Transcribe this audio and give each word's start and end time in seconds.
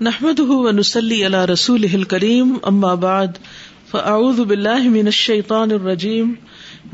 نحمد 0.00 0.40
ونسلی 0.40 1.26
علی 1.26 1.36
رسول 1.52 2.04
کریم 2.04 2.54
اما 2.62 2.94
بعد 2.94 3.38
فاعوذ 3.90 4.40
باللہ 4.40 4.88
من 4.88 5.06
الشیطان 5.06 5.70
الرجیم 5.70 6.32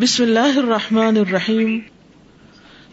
بسم 0.01 0.23
اللہ 0.23 0.59
الرحمن 0.59 1.17
الرحیم 1.17 1.79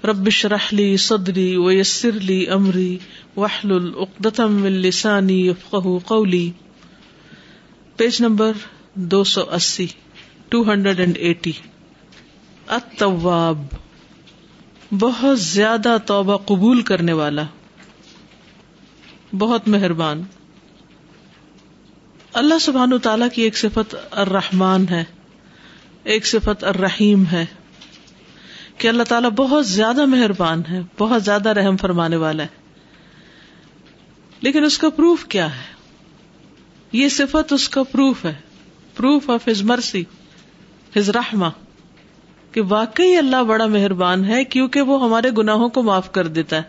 رب 0.04 0.30
شرح 0.30 0.68
لی 0.72 0.98
صدری 0.98 1.56
ویسر 1.58 2.12
لی 2.12 2.48
امری 2.48 2.98
وحلل 3.38 3.92
اقدتم 3.96 4.54
من 4.54 4.72
لسانی 4.72 5.48
یفقہ 5.48 5.98
قولی 6.06 6.52
پیج 7.96 8.22
نمبر 8.22 8.52
دو 8.94 9.24
سو 9.24 9.42
اسی 9.52 9.88
ٹو 10.50 10.64
ہنڈریڈ 10.64 11.00
اینڈ 11.00 11.18
ایٹی 11.18 11.52
التواب، 12.68 13.64
بہت 14.92 15.40
زیادہ 15.40 15.98
توبہ 16.06 16.38
قبول 16.38 16.82
کرنے 16.82 17.14
والا۔ 17.14 17.44
بہت 19.38 19.68
مہربان۔ 19.68 20.24
اللہ 22.34 22.60
سبحان 22.62 23.00
تعالیٰ 23.00 23.28
کی 23.34 23.42
ایک 23.42 23.58
صفت 23.58 23.96
الرحمان 24.12 24.86
ہے، 24.90 25.04
ایک 26.04 26.26
صفت 26.28 26.64
الرحیم 26.64 27.24
ہے 27.32 27.46
کہ 28.78 28.88
اللہ 28.88 29.04
تعالیٰ 29.04 29.30
بہت 29.30 29.68
زیادہ 29.68 30.06
مہربان 30.06 30.62
ہے، 30.72 30.80
بہت 30.98 31.24
زیادہ 31.24 31.50
رحم 31.50 31.78
فرمانے 31.78 32.16
والا 32.16 32.44
ہے۔ 32.44 32.62
لیکن 34.42 34.64
اس 34.64 34.78
کا 34.78 34.90
پروف 34.90 35.26
کیا 35.26 35.56
ہے؟ 35.56 35.74
یہ 36.92 37.10
صفت 37.10 37.54
اس 37.54 37.70
کا 37.70 37.84
پروف 37.84 38.26
ہے، 38.26 38.34
proof 38.96 39.30
of 39.30 39.48
his 39.48 39.62
mercy, 39.62 40.04
his 40.98 41.10
رحما 41.10 41.50
کہ 42.52 42.62
واقعی 42.62 43.18
اللہ 43.18 43.44
بڑا 43.44 43.66
مہربان 43.66 44.26
ہے 44.26 44.44
کیونکہ 44.44 44.82
وہ 44.82 45.04
ہمارے 45.04 45.30
گناہوں 45.38 45.70
کو 45.70 45.84
معاف 45.84 46.12
کر 46.12 46.28
دیتا 46.28 46.56
ہے، 46.56 46.62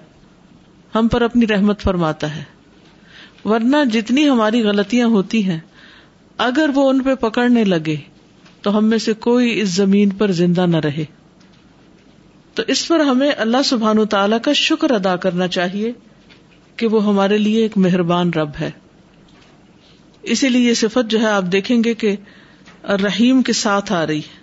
ہم 0.95 1.09
پر 1.09 1.23
اپنی 1.23 1.47
رحمت 1.47 1.81
فرماتا 1.81 2.37
ہے۔ 2.37 2.45
ورنہ 3.45 3.77
جتنی 3.93 4.29
ہماری 4.29 4.63
غلطیاں 4.63 5.07
ہوتی 5.07 5.45
ہیں، 5.45 5.61
اگر 6.39 6.71
وہ 6.75 6.91
ان 6.91 7.03
پہ 7.03 7.15
پکڑنے 7.15 7.65
لگے، 7.65 7.97
تو 8.63 8.79
ہم 8.79 8.85
میں 8.85 8.99
سے 8.99 9.13
کوئی 9.13 9.61
اس 9.61 9.69
زمین 9.69 10.11
پر 10.11 10.33
زندہ 10.33 10.67
نہ 10.67 10.77
رہے۔ 10.77 11.05
تو 12.55 12.63
اس 12.69 12.89
پر 12.89 13.01
ہمیں 13.01 13.31
اللہ 13.37 13.63
سبحان 13.65 13.99
و 13.99 14.05
تعالی 14.05 14.37
کا 14.43 14.53
شکر 14.53 14.91
ادا 14.91 15.17
کرنا 15.17 15.49
چاہیے 15.49 15.93
کہ 16.77 16.87
وہ 16.87 17.07
ہمارے 17.07 17.39
لیے 17.39 17.63
ایک 17.63 17.79
مہربان 17.79 18.31
رب 18.31 18.51
ہے۔ 18.61 18.71
اسی 20.23 20.49
لیے 20.49 20.69
یہ 20.69 20.75
صفت 20.75 21.11
جو 21.11 21.21
ہے، 21.21 21.27
آپ 21.27 21.45
دیکھیں 21.53 21.85
گے 21.85 21.95
کہ 21.95 22.17
رحیم 22.85 23.43
کے 23.43 23.53
ساتھ 23.53 23.93
آ 23.93 24.07
رہی 24.07 24.19
ہے۔ 24.19 24.43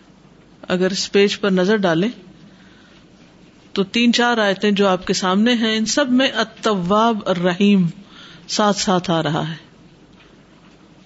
اگر 0.68 0.92
اس 0.92 1.12
پیج 1.12 1.40
پر 1.40 1.52
نظر 1.52 1.76
ڈالیں، 1.78 2.10
تو 3.74 3.84
تین 3.84 4.14
چار 4.14 4.38
آیتیں 4.38 4.72
جو 4.72 4.88
آپ 4.88 5.08
کے 5.08 5.14
سامنے 5.14 5.54
ہیں، 5.54 5.78
ان 5.78 5.86
سب 5.86 6.12
میں 6.12 6.28
اتواب 6.28 7.18
الرحیم۔ 7.26 7.86
ساتھ 8.50 8.78
ساتھ 8.78 9.12
آ 9.12 9.24
رہا 9.24 9.52
ہے۔ 9.52 9.56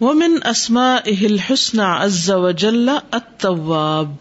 ومن 0.02 0.38
اسما 0.46 0.96
اہل 1.06 1.40
حسن 1.40 1.80
از 1.80 2.30
وجل 2.30 2.90
اتواب 3.12 4.16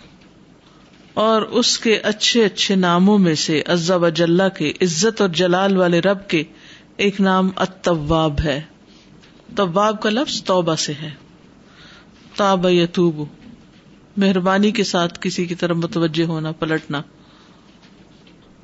اور 1.14 1.42
اس 1.42 1.78
کے 1.78 1.98
اچھے 1.98 2.44
اچھے 2.44 2.74
ناموں 2.74 3.18
میں 3.18 3.34
سے 3.34 3.62
از 3.66 3.90
وجل 3.90 4.40
کے 4.56 4.72
عزت 4.80 5.20
اور 5.20 5.28
جلال 5.28 5.76
والے 5.76 6.00
رب 6.00 6.28
کے 6.28 6.42
ایک 6.96 7.20
نام 7.20 7.50
اتواب 7.56 8.40
ہے۔ 8.44 8.62
طواب 9.56 10.02
کا 10.02 10.10
لفظ 10.10 10.42
توبہ 10.44 10.74
سے 10.74 10.92
ہے۔ 10.92 11.10
تاب 12.36 12.66
یتوب۔ 12.68 13.24
مہربانی 14.16 14.70
کے 14.70 14.84
ساتھ 14.84 15.18
کسی 15.20 15.46
کی 15.46 15.54
طرف 15.54 15.76
متوجہ 15.76 16.24
ہونا، 16.24 16.52
پلٹنا۔ 16.52 17.02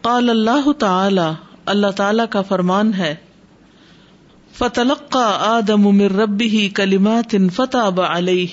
قال 0.01 0.31
اللہ 0.31 0.73
تعالی 0.73 1.33
اللہ 1.67 1.91
تعالی 1.97 2.23
کا 2.31 2.43
فرمان 2.43 2.95
ہے 2.95 3.15
فتلقى 4.55 5.33
آدم 5.39 5.83
من 5.83 6.07
ربه 6.07 6.67
كلمات 6.77 7.35
فتاب 7.55 8.01
عليه. 8.01 8.45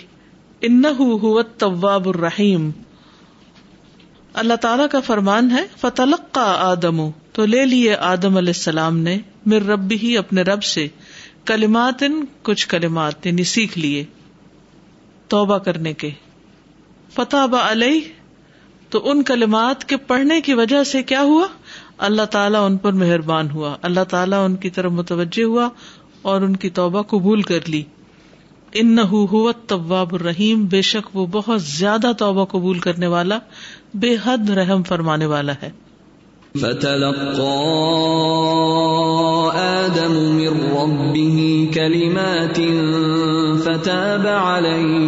انه 0.62 1.18
هو 1.18 1.38
التواب 1.38 2.08
الرحيم. 2.08 2.72
اللہ 4.34 4.54
تعالیٰ 4.54 4.86
کا 4.92 5.00
فرمان 5.00 5.52
ہے، 5.52 5.64
فتلقى 5.78 6.52
آدم، 6.58 7.10
تو 7.32 7.46
لے 7.46 7.66
لیے 7.66 7.96
آدم 7.96 8.38
علیہ 8.38 8.54
السلام 8.56 8.98
نے 8.98 9.18
مر 9.46 9.62
رب 9.62 9.94
ہی 10.04 10.18
اپنے 10.18 10.42
رب 10.42 10.64
سے 10.64 10.88
کلمات، 11.46 12.04
کچھ 12.42 12.68
کلمات 12.68 13.28
یعنی 13.28 13.44
سیکھ 13.44 13.78
لیے 13.78 14.06
توبہ 15.28 15.58
کرنے 15.58 15.94
کے۔ 15.94 16.10
فتح 17.14 17.56
علیہ، 17.72 18.00
تو 18.90 19.12
ان 19.12 19.24
کلمات 19.24 19.90
کے 19.90 19.98
پڑھنے 19.98 20.42
کی 20.42 20.54
وجہ 20.54 20.84
سے 20.84 21.04
کیا 21.04 21.22
ہوا؟ 21.22 21.48
اللہ 21.98 22.22
تعالیٰ 22.22 22.66
ان 22.66 22.78
پر 22.78 22.94
مہربان 22.94 23.50
ہوا۔ 23.50 23.76
اللہ 23.82 24.04
تعالیٰ 24.10 24.46
ان 24.46 24.56
کی 24.56 24.70
طرف 24.70 24.92
متوجہ 24.92 25.44
ہوا 25.44 25.70
اور 26.22 26.42
ان 26.42 26.56
کی 26.56 26.70
توبہ 26.70 27.02
قبول 27.02 27.42
کر 27.42 27.60
لی۔ 27.68 27.84
ان 28.74 28.98
طواب 29.68 30.16
الرحیم، 30.16 30.66
بے 30.66 30.82
شک 30.82 31.16
وہ 31.18 31.26
بہت 31.32 31.62
زیادہ 31.62 32.12
توبہ 32.18 32.46
قبول 32.46 32.80
کرنے 32.80 33.08
والا، 33.08 33.40
بے 33.94 34.16
حد 34.24 34.50
رحم 34.50 34.84
فرمانے 34.84 35.26
والا 35.26 35.54
ہے۔ 35.64 35.70
آدم 39.56 40.12
من 40.12 40.48
ربه 40.48 41.66
كلمات 41.74 42.60
فتاب 43.64 44.28
عليه 44.28 45.06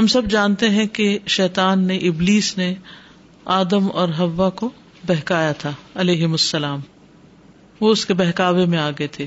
ہم 0.00 0.06
سب 0.06 0.22
جانتے 0.30 0.70
ہیں 0.70 0.86
کہ 0.86 1.18
شیطان 1.26 1.86
نے 1.86 1.96
ابلیس 1.96 2.58
نے 2.58 2.74
آدم 3.44 3.88
اور 3.92 4.08
ہوا 4.18 4.50
کو 4.50 4.70
بہکایا 5.06 5.52
تھا 5.52 5.72
علیہ 5.94 6.26
السلام۔ 6.26 6.80
وہ 7.80 7.92
اس 7.92 8.06
کے 8.06 8.14
بہکاوے 8.14 8.66
میں 8.66 8.78
آگے 8.78 9.06
تھے۔ 9.06 9.26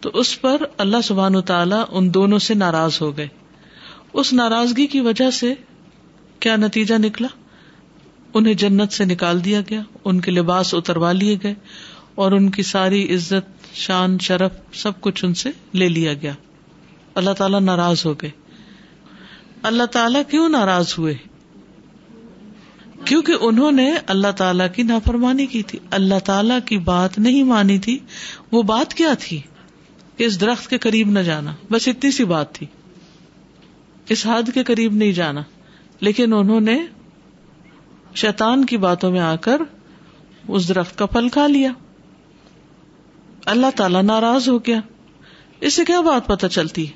تو 0.00 0.10
اس 0.14 0.40
پر 0.40 0.62
اللہ 0.78 0.96
سبحان 1.04 1.42
تعالی 1.42 1.76
ان 1.90 2.14
دونوں 2.14 2.38
سے 2.38 2.54
ناراض 2.54 3.02
ہو 3.02 3.16
گئے۔ 3.16 3.28
اس 4.12 4.32
ناراضگی 4.32 4.86
کی 4.86 5.00
وجہ 5.00 5.30
سے 5.30 5.54
کیا 6.40 6.56
نتیجہ 6.56 6.94
نکلا؟ 6.98 7.28
انہیں 8.34 8.54
جنت 8.54 8.92
سے 8.92 9.04
نکال 9.04 9.44
دیا 9.44 9.60
گیا، 9.70 9.82
ان 10.04 10.20
کے 10.20 10.30
لباس 10.30 10.74
اتروا 10.74 11.12
لیے 11.12 11.38
گئے 11.42 11.54
اور 12.14 12.32
ان 12.32 12.50
کی 12.50 12.62
ساری 12.62 13.14
عزت، 13.14 13.74
شان، 13.74 14.18
شرف 14.18 14.52
سب 14.72 15.00
کچھ 15.00 15.24
ان 15.24 15.34
سے 15.34 15.48
لے 15.74 15.88
لیا 15.88 16.12
گیا۔ 16.12 16.32
اللہ 17.14 17.30
تعالیٰ 17.30 17.60
ناراض 17.60 18.06
ہو 18.06 18.14
گئے۔ 18.14 18.30
اللہ 19.62 19.82
تعالیٰ 19.82 20.22
کیوں 20.30 20.48
ناراض 20.48 20.94
ہوئے؟ 20.98 21.14
کیونکہ 23.04 23.34
انہوں 23.40 23.72
نے 23.72 23.92
اللہ 24.06 24.32
تعالیٰ 24.36 24.66
کی 24.74 24.82
نافرمانی 24.82 25.46
کی 25.46 25.62
تھی۔ 25.62 25.78
اللہ 25.90 26.18
تعالیٰ 26.24 26.58
کی 26.64 26.78
بات 26.78 27.18
نہیں 27.18 27.42
مانی 27.42 27.78
تھی۔ 27.78 27.98
وہ 28.52 28.62
بات 28.62 28.94
کیا 28.94 29.14
تھی؟ 29.20 29.40
کہ 30.16 30.24
اس 30.24 30.40
درخت 30.40 30.70
کے 30.70 30.78
قریب 30.78 31.10
نہ 31.10 31.18
جانا۔ 31.18 31.54
بس 31.70 31.88
اتنی 31.88 32.10
سی 32.10 32.24
بات 32.24 32.54
تھی۔ 32.54 32.66
اس 34.08 34.26
حد 34.26 34.50
کے 34.54 34.64
قریب 34.64 34.92
نہیں 34.92 35.12
جانا۔ 35.12 35.42
لیکن 36.00 36.32
انہوں 36.32 36.60
نے 36.60 36.86
شیطان 38.14 38.64
کی 38.64 38.76
باتوں 38.76 39.10
میں 39.10 39.20
آ 39.20 39.36
کر 39.36 39.60
اس 40.48 40.68
درخت 40.68 40.98
کا 40.98 41.06
پھل 41.06 41.28
کھا 41.28 41.46
لیا۔ 41.46 41.72
اللہ 43.44 43.66
تعالی 43.76 44.02
ناراض 44.02 44.48
ہو 44.48 44.58
گیا۔ 44.58 44.80
اس 45.60 45.74
سے 45.74 45.84
کیا 45.84 46.00
بات 46.00 46.26
پتہ 46.26 46.46
چلتی؟ 46.46 46.86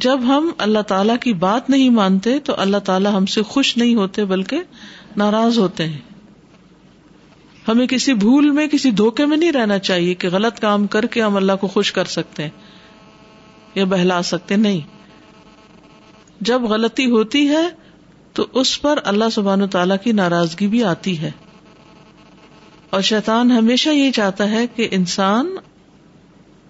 جب 0.00 0.18
ہم 0.22 0.50
اللہ 0.58 0.78
تعالی 0.78 1.12
کی 1.20 1.32
بات 1.32 1.70
نہیں 1.70 1.90
مانتے 1.90 2.38
تو 2.38 2.54
اللہ 2.58 2.76
تعالیٰ 2.76 3.16
ہم 3.16 3.26
سے 3.26 3.42
خوش 3.42 3.76
نہیں 3.76 3.94
ہوتے 3.94 4.24
بلکہ 4.24 4.60
ناراض 5.16 5.58
ہوتے 5.58 5.86
ہیں۔ 5.86 5.98
ہمیں 7.68 7.86
کسی 7.86 8.14
بھول 8.14 8.50
میں، 8.50 8.66
کسی 8.66 8.90
دھوکے 8.90 9.26
میں 9.26 9.36
نہیں 9.36 9.52
رہنا 9.52 9.78
چاہیے 9.78 10.14
کہ 10.14 10.28
غلط 10.28 10.60
کام 10.60 10.86
کر 10.86 11.06
کے 11.06 11.22
ہم 11.22 11.36
اللہ 11.36 11.52
کو 11.60 11.66
خوش 11.66 11.92
کر 11.92 12.04
سکتے 12.04 12.42
ہیں 12.42 12.50
یا 13.74 13.84
بہلا 13.84 14.22
سکتے، 14.22 14.56
نہیں۔ 14.56 14.80
جب 16.40 16.62
غلطی 16.62 17.10
ہوتی 17.10 17.48
ہے 17.48 17.68
تو 18.32 18.46
اس 18.52 18.82
پر 18.82 18.98
اللہ 19.04 19.24
سبحان 19.32 19.62
و 19.62 19.66
تعالیٰ 19.66 19.96
کی 20.04 20.12
ناراضگی 20.12 20.66
بھی 20.66 20.84
آتی 20.84 21.18
ہے۔ 21.18 21.30
اور 22.90 23.00
شیطان 23.00 23.50
ہمیشہ 23.50 23.88
یہ 23.88 24.10
چاہتا 24.12 24.50
ہے 24.50 24.66
کہ 24.66 24.88
انسان 24.90 25.56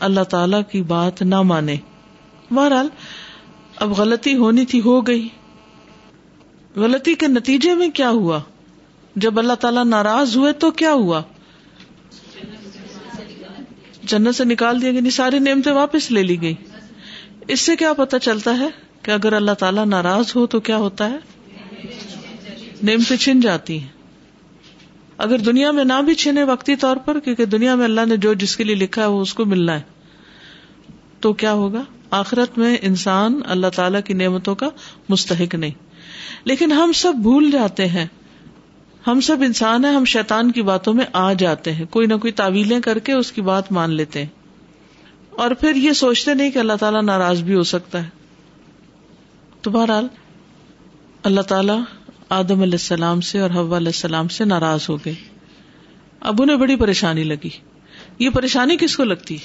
اللہ 0.00 0.23
تعالی 0.23 0.56
کی 0.70 0.82
بات 0.82 1.23
نہ 1.23 1.43
مانے۔ 1.43 1.76
بہرحال 2.50 2.88
اب 3.81 3.91
غلطی 3.91 4.37
ہونی 4.37 4.67
تھی، 4.67 4.81
ہو 4.81 5.07
گئی۔ 5.07 5.29
غلطی 6.77 7.15
کے 7.15 7.27
نتیجے 7.27 7.75
میں 7.75 7.89
کیا 7.89 8.11
ہوا؟ 8.11 8.41
جب 9.17 9.39
اللہ 9.39 9.53
تعالیٰ 9.53 9.85
ناراض 9.85 10.37
ہوئے 10.37 10.53
تو 10.53 10.71
کیا 10.71 10.93
ہوا؟ 10.93 11.23
جنت 14.03 14.35
سے 14.35 14.45
نکال 14.45 14.83
دیا 14.83 14.91
گیا 14.91 14.99
یعنی 14.99 15.11
ساری 15.11 15.39
نعمتیں 15.39 15.73
واپس 15.73 16.11
لے 16.11 16.23
لی 16.23 16.41
گئی 16.41 16.55
اس 17.49 17.61
سے 17.61 17.77
کیا 17.77 17.93
پتا 17.93 18.19
چلتا 18.19 18.59
ہے 18.59 18.69
کہ 19.03 19.11
اگر 19.11 19.33
اللہ 19.33 19.53
تعالیٰ 19.53 19.87
ناراض 19.87 20.33
ہو 20.37 20.47
تو 20.47 20.61
کیا 20.61 20.77
ہوتا 20.77 21.11
ہے؟ 21.11 21.17
نعمتیں 22.83 23.17
چھن 23.17 23.41
جاتی 23.41 23.81
ہیں۔ 23.81 23.89
اگر 25.19 25.39
دنیا 25.39 25.71
میں 25.71 25.85
نہ 25.85 26.03
بھی 26.05 26.15
چھنے 26.15 26.43
وقتی 26.43 26.77
طور 26.77 26.97
پر، 26.97 27.21
کیونکہ 27.21 27.45
دنیا 27.45 27.75
میں 27.75 27.85
اللہ 27.85 28.01
نے 28.09 28.17
جو 28.17 28.35
جس 28.35 28.57
کے 28.57 28.65
لیے 28.65 28.75
لکھا 28.75 29.03
ہے 29.03 29.07
وہ 29.07 29.21
اس 29.21 29.35
کو 29.35 29.45
ملنا 29.45 29.75
ہے، 29.75 29.81
تو 31.21 31.33
کیا 31.33 31.53
ہوگا؟ 31.53 31.83
آخرت 32.10 32.58
میں 32.58 32.76
انسان 32.82 33.40
اللہ 33.46 33.66
تعالی 33.66 33.99
کی 34.05 34.14
نعمتوں 34.14 34.55
کا 34.55 34.69
مستحق 35.08 35.55
نہیں۔ 35.55 35.70
لیکن 36.44 36.72
ہم 36.72 36.93
سب 36.93 37.12
بھول 37.14 37.50
جاتے 37.50 37.87
ہیں۔ 37.87 38.06
ہم 39.06 39.20
سب 39.20 39.37
انسان 39.40 39.84
ہیں، 39.84 39.93
ہم 39.93 40.05
شیطان 40.05 40.52
کی 40.52 40.62
باتوں 40.62 40.94
میں 40.94 41.05
آ 41.12 41.32
جاتے 41.32 41.72
ہیں۔ 41.72 41.84
کوئی 41.90 42.06
نہ 42.06 42.14
کوئی 42.14 42.32
تعویلیں 42.32 42.81
کر 42.81 42.99
کے 42.99 43.12
اس 43.12 43.32
کی 43.32 43.43
بات 43.43 43.72
مان 43.72 43.90
لیتے 43.90 44.19
ہیں۔ 44.19 44.28
اور 45.31 45.50
پھر 45.50 45.75
یہ 45.75 45.93
سوچتے 45.93 46.34
نہیں 46.34 46.50
کہ 46.50 46.58
اللہ 46.58 46.72
تعالیٰ 46.81 47.02
ناراض 47.02 47.43
بھی 47.43 47.55
ہو 47.55 47.62
سکتا 47.62 48.05
ہے۔ 48.05 48.08
تو 49.62 49.70
بہرحال 49.70 50.06
اللہ 51.22 51.40
تعالیٰ 51.40 51.81
آدم 52.28 52.60
علیہ 52.60 52.72
السلام 52.72 53.20
سے 53.20 53.38
اور 53.38 53.50
حو 53.50 53.76
علیہ 53.76 53.88
السلام 53.88 54.28
سے 54.28 54.44
ناراض 54.44 54.81
ہو 54.88 54.96
گئے۔ 54.96 55.14
اب 56.20 56.43
انہیں 56.43 56.56
بڑی 56.56 56.76
پریشانی 56.76 57.25
لگی۔ 57.25 57.50
یہ 58.19 58.31
پریشانی 58.31 58.76
کس 58.76 58.96
کو 58.96 59.05
لگتی؟ 59.05 59.37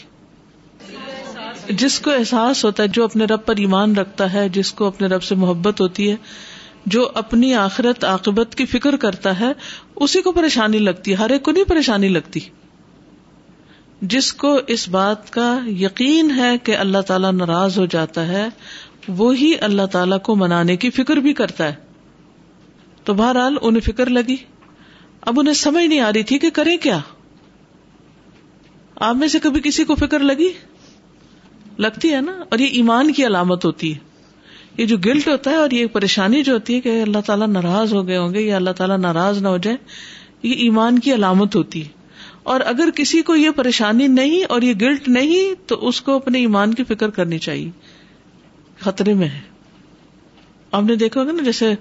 جس 1.70 2.00
کو 2.00 2.12
احساس 2.12 2.66
ہوتا 2.66 2.84
ہے 2.84 2.88
جو 2.88 3.04
اپنے 3.04 3.26
رب 3.26 3.46
پر 3.46 3.56
ایمان 3.58 3.96
رکھتا 3.96 4.34
ہے، 4.34 4.50
جس 4.50 4.74
کو 4.74 4.86
اپنے 4.86 5.08
رب 5.08 5.24
سے 5.24 5.36
محبت 5.36 5.82
ہوتی 5.82 6.12
ہے، 6.12 6.16
جو 6.86 7.12
اپنی 7.14 7.54
آخرت، 7.54 8.04
عاقبت 8.04 8.56
کی 8.56 8.66
فکر 8.66 8.98
کرتا 8.98 9.40
ہے، 9.40 9.52
اسی 9.96 10.22
کو 10.22 10.32
پریشانی 10.32 10.78
لگتی 10.78 11.12
ہے، 11.12 11.16
ہر 11.16 11.30
ایک 11.30 11.44
کو 11.44 11.52
نہیں 11.52 11.64
پریشانی 11.64 12.08
لگتی۔ 12.08 12.40
جس 14.02 14.34
کو 14.34 14.60
اس 14.68 14.90
بات 14.90 15.30
کا 15.30 15.60
یقین 15.68 16.32
ہے 16.32 16.58
کہ 16.58 16.78
اللہ 16.78 16.98
تعالی 16.98 17.28
ناراض 17.32 17.80
ہو 17.80 17.86
جاتا 17.86 18.28
ہے، 18.28 18.48
وہی 19.08 19.54
اللہ 19.62 19.86
تعالی 19.86 20.16
کو 20.24 20.36
منانے 20.36 20.76
کی 20.76 20.90
فکر 20.90 21.18
بھی 21.18 21.34
کرتا 21.34 21.64
ہے۔ 21.64 21.76
تو 23.04 23.14
بہرحال 23.14 23.56
انہیں 23.62 23.82
فکر 23.82 24.10
لگی۔ 24.10 24.36
اب 25.22 25.40
انہیں 25.40 25.54
سمجھ 25.54 25.86
نہیں 25.86 26.00
آ 26.00 26.12
رہی 26.14 26.24
تھی 26.24 26.40
کہ 26.40 26.50
کریں 26.50 26.78
کیا۔ 26.78 27.00
آپ 28.96 29.16
میں 29.16 29.28
سے 29.28 29.40
کبھی 29.40 29.62
کسی 29.62 29.84
کو 29.84 29.96
فکر 29.96 30.20
لگی؟ 30.20 30.50
لگتی 31.84 32.14
ہے 32.14 32.22
نا 32.22 32.44
اور 32.50 32.60
یہ 32.60 32.66
ایمان 32.66 33.14
کی 33.14 33.26
علامت 33.26 33.66
ہوتی 33.66 33.94
ہے۔ 33.94 34.00
یہ 34.78 34.86
جو 34.86 34.98
گلٹ 34.98 35.28
ہوتا 35.28 35.52
ہے 35.52 35.56
اور 35.56 35.72
یہ 35.72 35.86
پریشانی 35.86 36.44
جو 36.44 36.54
ہوتی 36.54 36.76
ہے 36.76 36.82
کہ 36.82 37.02
اللہ 37.02 37.18
تعالیٰ 37.26 37.48
ناراض 37.48 37.94
ہو 37.94 38.08
گئے 38.08 38.18
ہوں 38.18 38.34
گے 38.34 38.40
یا 38.40 38.56
اللہ 38.56 38.70
تعالیٰ 38.70 38.98
ناراض 38.98 39.42
نہ 39.42 39.48
ہو 39.48 39.58
جائے 39.58 39.78
یہ 40.44 40.54
ایمان 40.54 41.00
کی 41.00 41.14
علامت 41.14 41.56
ہوتی 41.56 41.84
ہے۔ 41.84 41.88
اور 42.44 42.62
اگر 42.66 42.90
کسی 42.96 43.22
کو 43.22 43.36
یہ 43.36 43.50
پریشانی 43.50 44.08
نہیں 44.08 44.44
اور 44.50 44.62
یہ 44.62 44.74
گلٹ 44.82 45.10
نہیں، 45.10 45.70
تو 45.70 45.88
اس 45.88 46.02
کو 46.02 46.16
اپنے 46.16 46.40
ایمان 46.40 46.74
کی 46.74 46.84
فکر 46.84 47.10
کرنی 47.10 47.40
چاہیے۔ 47.40 47.72
خطرے 48.80 49.14
میں 49.14 49.28
ہے۔ 49.28 49.42
آپ 50.72 50.84
نے 50.84 50.96
دیکھا 50.96 51.22
ہوگا 51.22 51.32
نا، 51.32 51.44
جیسے 51.44 51.74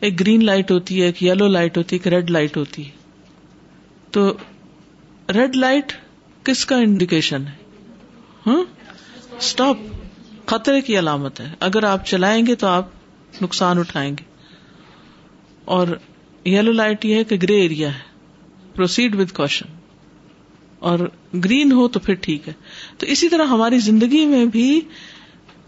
ایک 0.00 0.20
گرین 0.20 0.44
لائٹ 0.44 0.70
ہوتی 0.70 1.00
ہے، 1.00 1.06
ایک 1.06 1.22
یلو 1.22 1.46
لائٹ 1.46 1.78
ہوتی 1.78 1.96
ہے، 1.96 2.00
ایک 2.04 2.14
ریڈ 2.14 2.30
لائٹ 2.30 2.56
ہوتی 2.56 2.84
ہے۔ 2.86 2.90
تو 4.10 4.32
ریڈ 5.34 5.56
لائٹ 5.56 5.92
کس 6.44 6.66
کا 6.66 6.76
انڈیکیشن 6.76 7.42
ہے؟ 7.46 7.64
ہاں؟ 8.46 8.64
اسٹاپ 9.38 9.76
خطرے 10.46 10.80
کی 10.80 10.98
علامت 10.98 11.40
ہے۔ 11.40 11.54
اگر 11.60 11.82
آپ 11.82 12.06
چلائیں 12.06 12.46
گے 12.46 12.54
تو 12.54 12.66
آپ 12.66 12.86
نقصان 13.42 13.78
اٹھائیں 13.78 14.10
گے۔ 14.10 14.24
اور 15.64 15.86
یلو 16.44 16.72
لائٹ 16.72 17.04
یہ 17.04 17.14
ہے 17.14 17.24
کہ 17.24 17.36
گرے 17.42 17.60
ایریا 17.60 17.94
ہے۔ 17.94 17.98
پروسیڈ 18.74 19.14
ود 19.14 19.30
کوشن 19.30 19.66
اور 20.78 20.98
گرین 21.44 21.72
ہو 21.72 21.88
تو 21.88 22.00
پھر 22.00 22.14
ٹھیک 22.14 22.48
ہے۔ 22.48 22.52
تو 22.98 23.06
اسی 23.06 23.28
طرح 23.28 23.44
ہماری 23.44 23.78
زندگی 23.78 24.26
میں 24.26 24.44
بھی 24.44 24.80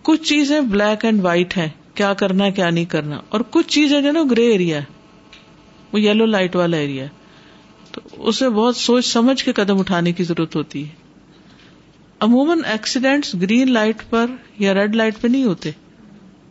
کچھ 0.02 0.22
چیزیں 0.22 0.60
بلیک 0.60 1.04
اینڈ 1.04 1.24
وائٹ 1.24 1.56
ہیں۔ 1.56 1.68
کیا 1.94 2.14
کرنا 2.14 2.44
ہے، 2.44 2.52
کیا 2.52 2.70
نہیں 2.70 2.84
کرنا۔ 2.84 3.20
اور 3.28 3.40
کچھ 3.50 3.68
چیزیں 3.68 4.00
جو 4.00 4.12
نا 4.12 4.20
گرے 4.30 4.50
ایریا 4.50 4.78
ہے۔ 4.78 4.84
وہ 5.92 6.00
یلو 6.00 6.26
لائٹ 6.26 6.56
والا 6.56 6.76
ایریا 6.76 7.04
ہے۔ 7.04 7.08
تو 7.92 8.00
اسے 8.18 8.48
بہت 8.48 8.76
سوچ 8.76 9.06
سمجھ 9.06 9.44
کے 9.44 9.52
قدم 9.52 9.78
اٹھانے 9.78 10.12
کی 10.12 10.24
ضرورت 10.24 10.56
ہوتی 10.56 10.84
ہے۔ 10.84 11.09
عموماً 12.20 12.60
ایکسیڈینٹ 12.64 13.26
گرین 13.42 13.72
لائٹ 13.72 14.02
پر 14.10 14.30
یا 14.58 14.74
ریڈ 14.74 14.96
لائٹ 14.96 15.20
پہ 15.20 15.28
نہیں 15.28 15.44
ہوتے 15.44 15.70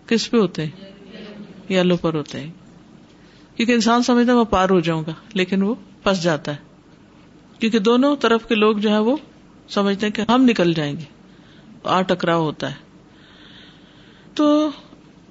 کس 0.08 0.30
پہ 0.32 0.38
ہوتے 0.38 0.66
ہیں 0.66 0.88
یلو 1.70 1.98
پر 1.98 2.14
ہوتے 2.14 2.40
ہیں 2.40 2.50
کیونکہ 3.58 3.72
انسان 3.72 4.04
سمجھتا 4.04 4.32
ہے 4.32 4.38
میں 4.38 4.46
پار 4.50 4.70
ہو 4.70 4.80
جاؤں 4.80 5.04
گا 5.08 5.14
لیکن 5.34 5.64
وہ 5.64 5.76
پس 6.04 6.24
جاتا 6.24 6.52
ہے 6.52 6.68
کیونکہ 7.60 7.80
دونوں 7.80 8.16
طرف 8.16 8.48
کے 8.48 8.56
لوگ 8.56 8.78
جو 8.78 8.90
ہے 8.90 9.00
وہ 9.00 9.16
سمجھتے 9.70 10.06
ہیں 10.06 10.14
کہ 10.14 10.24
ہم 10.30 10.46
نکل 10.46 10.74
جائیں 10.74 10.94
گے 10.94 11.06
آ 11.84 12.02
ٹکراؤ 12.02 12.44
ہوتا 12.44 12.70
ہے 12.72 12.88
تو 14.36 14.48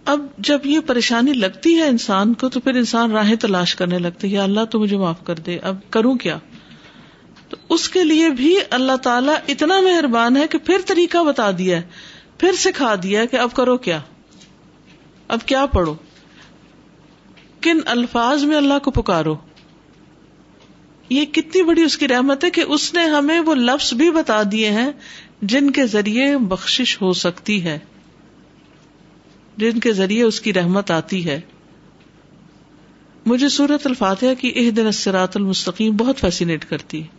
اب 0.06 0.20
جب 0.38 0.66
یہ 0.66 0.80
پریشانی 0.80 1.32
لگتی 1.32 1.74
ہے 1.76 1.86
انسان 1.88 2.34
کو 2.34 2.48
تو 2.48 2.60
پھر 2.60 2.74
انسان 2.74 3.12
راہیں 3.12 3.36
تلاش 3.36 3.74
کرنے 3.76 3.98
لگتے 3.98 4.28
یا 4.28 4.42
اللہ 4.42 4.64
تو 4.64 4.80
مجھے 4.80 4.96
معاف 4.96 5.24
کر 5.24 5.38
دے 5.38 5.58
اب 5.62 5.76
کروں 5.90 6.14
کیا 6.16 6.38
تو 7.48 7.56
اس 7.68 7.88
کے 7.88 8.04
لیے 8.04 8.28
بھی 8.28 8.56
اللہ 8.70 8.96
تعالیٰ 8.96 9.34
اتنا 9.48 9.80
مہربان 9.80 10.36
ہے 10.36 10.46
کہ 10.46 10.58
پھر 10.58 10.76
طریقہ 10.86 11.24
بتا 11.24 11.50
دیا 11.58 11.76
ہے، 11.76 11.82
پھر 12.38 12.52
سکھا 12.52 12.94
دیا 13.02 13.24
کہ 13.24 13.36
اب 13.36 13.54
کرو 13.54 13.76
کیا۔ 13.76 14.00
اب 15.28 15.38
کیا 15.46 15.66
پڑھو؟ 15.66 15.94
کن 17.60 17.78
الفاظ 17.86 18.44
میں 18.44 18.56
اللہ 18.56 18.78
کو 18.84 18.90
پکارو؟ 18.90 19.36
یہ 21.08 21.24
کتنی 21.24 21.62
بڑی 21.62 21.82
اس 21.82 21.98
کی 21.98 22.08
رحمت 22.08 22.44
ہے 22.44 22.50
کہ 22.50 22.64
اس 22.68 22.94
نے 22.94 23.04
ہمیں 23.04 23.40
وہ 23.40 23.54
لفظ 23.54 23.94
بھی 23.94 24.10
بتا 24.10 24.42
دیے 24.52 24.70
ہیں 24.70 24.90
جن 25.42 25.70
کے 25.70 25.86
ذریعے 25.86 26.38
بخش 26.38 27.02
ہو 27.02 27.12
سکتی 27.12 27.64
ہے۔ 27.64 27.78
جن 29.56 29.80
کے 29.80 29.92
ذریعے 29.92 30.22
اس 30.22 30.40
کی 30.40 30.52
رحمت 30.52 30.90
آتی 30.90 31.26
ہے۔ 31.26 31.40
مجھے 33.26 33.48
سورت 33.48 33.86
الفاتحہ 33.86 34.34
کی 34.34 34.52
اح 34.56 34.70
دن 34.76 34.86
اسرات 34.86 35.36
المستقیم 35.36 35.96
بہت 35.96 36.18
فیسینیٹ 36.18 36.64
کرتی 36.64 37.02
ہے۔ 37.02 37.17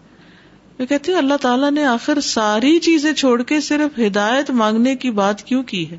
میں 0.80 0.88
کہتی 0.88 1.12
ہوں 1.12 1.20
اللہ 1.20 1.34
تعالیٰ 1.42 1.72
نے 1.72 1.86
آخر 1.86 2.22
ساری 2.22 2.80
چیزیں 2.80 3.14
چھوڑ 3.14 3.44
کے 3.44 3.60
صرف 3.60 4.00
ہدایت 4.00 4.50
مانگنے 4.50 4.96
کی 4.96 5.12
بات 5.12 5.44
کیوں 5.44 5.64
کی 5.64 5.92
ہے؟ 5.92 5.98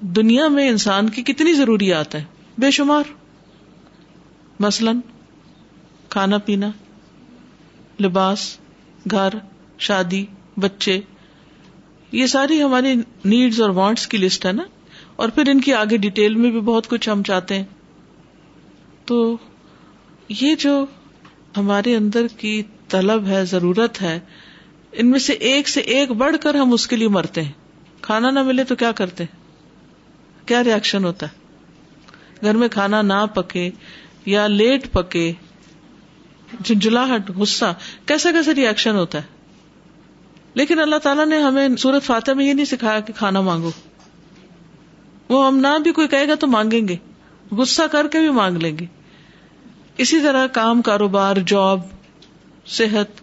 دنیا 0.00 0.48
میں 0.48 0.68
انسان 0.68 1.08
کی 1.08 1.22
کتنی 1.22 1.52
ضروریات 1.52 2.14
ہیں؟ 2.14 2.24
بے 2.58 2.70
شمار۔ 2.70 3.02
مثلاً، 4.60 5.00
کھانا 6.08 6.38
پینا، 6.38 6.70
لباس، 8.00 8.58
گھر، 9.10 9.28
شادی، 9.78 10.26
بچے، 10.56 11.00
یہ 12.12 12.26
ساری 12.26 12.62
ہماری 12.62 12.94
نیڈز 13.24 13.60
اور 13.60 13.70
وانٹس 13.70 14.06
کی 14.06 14.18
لسٹ 14.18 14.46
ہے 14.46 14.52
نا؟ 14.52 14.62
اور 15.16 15.28
پھر 15.28 15.48
ان 15.48 15.60
کی 15.60 15.74
آگے 15.74 15.96
ڈیٹیل 15.96 16.34
میں 16.34 16.50
بھی 16.50 16.60
بہت 16.60 16.88
کچھ 16.88 17.08
ہم 17.08 17.22
چاہتے 17.22 17.56
ہیں۔ 17.56 17.64
تو 19.04 19.36
یہ 20.28 20.54
جو 20.54 20.86
ہمارے 21.56 21.96
اندر 21.96 22.26
کی 22.36 22.62
طلب 22.92 23.26
ہے، 23.26 23.44
ضرورت 23.44 24.02
ہے، 24.02 24.20
ان 24.92 25.10
میں 25.10 25.18
سے 25.18 25.32
ایک 25.32 25.68
سے 25.68 25.80
ایک 25.80 26.10
بڑھ 26.10 26.36
کر 26.40 26.54
ہم 26.54 26.72
اس 26.72 26.86
کے 26.86 26.96
لیے 26.96 27.08
مرتے 27.08 27.42
ہیں۔ 27.42 27.52
کھانا 28.00 28.30
نہ 28.30 28.42
ملے 28.42 28.64
تو 28.64 28.76
کیا 28.76 28.92
کرتے؟ 28.92 29.24
کیا 30.46 30.64
ریئیکشن 30.64 31.04
ہوتا؟ 31.04 31.26
ہے 31.26 31.42
گھر 32.44 32.54
میں 32.54 32.68
کھانا 32.68 33.02
نہ 33.02 33.26
پکے 33.34 33.70
یا 34.26 34.46
لیٹ 34.46 34.92
پکے 34.92 35.32
جھنجلاہٹ 36.64 37.30
غصہ 37.30 37.74
کیسا 38.06 38.32
کیسا 38.32 38.54
ریئیکشن 38.56 38.94
ہوتا 38.94 39.18
ہے؟ 39.18 39.22
لیکن 40.54 40.80
اللہ 40.80 40.96
تعالیٰ 40.96 41.26
نے 41.26 41.38
ہمیں 41.38 41.68
سورت 41.78 42.02
فاتح 42.02 42.30
میں 42.30 42.46
یہ 42.46 42.52
نہیں 42.52 42.64
سکھایا 42.64 43.00
کہ 43.00 43.12
کھانا 43.12 43.40
مانگو۔ 43.40 43.70
وہ 45.28 45.46
ہم 45.46 45.56
نہ 45.56 45.78
بھی 45.82 45.92
کوئی 45.92 46.08
کہے 46.08 46.28
گا 46.28 46.34
تو 46.34 46.46
مانگیں 46.46 46.88
گے، 46.88 46.96
غصہ 47.50 47.82
کر 47.92 48.08
کے 48.08 48.18
بھی 48.18 48.30
مانگ 48.30 48.56
لیں 48.56 48.78
گے۔ 48.78 48.86
اسی 49.96 50.20
طرح 50.20 50.46
کام، 50.46 50.82
کاروبار 50.82 51.36
جاب 51.46 51.80
صحت، 52.66 53.20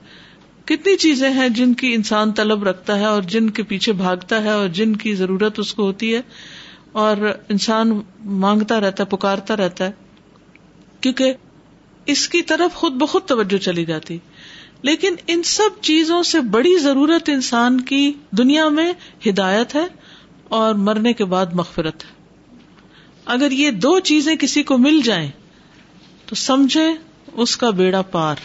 کتنی 0.66 0.98
چیزیں 0.98 1.30
ہیں 1.30 1.50
جن 1.50 1.74
کی 1.74 1.94
انسان 1.94 2.34
طلب 2.34 2.64
رکھتا 2.64 3.00
ہے 3.00 3.06
اور 3.06 3.22
جن 3.22 3.50
کے 3.50 3.64
پیچھے 3.64 3.92
بھاگتا 3.92 4.44
ہے 4.44 4.50
اور 4.50 4.68
جن 4.68 4.96
کی 4.96 5.16
ضرورت 5.16 5.60
اس 5.60 5.74
کو 5.74 5.84
ہوتی 5.84 6.16
ہے 6.16 6.22
اور 6.92 7.18
انسان 7.50 8.02
مانگتا 8.26 8.82
رہتا 8.82 9.04
ہے، 9.04 9.18
پکارتا 9.18 9.58
رہتا 9.58 9.86
ہے، 9.86 9.92
کیونکہ 11.02 11.34
اس 12.06 12.30
کی 12.30 12.42
طرف 12.42 12.76
خود 12.76 12.94
بخود 12.94 13.24
توجہ 13.26 13.58
چلی 13.58 13.86
جاتی۔ 13.86 14.18
لیکن 14.82 15.16
ان 15.28 15.44
سب 15.44 15.82
چیزوں 15.82 16.24
سے 16.24 16.40
بڑی 16.40 16.78
ضرورت 16.78 17.30
انسان 17.30 17.82
کی 17.82 18.14
دنیا 18.32 18.70
میں 18.70 18.94
ہدایت 19.30 19.76
ہے 19.76 19.86
اور 20.44 20.76
مرنے 20.76 21.14
کے 21.14 21.26
بعد 21.26 21.46
مغفرت 21.54 22.06
ہے۔ 22.06 22.10
اگر 23.26 23.52
یہ 23.52 23.72
دو 23.72 24.00
چیزیں 24.00 24.36
کسی 24.36 24.64
کو 24.64 24.78
مل 24.78 25.02
جائیں 25.04 25.32
تو 26.26 26.36
سمجھے 26.36 26.88
اس 27.34 27.58
کا 27.58 27.70
بیڑا 27.70 28.02
پار۔ 28.02 28.36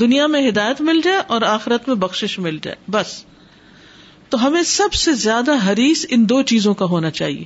دنیا 0.00 0.26
میں 0.26 0.48
ہدایت 0.48 0.80
مل 0.80 1.00
جائے 1.04 1.18
اور 1.26 1.42
آخرت 1.42 1.88
میں 1.88 1.96
بخش 1.96 2.38
مل 2.38 2.58
جائے، 2.62 2.90
بس۔ 2.90 3.24
تو 4.28 4.46
ہمیں 4.46 4.62
سب 4.62 4.94
سے 4.94 5.12
زیادہ 5.12 5.70
حریص 5.70 6.06
ان 6.08 6.28
دو 6.28 6.42
چیزوں 6.42 6.74
کا 6.74 6.84
ہونا 6.84 7.10
چاہیے۔ 7.10 7.44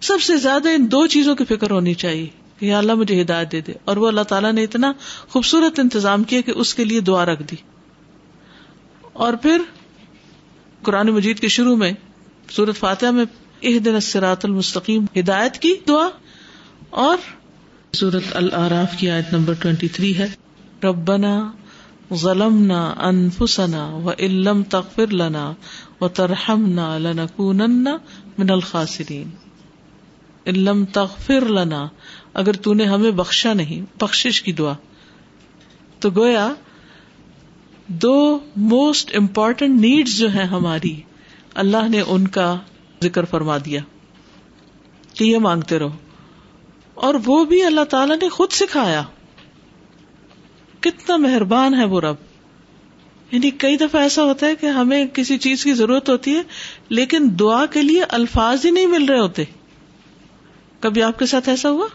سب 0.00 0.22
سے 0.22 0.36
زیادہ 0.36 0.68
ان 0.68 0.90
دو 0.90 1.06
چیزوں 1.06 1.36
کی 1.36 1.44
فکر 1.44 1.70
ہونی 1.70 1.94
چاہیے 1.94 2.28
کہ 2.58 2.74
اللہ 2.74 2.94
مجھے 2.94 3.22
ہدایت 3.22 3.52
دے 3.52 3.60
دے۔ 3.60 3.72
اور 3.84 3.96
وہ 3.96 4.08
اللہ 4.08 4.20
تعالیٰ 4.20 4.52
نے 4.52 4.62
اتنا 4.62 4.92
خوبصورت 5.28 5.78
انتظام 5.78 6.22
کیا 6.22 6.40
کہ 6.40 6.52
اس 6.56 6.74
کے 6.74 6.84
لیے 6.84 7.00
دعا 7.00 7.24
رکھ 7.24 7.42
دی۔ 7.42 7.56
اور 9.12 9.32
پھر 9.32 9.62
قرآن 10.82 11.06
مجید 11.06 11.38
کے 11.38 11.48
شروع 11.48 11.76
میں 11.76 11.92
سورت 12.50 12.76
فاتحہ 12.76 13.10
میں 13.10 13.24
اح 13.62 13.78
دن 13.84 13.94
اسرات 13.94 14.44
المستقیم 14.44 15.04
ہدایت 15.16 15.58
کی 15.58 15.74
دعا 15.88 16.08
اور 16.90 17.16
سورت 17.92 18.22
العراف 18.32 18.98
کی 18.98 19.10
آیت 19.10 19.32
نمبر 19.32 19.54
ٹوینٹی 19.54 19.88
تھری 19.88 20.18
ہے۔ 20.18 20.26
ربنا 20.84 21.52
ظلمنا 22.14 22.94
انفسنا 22.96 23.86
و 23.86 24.10
علم 24.18 24.62
تغفر 24.62 25.06
لنا 25.12 25.52
و 26.00 26.08
ترحمنا 26.08 26.98
لنکونن 26.98 27.88
من 28.38 28.50
الخاسرین۔ 28.50 29.30
علم 30.46 30.84
تغفر 30.84 31.40
لنا، 31.40 31.88
اگر 32.34 32.52
تو 32.52 32.74
نے 32.74 32.84
ہمیں 32.84 33.10
بخشا 33.10 33.52
نہیں، 33.52 33.98
بخشش 34.00 34.42
کی 34.42 34.52
دعا۔ 34.52 34.72
تو 36.00 36.10
گویا، 36.10 36.54
دو 37.86 38.38
موسٹ 38.56 39.16
امپورٹنٹ 39.16 39.80
نیڈس 39.80 40.18
جو 40.18 40.30
ہیں 40.30 40.44
ہماری، 40.44 41.00
اللہ 41.54 41.88
نے 41.88 42.00
ان 42.06 42.28
کا 42.28 42.56
ذکر 43.02 43.24
فرما 43.24 43.58
دیا 43.64 43.80
کہ 45.14 45.24
یہ 45.24 45.38
مانگتے 45.38 45.78
رہو۔ 45.78 45.96
اور 46.94 47.14
وہ 47.24 47.44
بھی 47.44 47.62
اللہ 47.62 47.84
تعالی 47.84 48.14
نے 48.22 48.28
خود 48.28 48.50
سکھایا۔ 48.50 49.02
کتنا 50.80 51.16
مہربان 51.16 51.74
ہے 51.74 51.84
وہ 51.84 52.00
رب۔ 52.00 52.16
یعنی 53.30 53.50
کئی 53.50 53.76
دفعہ 53.76 54.02
ایسا 54.02 54.22
ہوتا 54.22 54.46
ہے 54.46 54.56
کہ 54.56 54.66
ہمیں 54.66 55.06
کسی 55.06 55.38
چیز 55.38 55.64
کی 55.64 55.74
ضرورت 55.74 56.08
ہوتی 56.08 56.36
ہے، 56.36 56.42
لیکن 56.88 57.28
دعا 57.40 57.66
کے 57.66 57.82
لیے 57.82 58.02
الفاظ 58.08 58.66
ہی 58.66 58.70
نہیں 58.70 58.86
مل 58.86 59.04
رہے 59.04 59.18
ہوتے۔ 59.18 59.44
کبھی 60.80 61.02
آپ 61.02 61.18
کے 61.18 61.26
ساتھ 61.26 61.48
ایسا 61.48 61.70
ہوا؟ 61.70 61.86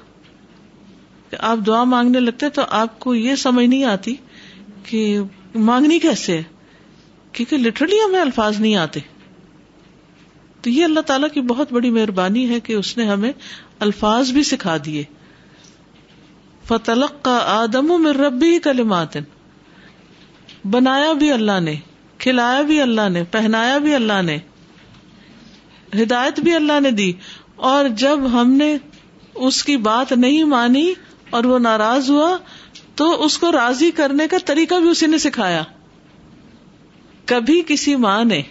کہ 1.29 1.37
آپ 1.39 1.57
دعا 1.67 1.83
مانگنے 1.83 2.19
لگتے 2.19 2.49
تو 2.49 2.61
آپ 2.69 2.99
کو 2.99 3.15
یہ 3.15 3.35
سمجھ 3.35 3.65
نہیں 3.65 3.83
آتی 3.83 4.15
کہ 4.83 5.19
مانگنی 5.55 5.99
کیسے 5.99 6.37
ہے، 6.37 6.43
کیونکہ 7.31 7.57
لٹرلی 7.57 7.97
ہمیں 8.05 8.21
الفاظ 8.21 8.59
نہیں 8.59 8.75
آتے۔ 8.75 8.99
تو 10.61 10.69
یہ 10.69 10.83
اللہ 10.83 10.99
تعالیٰ 10.99 11.29
کی 11.33 11.41
بہت 11.41 11.73
بڑی 11.73 11.89
مہربانی 11.89 12.49
ہے 12.49 12.59
کہ 12.59 12.73
اس 12.73 12.97
نے 12.97 13.05
ہمیں 13.05 13.31
الفاظ 13.79 14.31
بھی 14.31 14.43
سکھا 14.43 14.77
دیے۔ 14.85 15.03
فتلق 16.67 17.13
کا 17.21 17.39
آدم 17.45 17.91
و 17.91 17.97
مر 17.97 18.15
ربی 18.15 18.59
کلمات۔ 18.59 19.17
بنایا 20.65 21.13
بھی 21.13 21.31
اللہ 21.31 21.59
نے، 21.59 21.75
کھلایا 22.17 22.61
بھی 22.61 22.81
اللہ 22.81 23.09
نے، 23.09 23.23
پہنایا 23.23 23.77
بھی 23.77 23.95
اللہ 23.95 24.21
نے، 24.21 24.37
ہدایت 26.03 26.39
بھی 26.39 26.55
اللہ 26.55 26.79
نے 26.79 26.91
دی۔ 26.91 27.13
اور 27.55 27.87
جب 27.87 28.19
ہم 28.31 28.51
نے 28.51 28.77
اس 29.35 29.63
کی 29.63 29.77
بات 29.77 30.11
نہیں 30.11 30.43
مانی 30.43 30.93
اور 31.29 31.43
وہ 31.43 31.59
ناراض 31.59 32.09
ہوا، 32.09 32.37
تو 32.95 33.25
اس 33.25 33.37
کو 33.37 33.51
راضی 33.51 33.91
کرنے 33.91 34.27
کا 34.27 34.37
طریقہ 34.45 34.75
بھی 34.75 34.89
اسی 34.89 35.05
نے 35.05 35.17
سکھایا۔ 35.17 35.63
کبھی 37.25 37.61
کسی 37.67 37.95
ماں 37.95 38.23
نے 38.23 38.41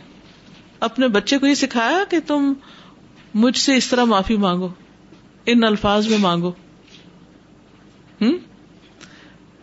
اپنے 0.81 1.09
بچے 1.09 1.39
کو 1.39 1.47
یہ 1.47 1.55
سکھایا 1.55 2.05
کہ 2.11 2.19
تم 2.27 2.53
مجھ 3.35 3.59
سے 3.59 3.77
اس 3.77 3.89
طرح 3.89 4.05
معافی 4.05 4.37
مانگو، 4.37 4.69
ان 5.47 5.65
الفاظ 5.65 6.09
میں 6.09 6.19
مانگو۔ 6.19 6.51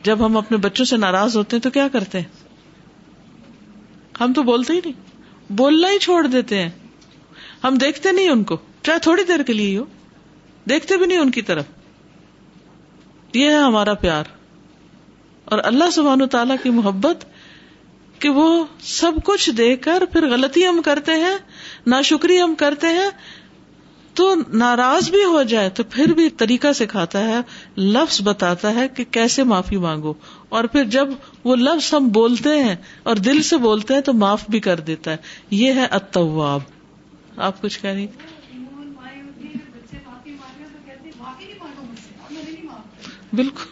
جب 0.03 0.25
ہم 0.25 0.38
اپنے 0.38 0.58
بچوں 0.58 0.86
سے 0.86 0.98
ناراض 0.98 1.38
ہوتے 1.38 1.55
ہیں 1.55 1.62
تو 1.62 1.70
کیا 1.70 1.88
کرتے 1.88 2.20
ہیں؟ 2.20 2.27
ہم 4.22 4.34
تو 4.34 4.43
بولتے 4.43 4.74
ہی 4.74 4.79
نہیں۔ 4.86 4.93
بولنا 5.51 5.89
ہی 5.89 6.00
چھوڑ 6.00 6.27
دیتے 6.27 6.63
ہیں۔ 6.63 6.70
ہم 7.63 7.75
دیکھتے 7.75 8.12
نہیں 8.12 8.29
ان 8.29 8.43
کو۔ 8.43 8.58
چاہے 8.84 9.00
تھوڑی 9.00 9.24
دیر 9.24 9.43
کے 9.43 9.53
لیے 9.53 9.77
ہو۔ 9.77 9.86
دیکھتے 10.70 10.98
بھی 10.98 11.05
نہیں 11.05 11.17
ان 11.17 11.31
کی 11.31 11.41
طرف۔ 11.41 11.65
یہ 13.34 13.50
ہے 13.50 13.55
ہمارا 13.55 13.93
پیار۔ 13.93 14.24
اور 15.46 15.60
اللہ 15.63 15.89
سبحان 15.89 16.27
تعالی 16.27 16.53
کی 16.63 16.70
محبت 16.70 17.25
کہ 18.20 18.29
وہ 18.29 18.65
سب 18.79 19.12
کچھ 19.24 19.50
دے 19.50 19.75
کر 19.75 20.03
پھر 20.13 20.29
غلطی 20.29 20.67
ہم 20.67 20.81
کرتے 20.86 21.12
ہیں 21.12 21.38
نا 21.88 22.01
شکری 22.01 22.41
ہم 22.41 22.55
کرتے 22.55 22.88
ہیں 22.88 23.10
تو 24.13 24.36
ناراض 24.53 25.10
بھی 25.10 25.24
ہو 25.24 25.44
جائے 25.44 25.70
تو 25.70 25.84
پھر 25.84 26.13
بھی 26.13 26.30
طریقہ 26.30 26.74
سکھاتا 26.74 27.20
ہے، 27.20 27.38
لفظ 27.77 28.22
بتاتا 28.22 28.75
ہے 28.75 28.88
کہ 28.88 29.03
کیسے 29.12 29.44
معافی 29.44 29.77
مانگو۔ 29.77 30.13
اور 30.50 30.63
پھر 30.63 30.84
جب 30.84 31.08
وہ 31.44 31.56
لفظ 31.56 31.94
ہم 31.94 32.08
بولتے 32.08 32.63
ہیں 32.63 32.75
اور 33.03 33.15
دل 33.15 33.41
سے 33.41 33.58
بولتے 33.58 33.94
ہیں 33.94 34.01
تو 34.01 34.13
معاف 34.13 34.50
بھی 34.50 34.60
کر 34.60 34.80
دیتا 34.80 35.12
ہے۔ 35.12 35.18
یہ 35.51 35.74
ہے 35.74 35.86
اتواب 35.86 36.62
آپ 37.38 37.62
کچھ 37.62 37.80
کہہ 37.82 37.89
رہی 37.89 38.08
بالکل۔ 43.34 43.63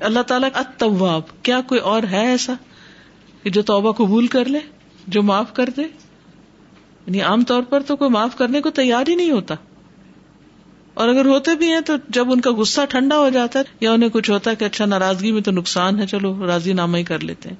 اللہ 0.00 0.20
تعالیٰ 0.20 0.48
اتواب 0.54 1.22
کیا 1.42 1.60
کوئی 1.60 1.80
اور 1.80 2.02
ہے 2.02 2.26
ایسا 2.26 2.54
کہ 3.42 3.50
جو 3.50 3.62
توبہ 3.62 3.92
قبول 3.92 4.26
کر 4.26 4.44
لے، 4.44 4.58
جو 5.06 5.22
معاف 5.22 5.54
کر 5.54 5.68
دے؟ 5.76 5.82
یعنی 7.08 7.22
عام 7.22 7.44
طور 7.44 7.62
پر 7.62 7.80
تو 7.82 7.96
کوئی 7.96 8.10
معاف 8.10 8.36
کرنے 8.36 8.60
کو 8.60 8.70
تیار 8.70 9.04
ہی 9.08 9.14
نہیں 9.14 9.30
ہوتا۔ 9.30 9.54
اور 10.94 11.08
اگر 11.08 11.24
ہوتے 11.24 11.54
بھی 11.54 11.72
ہیں 11.72 11.80
تو 11.80 11.94
جب 12.08 12.32
ان 12.32 12.40
کا 12.40 12.52
غصہ 12.52 12.80
ٹھنڈا 12.88 13.18
ہو 13.18 13.28
جاتا 13.28 13.58
ہے 13.58 13.64
یا 13.80 13.92
انہیں 13.92 14.10
کچھ 14.10 14.30
ہوتا 14.30 14.50
ہے 14.50 14.56
کہ 14.56 14.64
اچھا 14.64 14.84
ناراضگی 14.84 15.32
میں 15.32 15.42
تو 15.42 15.50
نقصان 15.50 15.98
ہے 15.98 16.06
چلو 16.06 16.46
راضی 16.46 16.72
نامہ 16.72 16.96
ہی 16.96 17.04
کر 17.04 17.20
لیتے 17.20 17.48
ہیں۔ 17.48 17.56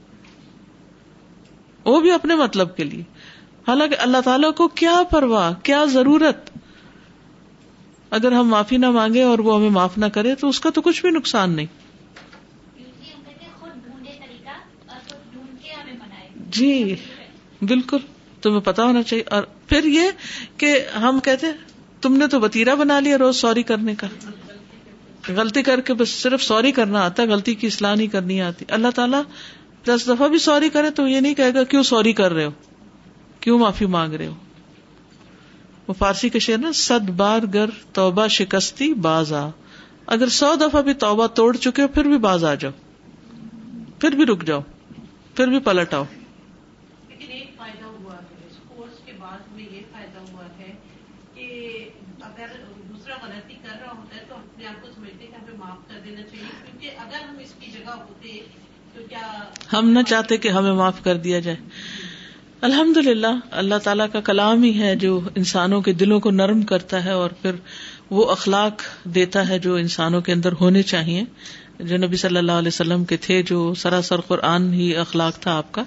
وہ 1.84 2.00
بھی 2.00 2.10
اپنے 2.10 2.34
مطلب 2.34 2.76
کے 2.76 2.84
لیے۔ 2.84 3.02
حالانکہ 3.68 3.96
اللہ 3.98 4.18
تعالیٰ 4.24 4.54
کو 4.54 4.68
کیا 4.68 5.02
پرواہ 5.10 5.52
کیا 5.62 5.84
ضرورت؟ 5.84 6.50
اگر 8.10 8.32
ہم 8.32 8.48
معافی 8.48 8.76
نہ 8.76 8.90
مانگے 8.90 9.22
اور 9.22 9.38
وہ 9.38 9.56
ہمیں 9.56 9.70
معاف 9.70 9.98
نہ 9.98 10.06
کرے 10.06 10.34
تو 10.34 10.48
اس 10.48 10.60
کا 10.60 10.70
تو 10.70 10.82
کچھ 10.82 11.02
بھی 11.02 11.10
نقصان 11.10 11.50
نہیں۔ 11.50 11.66
جی 16.50 16.96
بالکل۔ 17.62 17.98
تمہیں 18.42 18.60
پتا 18.60 18.84
ہونا 18.84 19.02
چاہیے۔ 19.02 19.24
اور 19.30 19.42
پھر 19.42 19.84
یہ 19.84 20.02
کہ 20.56 20.96
ہم 20.96 21.20
کہتے 21.20 21.46
تم 22.00 22.16
نے 22.16 22.26
تو 22.26 22.40
وتیرا 22.40 22.74
بنا 22.74 23.00
لیا 23.00 23.18
روز 23.18 23.36
سوری 23.36 23.62
کرنے 23.62 23.94
کا۔ 23.94 24.06
غلطی 25.28 25.62
کر 25.62 25.80
کے 25.80 25.94
بس 25.94 26.08
صرف 26.08 26.42
سوری 26.42 26.72
کرنا 26.72 27.00
آتا 27.04 27.22
ہے، 27.22 27.28
غلطی 27.28 27.54
کی 27.54 27.66
اصلاح 27.66 27.94
نہیں 27.94 28.06
کرنی 28.06 28.42
آتی۔ 28.42 28.64
اللہ 28.68 28.88
تعالیٰ 28.94 29.22
دس 29.84 30.08
دفعہ 30.08 30.28
بھی 30.28 30.38
سوری 30.38 30.68
کرے 30.68 30.90
تو 30.90 31.08
یہ 31.08 31.20
نہیں 31.20 31.34
کہے 31.34 31.54
گا، 31.54 31.64
کیوں 31.64 31.82
سوری 31.82 32.12
کر 32.12 32.32
رہے 32.32 32.44
ہو؟ 32.44 32.50
کیوں 33.40 33.58
معافی 33.58 33.86
مانگ 33.86 34.12
رہے 34.12 34.26
ہو؟ 34.26 34.34
وہ 35.88 35.92
فارسی 35.92 36.28
کے 36.28 36.38
شعر 36.38 36.58
نا 36.58 36.72
سد 36.72 37.10
بار 37.10 37.40
گر 37.54 37.66
توبہ 37.92 38.26
شکستی 38.26 38.94
باز 38.94 39.32
آ 39.32 39.48
اگر 40.06 40.28
سو 40.28 40.54
دفعہ 40.60 40.82
بھی 40.82 40.94
توبہ 40.94 41.26
توڑ 41.26 41.56
چکے 41.56 41.82
ہو، 41.82 41.88
پھر 41.88 42.04
بھی 42.04 42.18
باز 42.18 42.44
آ 42.44 42.54
جاؤ۔ 42.54 42.72
پھر 44.00 44.10
بھی 44.10 44.26
رک 44.26 44.46
جاؤ۔ 44.46 44.60
پھر 45.34 45.48
بھی 45.48 45.58
پلٹ 45.58 45.94
آؤ۔ 45.94 46.04
ہم 59.72 59.90
نہ 59.90 59.98
چاہتے 60.08 60.36
کہ 60.36 60.48
ہمیں 60.48 60.72
معاف 60.72 61.04
کر 61.04 61.16
دیا 61.16 61.40
جائے۔ 61.40 61.56
الحمد 62.60 62.96
للہ 62.96 63.26
اللہ 63.50 63.74
تعالیٰ 63.74 64.06
کا 64.12 64.20
کلام 64.20 64.62
ہی 64.62 64.80
ہے 64.80 64.96
جو 64.96 65.20
انسانوں 65.34 65.80
کے 65.80 65.92
دلوں 65.92 66.20
کو 66.20 66.30
نرم 66.30 66.62
کرتا 66.62 67.04
ہے 67.04 67.10
اور 67.10 67.30
پھر 67.30 67.52
وہ 68.10 68.30
اخلاق 68.30 68.82
دیتا 69.04 69.48
ہے 69.48 69.58
جو 69.58 69.74
انسانوں 69.74 70.20
کے 70.20 70.32
اندر 70.32 70.52
ہونے 70.60 70.82
چاہیے۔ 70.82 71.24
جو 71.80 71.96
نبی 71.96 72.16
صلی 72.16 72.36
اللہ 72.36 72.52
علیہ 72.52 72.68
وسلم 72.68 73.04
کے 73.04 73.16
تھے، 73.16 73.42
جو 73.42 73.74
سراسر 73.74 74.20
قرآن 74.20 74.72
ہی 74.72 74.96
اخلاق 74.96 75.38
تھا 75.38 75.56
آپ 75.56 75.72
کا۔ 75.72 75.84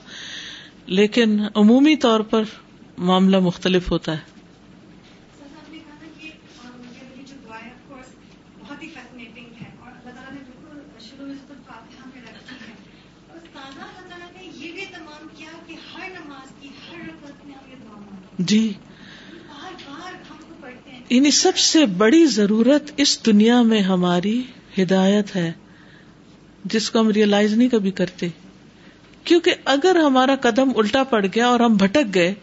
لیکن 0.86 1.42
عمومی 1.56 1.96
طور 1.96 2.20
پر 2.20 2.44
معاملہ 2.98 3.40
مختلف 3.40 3.92
ہوتا 3.92 4.12
ہے۔ 4.12 4.31
جی۔ 18.48 18.74
یعنی 21.10 21.32
سب 21.32 21.58
سے 21.58 21.86
بڑی 21.86 22.26
ضرورت 22.26 22.92
اس 22.98 23.26
دنیا 23.26 23.62
میں 23.62 23.82
ہماری 23.82 24.44
ہدایت 24.80 25.36
ہے 25.36 25.52
جس 26.66 26.92
کو 26.92 27.00
ہم 27.00 27.10
ریئلائز 27.10 27.54
نہیں 27.54 27.70
کبھی 27.70 27.92
کرتے۔ 27.92 28.28
کیونکہ 29.24 29.54
اگر 29.66 29.96
ہمارا 29.96 30.36
قدم 30.36 30.70
الٹا 30.76 31.04
پڑ 31.04 31.26
گیا 31.36 31.48
اور 31.48 31.60
ہم 31.60 31.76
بھٹک 31.76 32.16
گئے 32.16 32.34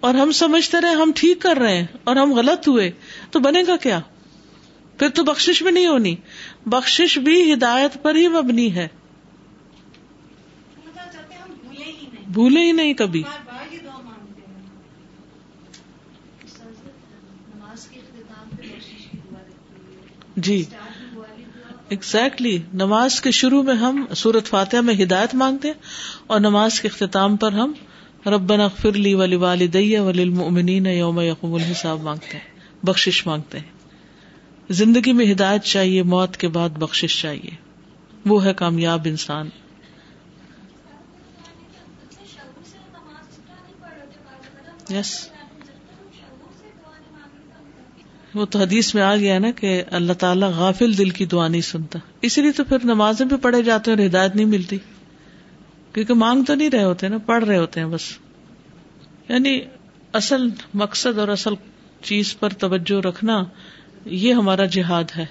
اور 0.00 0.14
ہم 0.14 0.32
سمجھتے 0.32 0.76
رہے 0.80 0.90
ہم 0.90 1.12
ٹھیک 1.14 1.40
کر 1.40 1.56
رہے 1.56 1.76
ہیں 1.76 1.86
اور 2.04 2.16
ہم 2.16 2.32
غلط 2.32 2.68
ہوئے 2.68 2.90
تو 3.30 3.38
بنے 3.40 3.62
گا 3.66 3.76
کیا؟ 3.76 4.00
پھر 4.98 5.08
تو 5.08 5.24
بخش 5.24 5.62
بھی 5.62 5.70
نہیں 5.70 5.86
ہونی۔ 5.86 6.16
بخش 6.66 7.18
بھی 7.18 7.52
ہدایت 7.52 8.02
پر 8.02 8.14
ہی 8.14 8.28
مبنی 8.28 8.74
ہے۔ 8.74 8.88
بھولے 12.28 12.60
ہی 12.60 12.72
نہیں۔ 12.72 12.94
کبھی۔ 12.94 13.22
جی۔ 20.36 20.64
ایگزیکٹلی 21.88 22.62
نماز 22.74 23.20
کے 23.20 23.30
شروع 23.30 23.62
میں 23.62 23.74
ہم 23.74 24.06
سورت 24.16 24.46
فاتحہ 24.46 24.80
میں 24.80 24.94
ہدایت 24.94 25.34
مانگتے 25.34 25.68
ہیں 25.68 25.74
اور 26.26 26.40
نماز 26.40 26.80
کے 26.80 26.88
اختتام 26.88 27.36
پر 27.36 27.52
ہم 27.52 27.72
ربنا 28.26 28.64
اغفر 28.64 28.92
لی 28.92 29.14
ولی 29.14 29.36
والدی 29.36 29.98
وللمؤمنین 29.98 30.86
یوم 30.86 31.20
یقوم 31.20 31.54
الحساب 31.54 32.00
مانگتے 32.00 32.38
ہیں، 32.38 32.60
بخشش 32.86 33.26
مانگتے 33.26 33.58
ہیں۔ 33.58 33.70
زندگی 34.70 35.12
میں 35.12 35.32
ہدایت 35.32 35.62
چاہیے، 35.62 36.02
موت 36.02 36.36
کے 36.36 36.48
بعد 36.48 36.68
بخشش 36.68 37.22
چاہیے۔ 37.22 37.50
وہ 38.26 38.44
ہے 38.44 38.54
کامیاب 38.54 39.00
انسان۔ 39.04 39.48
یس 44.90 45.33
وہ 48.34 48.44
تو 48.44 48.58
حدیث 48.58 48.94
میں 48.94 49.02
آ 49.02 49.16
گیا 49.16 49.38
نا 49.38 49.50
کہ 49.50 49.82
اللہ 49.90 50.12
تعالیٰ 50.12 50.50
غافل 50.56 50.98
دل 50.98 51.10
کی 51.10 51.26
دعا 51.26 51.48
نہیں 51.48 51.60
سنتا۔ 51.60 51.98
اسی 52.22 52.42
لیے 52.42 52.52
تو 52.52 52.64
پھر 52.64 52.78
نمازیں 52.84 53.26
بھی 53.26 53.36
پڑھے 53.36 53.62
جاتے 53.62 53.90
ہیں 53.90 53.98
اور 53.98 54.06
ہدایت 54.06 54.36
نہیں 54.36 54.46
ملتی۔ 54.46 54.78
کیونکہ 55.92 56.14
مانگ 56.14 56.44
تو 56.44 56.54
نہیں 56.54 56.70
رہے 56.70 56.84
ہوتے 56.84 57.08
نا، 57.08 57.18
پڑھ 57.18 57.44
رہے 57.44 57.58
ہوتے 57.58 57.80
ہیں 57.80 57.86
بس۔ 57.86 58.18
یعنی 59.28 59.60
اصل 60.12 60.48
مقصد 60.74 61.18
اور 61.18 61.28
اصل 61.28 61.54
چیز 62.02 62.38
پر 62.38 62.50
توجہ 62.50 63.06
رکھنا، 63.06 63.44
یہ 64.04 64.34
ہمارا 64.34 64.64
جہاد 64.64 65.04
ہے۔ 65.16 65.26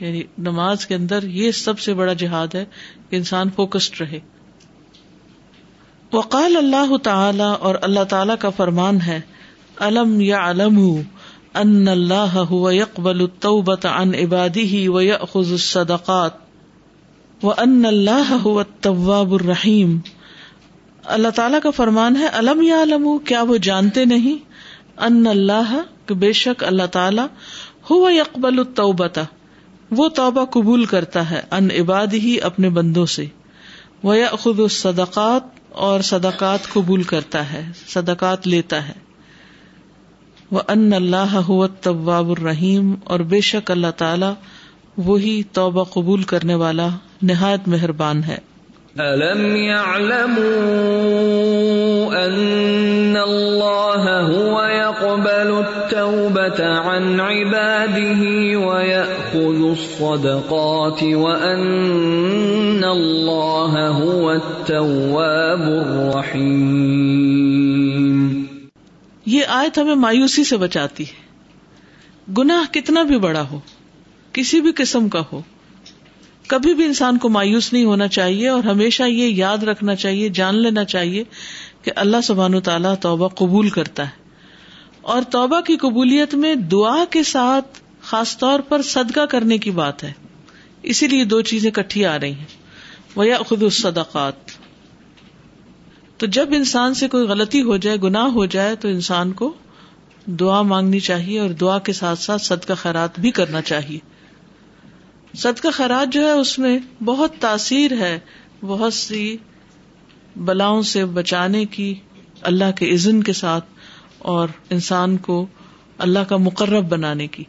یعنی 0.00 0.22
نماز 0.38 0.86
کے 0.86 0.94
اندر 0.94 1.22
یہ 1.22 1.50
سب 1.50 1.78
سے 1.78 1.94
بڑا 1.94 2.12
جہاد 2.12 2.54
ہے 2.54 2.64
کہ 3.10 3.16
انسان 3.16 3.50
فوکسڈ 3.50 4.00
رہے۔ 4.00 4.20
وقال 6.12 6.56
اللہ 6.56 6.96
تعالی 6.96 7.54
اور 7.60 7.74
اللہ 7.82 8.04
تعالی 8.04 8.32
کا 8.38 8.50
فرمان 8.50 9.00
ہے، 9.00 9.20
الم 9.76 10.20
یا 10.20 10.50
علم 10.50 10.76
ہوں 10.76 11.02
ان 11.54 11.88
اللہ 11.88 12.34
يقبل 12.72 13.20
التوبة 13.20 13.90
عن 13.90 14.14
عباده 14.14 14.80
ويأخذ 14.88 15.52
الصدقات. 15.52 16.42
وان 17.42 17.84
اللہ 17.84 18.32
هو 18.40 18.58
التواب 18.58 19.32
الرحیم 19.32 19.96
اللہ 21.04 21.34
تعالیٰ 21.34 21.60
کا 21.62 21.70
فرمان 21.70 22.16
ہے 22.16 22.26
الم 22.32 22.62
یا 22.62 22.82
علم 22.82 23.06
کیا 23.24 23.42
وہ 23.42 23.56
جانتے 23.62 24.04
نہیں؟ 24.04 24.38
ان 24.98 25.26
اللہ 25.26 25.72
کہ 26.06 26.14
بے 26.14 26.32
شک 26.32 26.64
اللہ 26.64 26.86
تعالیٰ 26.92 27.26
ہو 27.90 27.98
یقبل 28.10 28.58
التوبتا 28.58 29.24
وہ 29.90 30.08
توبہ 30.08 30.44
قبول 30.44 30.84
کرتا 30.84 31.30
ہے 31.30 31.40
ان 31.50 31.70
عباد 31.80 32.14
ہی 32.22 32.36
اپنے 32.40 32.68
بندوں 32.70 33.06
سے. 33.06 33.26
وہ 34.02 34.14
خود 34.40 34.60
اور 35.70 36.00
صدقات 36.00 36.68
قبول 36.72 37.02
کرتا 37.02 37.52
ہے، 37.52 37.64
صدقات 37.88 38.46
لیتا 38.46 38.88
ہے. 38.88 39.03
وہ 40.52 40.60
ان 40.68 40.92
اللہ 40.92 41.50
طواب 41.80 42.30
الرحیم 42.30 42.94
اور 43.04 43.20
بے 43.20 43.40
شک 43.40 43.70
اللہ 43.70 43.90
تعالی 43.96 44.32
وہی 44.98 45.42
توبہ 45.52 45.84
قبول 45.84 46.22
کرنے 46.22 46.54
والا 46.54 46.88
نہایت 47.22 47.68
مہربان 47.68 48.24
ہے۔ 48.24 48.36
أَلَمْ 48.98 49.56
يَعْلَمُوا 49.56 50.44
أَنَّ 52.26 53.18
اللَّهَ 53.18 54.10
هُوَ 54.30 54.68
يَقْبَلُ 54.68 55.54
التَّوْبَةَ 55.54 56.62
عَنْ 56.62 57.20
عِبَادِهِ 57.20 58.20
وَيَأْخُذُ 58.54 59.70
الصَّدَقَاتِ 59.70 61.02
وَأَنَّ 61.02 62.84
اللَّهَ 62.84 63.88
هُوَ 64.02 64.32
التَّوَّابُ 64.32 65.62
الرَّحِيمُ 65.62 67.53
یہ 69.26 69.42
آیت 69.48 69.78
ہمیں 69.78 69.94
مایوسی 69.94 70.44
سے 70.44 70.56
بچاتی 70.56 71.04
ہے۔ 71.04 71.24
گناہ 72.38 72.72
کتنا 72.72 73.02
بھی 73.02 73.18
بڑا 73.18 73.48
ہو، 73.50 73.60
کسی 74.32 74.60
بھی 74.60 74.72
قسم 74.76 75.08
کا 75.08 75.22
ہو، 75.32 75.42
کبھی 76.46 76.74
بھی 76.74 76.84
انسان 76.84 77.18
کو 77.18 77.28
مایوس 77.28 77.72
نہیں 77.72 77.84
ہونا 77.84 78.08
چاہیے 78.08 78.48
اور 78.48 78.64
ہمیشہ 78.64 79.02
یہ 79.02 79.28
یاد 79.28 79.58
رکھنا 79.58 79.94
چاہیے، 79.94 80.28
جان 80.28 80.54
لینا 80.54 80.84
چاہیے 80.84 81.24
کہ 81.82 81.90
اللہ 81.96 82.16
سبحان 82.24 82.60
تعالیٰ 82.60 82.94
توبہ 83.00 83.28
قبول 83.28 83.70
کرتا 83.70 84.06
ہے۔ 84.06 84.24
اور 85.00 85.22
توبہ 85.22 85.60
کی 85.60 85.76
قبولیت 85.76 86.34
میں 86.34 86.54
دعا 86.54 87.04
کے 87.10 87.22
ساتھ 87.22 87.80
خاص 88.02 88.38
طور 88.38 88.60
پر 88.60 88.82
صدقہ 88.82 89.20
کرنے 89.20 89.58
کی 89.58 89.70
بات 89.70 90.04
ہے۔ 90.04 90.12
اسی 90.82 91.08
لیے 91.08 91.24
دو 91.24 91.40
چیزیں 91.40 91.70
کٹھی 91.70 92.06
آ 92.06 92.20
رہی 92.20 92.32
ہیں۔ 92.32 92.44
وہ 93.16 93.24
خود 93.46 93.62
الصدقات۔ 93.62 94.34
تو 96.24 96.30
جب 96.30 96.48
انسان 96.52 96.94
سے 96.94 97.08
کوئی 97.08 97.26
غلطی 97.26 97.62
ہو 97.62 97.76
جائے، 97.76 97.96
گناہ 98.02 98.24
ہو 98.24 98.46
جائے، 98.46 98.76
تو 98.76 98.88
انسان 98.88 99.32
کو 99.32 99.52
دعا 100.26 100.62
مانگنی 100.62 101.00
چاہیے 101.00 101.40
اور 101.40 101.50
دعا 101.50 101.78
کے 101.78 101.92
ساتھ 101.92 102.18
ساتھ 102.18 102.42
صدقہ 102.42 102.72
خیرات 102.72 103.20
بھی 103.20 103.30
کرنا 103.30 103.62
چاہیے۔ 103.62 103.98
صدقہ 105.34 105.68
کا 105.76 106.04
جو 106.04 106.24
ہے، 106.24 106.30
اس 106.30 106.58
میں 106.58 106.78
بہت 107.04 107.32
تاثیر 107.40 107.92
ہے۔ 107.92 108.18
بہت 108.60 108.94
سی 108.94 109.36
بلاؤں 110.36 110.82
سے 110.82 111.04
بچانے 111.04 111.64
کی، 111.64 111.94
اللہ 112.42 112.72
کے 112.76 112.94
عزن 112.94 113.22
کے 113.22 113.32
ساتھ 113.32 113.64
اور 114.18 114.48
انسان 114.70 115.16
کو 115.16 115.46
اللہ 115.98 116.18
کا 116.18 116.36
مقرب 116.36 116.88
بنانے 116.88 117.26
کی۔ 117.26 117.44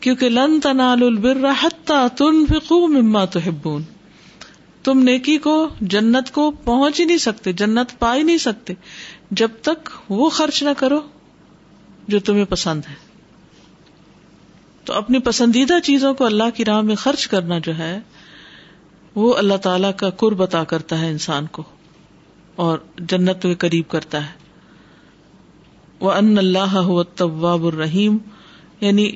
کیونکہ 0.00 0.28
لن 0.28 0.60
تنال 0.60 1.02
البر 1.02 1.50
حتى 1.62 2.16
تنفقوا 2.16 2.86
مما 2.86 3.24
تحبون۔ 3.24 3.82
تم 4.84 4.98
نیکی 4.98 5.38
کو، 5.38 5.68
جنت 5.80 6.30
کو 6.32 6.50
پہنچ 6.50 7.00
ہی 7.00 7.04
نہیں 7.04 7.16
سکتے، 7.16 7.52
جنت 7.52 7.98
پا 7.98 8.16
ہی 8.16 8.22
نہیں 8.22 8.38
سکتے۔ 8.38 8.74
جب 9.30 9.48
تک 9.62 9.88
وہ 10.08 10.30
خرچ 10.30 10.62
نہ 10.62 10.70
کرو 10.78 11.00
جو 12.08 12.20
تمہیں 12.20 12.44
پسند 12.44 12.82
ہے۔ 12.88 12.94
تو 14.84 14.92
اپنی 14.92 15.18
پسندیدہ 15.18 15.74
چیزوں 15.82 16.14
کو 16.14 16.24
اللہ 16.24 16.50
کی 16.54 16.64
راہ 16.64 16.80
میں 16.80 16.94
خرچ 16.94 17.26
کرنا 17.26 17.58
جو 17.58 17.78
ہے، 17.78 18.00
وہ 19.14 19.34
اللہ 19.34 19.56
تعالی 19.56 19.88
کا 19.96 20.10
قرب 20.10 20.42
عطا 20.42 20.64
کرتا 20.64 21.00
ہے 21.00 21.10
انسان 21.10 21.46
کو 21.46 21.62
اور 22.56 22.78
جنت 22.98 23.42
کے 23.42 23.54
قریب 23.54 23.90
کرتا 23.90 24.26
ہے۔ 24.26 24.32
وہ 26.00 26.12
ان 26.12 26.38
اللہ 26.38 27.02
طواب 27.16 27.66
الرحیم 27.66 28.16
یعنی 28.80 29.12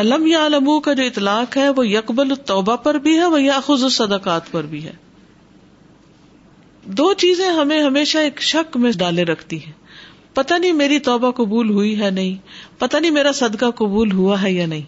علم 0.00 0.26
یا 0.26 0.46
علمو 0.46 0.80
کا 0.80 0.92
جو 0.92 1.02
اطلاق 1.04 1.56
ہے، 1.56 1.68
وہ 1.68 1.88
یکبل 1.88 2.30
التوبہ 2.30 2.76
پر 2.76 2.94
بھی 2.94 3.18
ہے، 3.18 3.26
وہ 3.26 3.42
یاخذ 3.42 3.82
الصدقات 3.82 4.50
پر 4.50 4.66
بھی 4.66 4.84
ہے۔ 4.84 4.92
دو 6.84 7.12
چیزیں 7.12 7.50
ہمیں 7.50 7.82
ہمیشہ 7.82 8.18
ایک 8.18 8.42
شک 8.42 8.76
میں 8.76 8.92
ڈالے 8.98 9.24
رکھتی 9.24 9.64
ہیں۔ 9.64 9.72
پتا 10.34 10.58
نہیں 10.58 10.72
میری 10.72 10.98
توبہ 10.98 11.30
قبول 11.30 11.70
ہوئی 11.70 12.00
ہے 12.00 12.10
نہیں 12.10 12.36
پتا 12.78 12.98
نہیں 12.98 13.10
میرا 13.10 13.32
صدقہ 13.32 13.70
قبول 13.70 14.12
ہوا 14.12 14.42
ہے 14.42 14.52
یا 14.52 14.66
نہیں۔ 14.66 14.82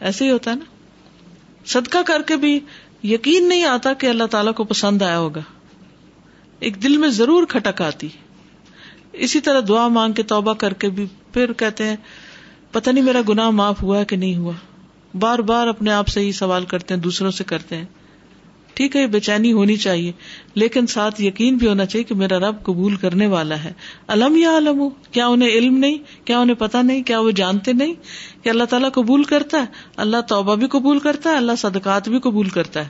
ایسے 0.00 0.24
ہی 0.24 0.30
ہوتا 0.30 0.50
ہے 0.50 0.56
نا۔ 0.56 0.64
صدقہ 1.66 1.98
کر 2.06 2.22
کے 2.22 2.36
بھی 2.36 2.60
یقین 3.02 3.48
نہیں 3.48 3.64
آتا 3.64 3.92
کہ 3.92 4.06
اللہ 4.06 4.24
تعالی 4.24 4.52
کو 4.52 4.64
پسند 4.64 5.02
آیا 5.02 5.18
ہوگا۔ 5.18 5.40
ایک 6.60 6.82
دل 6.82 6.96
میں 6.96 7.08
ضرور 7.08 7.46
کھٹک 7.46 7.82
آتی۔ 7.82 8.08
اسی 9.12 9.40
طرح 9.40 9.60
دعا 9.68 9.88
مانگ 9.88 10.12
کے 10.12 10.22
توبہ 10.22 10.54
کر 10.54 10.72
کے 10.72 10.88
بھی 10.88 11.06
پھر 11.32 11.52
کہتے 11.52 11.84
ہیں 11.84 11.96
پتہ 12.72 12.90
نہیں 12.90 13.04
میرا 13.04 13.20
گناہ 13.28 13.50
معاف 13.50 13.82
ہوا 13.82 14.04
کہ 14.04 14.16
نہیں 14.16 14.36
ہوا۔ 14.36 14.52
بار 15.18 15.38
بار 15.38 15.66
اپنے 15.66 15.92
آپ 15.92 16.08
سے 16.08 16.20
ہی 16.20 16.32
سوال 16.32 16.64
کرتے 16.64 16.94
ہیں، 16.94 17.00
دوسروں 17.00 17.30
سے 17.30 17.44
کرتے 17.44 17.76
ہیں۔ 17.76 17.84
ٹھیک 18.74 18.96
ہے 18.96 19.06
بے 19.06 19.20
چینی 19.20 19.52
ہونی 19.52 19.76
چاہیے، 19.76 20.12
لیکن 20.54 20.86
ساتھ 20.86 21.22
یقین 21.22 21.56
بھی 21.56 21.68
ہونا 21.68 21.86
چاہیے 21.86 22.04
کہ 22.04 22.14
میرا 22.14 22.38
رب 22.38 22.62
قبول 22.62 22.96
کرنے 22.96 23.26
والا 23.26 23.64
ہے۔ 23.64 23.72
علم 24.08 24.36
یا 24.36 24.56
علم 24.56 24.80
ہو 24.80 24.88
کیا 24.88 25.26
انہیں 25.26 25.48
علم 25.48 25.76
نہیں؟ 25.76 26.26
کیا 26.26 26.38
انہیں 26.38 26.56
پتا 26.56 26.82
نہیں؟ 26.82 27.02
کیا 27.02 27.20
وہ 27.20 27.30
جانتے 27.30 27.72
نہیں؟ 27.72 27.94
کہ 28.42 28.48
اللہ 28.48 28.64
تعالیٰ 28.64 28.92
قبول 28.92 29.24
کرتا 29.24 29.58
ہے۔ 29.58 29.64
اللہ 29.96 30.16
توبہ 30.28 30.54
بھی 30.54 30.66
قبول 30.66 30.98
کرتا 30.98 31.30
ہے، 31.30 31.36
اللہ 31.36 31.52
صدقات 31.58 32.08
بھی 32.08 32.18
قبول 32.18 32.48
کرتا 32.48 32.84
ہے۔ 32.84 32.88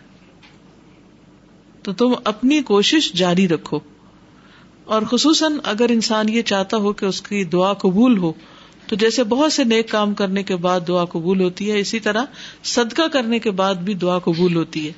تو 1.82 1.92
تم 1.92 2.12
اپنی 2.24 2.62
کوشش 2.62 3.12
جاری 3.12 3.48
رکھو۔ 3.48 3.78
اور 4.84 5.02
خصوصاً 5.02 5.52
اگر 5.64 5.86
انسان 5.88 6.28
یہ 6.28 6.42
چاہتا 6.42 6.76
ہو 6.76 6.92
کہ 6.92 7.06
اس 7.06 7.22
کی 7.22 7.44
دعا 7.44 7.72
قبول 7.72 8.18
ہو 8.18 8.32
تو 8.90 8.96
جیسے 8.96 9.24
بہت 9.24 9.52
سے 9.52 9.64
نیک 9.64 9.90
کام 9.90 10.14
کرنے 10.14 10.42
کے 10.42 10.56
بعد 10.56 10.80
دعا 10.88 11.04
قبول 11.04 11.40
ہوتی 11.40 11.70
ہے، 11.70 11.80
اسی 11.80 12.00
طرح 12.00 12.24
صدقہ 12.64 13.08
کرنے 13.12 13.38
کے 13.38 13.50
بعد 13.50 13.74
بھی 13.74 13.94
دعا 13.94 14.18
قبول 14.18 14.56
ہوتی 14.56 14.86
ہے۔ 14.86 14.92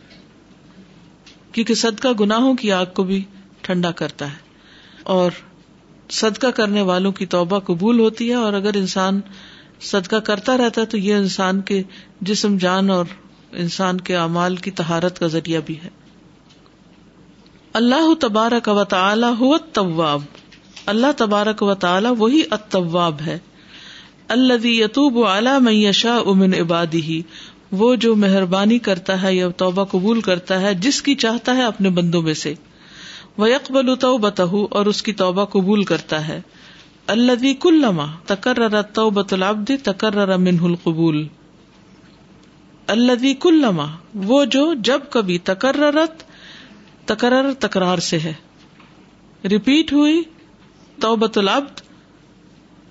کیونکہ 1.53 1.75
صدقہ 1.75 2.09
گناہوں 2.21 2.55
کی 2.55 2.73
آگ 2.73 2.87
کو 2.95 3.03
بھی 3.03 3.25
ٹھنڈا 3.61 3.91
کرتا 3.91 4.31
ہے۔ 4.31 4.37
اور 5.03 5.31
صدقہ 6.11 6.47
کرنے 6.47 6.81
والوں 6.81 7.13
کی 7.13 7.27
توبہ 7.27 7.59
قبول 7.59 8.01
ہوتی 8.01 8.29
ہے، 8.29 8.35
اور 8.35 8.53
اگر 8.53 8.71
انسان 8.75 9.21
صدقہ 9.81 10.17
کرتا 10.17 10.57
رہتا 10.57 10.81
ہے 10.81 10.87
تو 10.87 10.99
یہ 10.99 11.15
انسان 11.15 11.61
کے 11.61 11.83
جسم، 12.21 12.57
جان 12.57 12.91
اور 12.91 13.05
انسان 13.53 14.01
کے 14.01 14.17
اعمال 14.17 14.57
کی 14.57 14.71
تہارت 14.71 15.19
کا 15.19 15.27
ذریعہ 15.27 15.61
بھی 15.67 15.81
ہے۔ 15.85 15.89
اللہ 17.73 18.15
تبارک 18.21 18.69
و 18.69 18.85
تعالی 18.85 19.27
ہو 19.41 19.59
طواب 19.59 20.21
اللہ 20.87 21.13
تبارک 21.17 21.63
و 21.63 21.75
تعالی 21.75 22.09
وہی 22.19 22.43
اتواب 22.51 23.21
ہے۔ 23.27 23.39
اللہ 24.33 24.67
یتوب 24.67 25.27
اعلی 25.27 25.51
میشا 25.61 26.17
امن 26.27 26.55
عبادی 26.55 27.23
وہ 27.73 27.95
جو 27.95 28.17
مہربانی 28.17 28.79
کرتا 28.79 29.23
ہے 29.23 29.35
یا 29.35 29.49
توبہ 29.49 29.85
قبول 29.85 30.21
کرتا 30.21 30.61
ہے، 30.61 30.75
جس 30.75 31.03
کی 31.03 31.15
چاہتا 31.15 31.57
ہے 31.57 31.63
اپنے 31.63 31.91
بندوں 31.91 32.23
میں 32.23 32.35
سے۔ 32.35 32.55
وہ 33.37 33.51
یکبل 33.51 33.97
تو 33.97 34.19
بتہ 34.19 34.43
اور 34.71 34.87
اس 34.87 35.03
کی 35.03 35.13
توبہ 35.13 35.45
قبول 35.45 35.85
کرتا 35.85 36.29
ہے۔ 36.29 36.41
اللہ 37.07 37.53
کلما 37.61 38.07
تکر 38.27 38.83
تو 38.83 39.11
بت 39.11 39.33
العبد 39.33 39.71
تکر 39.85 40.37
منہ 40.37 40.63
القبول۔ 40.63 41.27
اللہ 42.87 43.35
کلما 43.41 43.87
وہ 44.15 44.45
جو 44.45 44.75
جب 44.75 45.01
کبھی 45.11 45.39
تکررت، 45.39 46.23
تکرر 47.05 47.53
تکرار 47.59 47.99
سے 47.99 48.19
ہے۔ 48.19 48.33
ریپیٹ 49.45 49.93
ہوئی 49.93 50.23
توبت 51.01 51.39
العبد، 51.39 51.81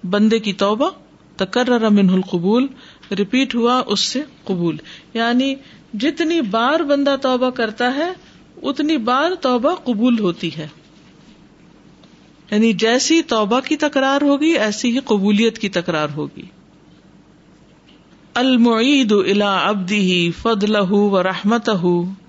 بندے 0.06 0.40
کی 0.40 0.54
توبہ۔ 0.54 0.90
تکرر 1.38 1.90
منہ 1.90 2.12
القبول 2.12 2.68
ریپیٹ 3.18 3.56
ہوا 3.56 3.84
اس 3.88 4.00
سے 4.00 4.24
قبول۔ 4.44 4.78
یعنی 5.14 5.56
جتنی 5.94 6.42
بار 6.42 6.80
بندہ 6.80 7.16
توبہ 7.22 7.50
کرتا 7.50 7.96
ہے، 7.96 8.12
اتنی 8.64 8.98
بار 8.98 9.32
توبہ 9.42 9.76
قبول 9.76 10.20
ہوتی 10.20 10.56
ہے۔ 10.58 10.68
یعنی 12.52 12.74
جیسی 12.74 13.22
توبہ 13.22 13.60
کی 13.60 13.78
تکرار 13.78 14.22
ہوگی، 14.22 14.52
ایسی 14.52 14.92
ہی 14.92 15.00
قبولیت 15.00 15.58
کی 15.58 15.70
تکرار 15.70 16.08
ہوگی۔ 16.16 16.42
المعید 18.34 19.12
الا 19.12 19.58
ابدی 19.58 20.32
فضل 20.32 20.76
و 20.92 21.24
رحمت 21.24 21.70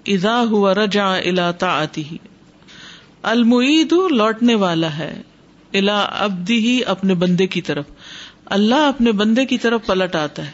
ادا 0.07 0.41
ہوا 0.41 0.75
رجا 0.75 1.15
الا 1.15 1.51
تعتی 1.51 2.03
المعید 3.23 3.93
لوٹنے 4.11 4.55
والا 4.55 4.99
ہے 4.99 5.23
الا 5.73 6.03
ابدی 6.03 6.59
ہی 6.59 6.81
اپنے 6.87 7.15
بندے 7.15 7.47
کی 7.47 7.61
طرف۔ 7.61 7.85
اللہ 8.53 8.75
اپنے 8.75 9.13
بندے 9.13 9.47
کی 9.47 9.59
طرف 9.59 9.87
پلٹ 9.87 10.17
آتا 10.17 10.47
ہے۔ 10.47 10.51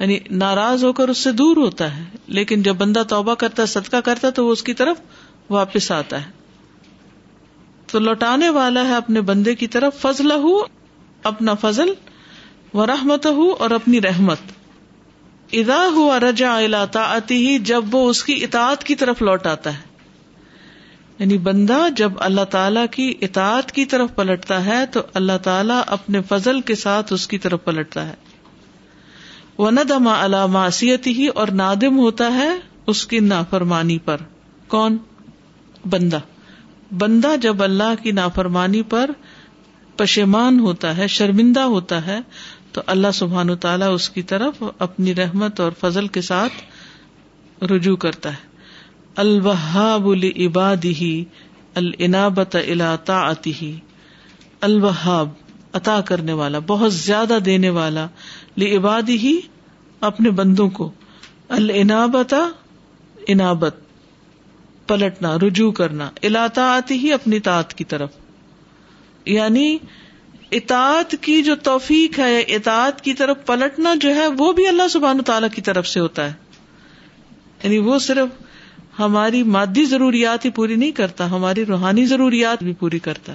یعنی 0.00 0.18
ناراض 0.30 0.84
ہو 0.84 0.92
کر 0.92 1.08
اس 1.08 1.18
سے 1.18 1.32
دور 1.32 1.56
ہوتا 1.56 1.96
ہے۔ 1.96 2.02
لیکن 2.26 2.62
جب 2.62 2.76
بندہ 2.76 3.02
توبہ 3.08 3.34
کرتا 3.34 3.62
ہے، 3.62 3.66
صدقہ 3.66 3.96
کرتا 3.96 4.28
ہے، 4.28 4.32
تو 4.32 4.46
وہ 4.46 4.52
اس 4.52 4.62
کی 4.62 4.74
طرف 4.74 4.96
واپس 5.50 5.90
آتا 5.90 6.26
ہے۔ 6.26 6.30
تو 7.86 7.98
لوٹانے 7.98 8.48
والا 8.48 8.88
ہے 8.88 8.94
اپنے 8.94 9.20
بندے 9.20 9.54
کی 9.54 9.66
طرف 9.66 10.00
فضل 10.00 10.32
ہو 10.32 10.62
اپنا 11.22 11.54
فضل 11.54 11.92
و 12.74 12.86
رحمت 12.86 13.26
ہو 13.26 13.52
اور 13.52 13.70
اپنی 13.70 14.00
رحمت۔ 14.00 14.38
ادا 15.52 15.88
ہوا 15.94 16.20
رجا 16.20 16.60
علاتا 16.60 17.00
آتی 17.00 17.48
ہی 17.48 17.58
جب 17.58 17.84
وہ 17.92 18.10
اس 18.10 18.24
کی 18.24 18.44
اطاعت 18.44 18.84
کی 18.84 18.94
طرف 18.94 19.22
لوٹ 19.22 19.46
آتا 19.46 19.78
ہے۔ 19.78 19.85
یعنی 21.18 21.38
بندہ 21.38 21.78
جب 21.96 22.12
اللہ 22.16 22.44
تعالی 22.44 22.80
کی 22.90 23.14
اطاعت 23.20 23.72
کی 23.72 23.84
طرف 23.84 24.14
پلٹتا 24.14 24.64
ہے 24.64 24.86
تو 24.86 25.00
اللہ 25.14 25.38
تعالیٰ 25.42 25.82
اپنے 25.86 26.20
فضل 26.28 26.60
کے 26.60 26.74
ساتھ 26.74 27.12
اس 27.12 27.28
کی 27.28 27.38
طرف 27.38 27.64
پلٹتا 27.64 28.08
ہے۔ 28.08 28.14
وہ 29.58 29.70
ندما 29.70 30.24
علاماسیت 30.24 31.06
ہی 31.06 31.26
اور 31.26 31.48
نادم 31.48 31.98
ہوتا 31.98 32.34
ہے 32.34 32.48
اس 32.86 33.06
کی 33.06 33.20
نافرمانی 33.20 33.98
پر۔ 33.98 34.16
کون؟ 34.68 34.96
بندہ۔ 35.90 36.18
بندہ 36.98 37.36
جب 37.42 37.62
اللہ 37.62 38.02
کی 38.02 38.10
نافرمانی 38.10 38.82
پر 38.82 39.10
پشیمان 39.96 40.60
ہوتا 40.60 40.96
ہے، 40.96 41.06
شرمندہ 41.06 41.60
ہوتا 41.60 42.06
ہے، 42.06 42.18
تو 42.72 42.82
اللہ 42.86 43.06
سبحان 43.14 43.56
تعالیٰ 43.56 43.94
اس 43.94 44.10
کی 44.10 44.22
طرف 44.22 44.62
اپنی 44.78 45.14
رحمت 45.14 45.60
اور 45.60 45.72
فضل 45.80 46.06
کے 46.06 46.20
ساتھ 46.20 46.52
رجوع 47.64 47.96
کرتا 47.96 48.30
ہے۔ 48.30 48.45
الوہاب 49.16 50.08
العباد 50.08 50.84
ہی 50.84 51.24
العنابت 51.74 52.56
العطا 52.56 53.32
ہی 53.46 53.76
الوہاب، 54.60 55.28
عطا 55.72 56.00
کرنے 56.00 56.32
والا، 56.32 56.58
بہت 56.58 56.94
زیادہ 56.94 57.38
دینے 57.44 57.68
والا 57.68 58.06
لعباد 58.56 59.08
ہی 59.08 59.40
اپنے 60.00 60.30
بندوں 60.30 60.70
کو۔ 60.70 60.92
العنابت 61.48 62.34
انابت، 63.28 63.76
پلٹنا، 64.86 65.36
رجوع 65.36 65.72
کرنا 65.72 66.10
الاطا 66.22 66.62
آتی 66.62 66.94
ہی 66.94 67.12
اپنی 67.12 67.36
اطاعت 67.36 67.74
کی 67.74 67.84
طرف۔ 67.84 68.10
یعنی 69.24 69.78
اطاعت 70.50 71.14
کی 71.20 71.42
جو 71.42 71.56
توفیق 71.56 72.18
ہے، 72.18 72.40
اطاعت 72.40 73.00
کی 73.00 73.14
طرف 73.14 73.36
پلٹنا 73.46 73.94
جو 73.94 74.14
ہے، 74.14 74.26
وہ 74.26 74.52
بھی 74.52 74.68
اللہ 74.68 74.88
سبحان 74.88 75.22
تعالیٰ 75.22 75.48
کی 75.54 75.62
طرف 75.62 75.88
سے 75.88 76.00
ہوتا 76.00 76.24
ہے۔ 76.24 76.32
یعنی 77.62 77.78
وہ 77.78 77.98
صرف 77.98 78.45
ہماری 78.98 79.42
مادی 79.42 79.84
ضروریات 79.84 80.44
ہی 80.44 80.50
پوری 80.50 80.74
نہیں 80.74 80.90
کرتا، 80.90 81.30
ہماری 81.30 81.66
روحانی 81.66 82.06
ضروریات 82.06 82.62
بھی 82.62 82.72
پوری 82.72 82.98
کرتا۔ 82.98 83.32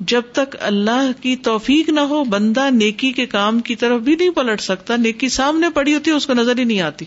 جب 0.00 0.22
تک 0.32 0.56
اللہ 0.60 1.22
کی 1.22 1.36
توفیق 1.36 1.88
نہ 1.88 2.00
ہو، 2.00 2.24
بندہ 2.24 2.70
نیکی 2.70 3.12
کے 3.12 3.26
کام 3.26 3.60
کی 3.60 3.76
طرف 3.76 4.00
بھی 4.00 4.16
نہیں 4.16 4.30
پلٹ 4.30 4.60
سکتا، 4.60 4.96
نیکی 4.96 5.28
سامنے 5.28 5.70
پڑی 5.70 5.94
ہوتی 5.94 6.10
ہے، 6.10 6.16
اس 6.16 6.26
کو 6.26 6.34
نظر 6.34 6.58
ہی 6.58 6.64
نہیں 6.64 6.80
آتی۔ 6.80 7.04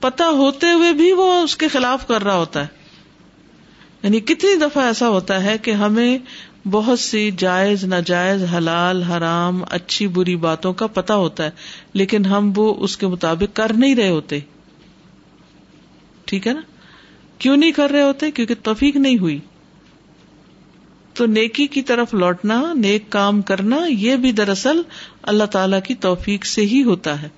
پتا 0.00 0.28
ہوتے 0.28 0.72
ہوئے 0.72 0.92
بھی 0.92 1.12
وہ 1.12 1.34
اس 1.34 1.56
کے 1.56 1.68
خلاف 1.68 2.06
کر 2.06 2.24
رہا 2.24 2.34
ہوتا 2.34 2.60
ہے۔ 2.60 2.66
یعنی 4.02 4.20
کتنی 4.20 4.54
دفعہ 4.54 4.84
ایسا 4.84 5.08
ہوتا 5.08 5.44
ہے 5.44 5.58
کہ 5.58 5.70
ہمیں 5.70 6.18
بہت 6.68 6.98
سی 6.98 7.30
جائز، 7.38 7.84
ناجائز، 7.84 8.44
حلال، 8.56 9.02
حرام، 9.02 9.62
اچھی، 9.70 10.06
بری 10.06 10.36
باتوں 10.36 10.72
کا 10.72 10.86
پتا 10.86 11.14
ہوتا 11.14 11.44
ہے، 11.44 11.50
لیکن 11.92 12.24
ہم 12.24 12.52
وہ 12.56 12.74
اس 12.78 12.96
کے 12.96 13.06
مطابق 13.06 13.56
کر 13.56 13.72
نہیں 13.72 13.94
رہے 13.94 14.08
ہوتے۔ 14.08 14.38
ٹھیک 16.32 16.48
ہے 16.48 16.52
نا؟ 16.52 16.60
کیوں 17.38 17.56
نہیں 17.56 17.72
کر 17.72 17.90
رہے 17.90 18.02
ہوتے؟ 18.02 18.30
کیونکہ 18.30 18.54
توفیق 18.62 18.96
نہیں 18.96 19.18
ہوئی۔ 19.18 19.38
تو 21.14 21.26
نیکی 21.26 21.66
کی 21.66 21.82
طرف 21.82 22.14
لوٹنا، 22.14 22.72
نیک 22.76 23.04
کام 23.08 23.42
کرنا، 23.42 23.76
یہ 23.88 24.16
بھی 24.16 24.32
دراصل 24.32 24.82
اللہ 25.22 25.44
تعالی 25.44 25.76
کی 25.84 25.94
توفیق 25.94 26.44
سے 26.44 26.62
ہی 26.62 26.82
ہوتا 26.82 27.22
ہے۔ 27.22 27.28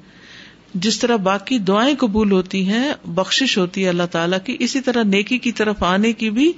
جس 0.74 0.98
طرح 0.98 1.16
باقی 1.16 1.58
دعائیں 1.58 1.94
قبول 1.98 2.32
ہوتی 2.32 2.68
ہیں 2.68 2.92
بخش 3.04 3.58
ہوتی 3.58 3.84
ہے 3.84 3.88
اللہ 3.88 4.06
تعالیٰ 4.10 4.38
کی، 4.44 4.56
اسی 4.60 4.80
طرح 4.80 5.02
نیکی 5.02 5.38
کی 5.38 5.52
طرف 5.52 5.82
آنے 5.82 6.12
کی 6.12 6.30
بھی 6.30 6.52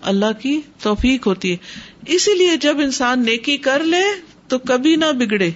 اللہ 0.00 0.32
کی 0.40 0.60
توفیق 0.82 1.26
ہوتی 1.26 1.50
ہے۔ 1.50 1.56
اسی 2.06 2.34
لیے 2.34 2.56
جب 2.56 2.76
انسان 2.78 3.24
نیکی 3.24 3.56
کر 3.56 3.82
لے، 3.82 4.20
تو 4.48 4.58
کبھی 4.58 4.96
نہ 4.96 5.12
بگڑے 5.12 5.50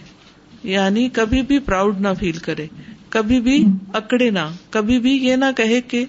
یعنی 0.63 1.09
کبھی 1.09 1.43
بھی 1.43 1.59
پراؤڈ 1.59 2.01
نہ 2.01 2.09
فیل 2.19 2.39
کرے۔ 2.39 2.67
کبھی 3.11 3.41
بھی 3.41 3.65
اکڑے 3.93 4.31
نہ 4.31 4.49
کبھی 4.71 4.99
بھی 4.99 5.13
یہ 5.13 5.37
نہ 5.37 5.45
کہے 5.57 5.81
کہ 5.81 6.05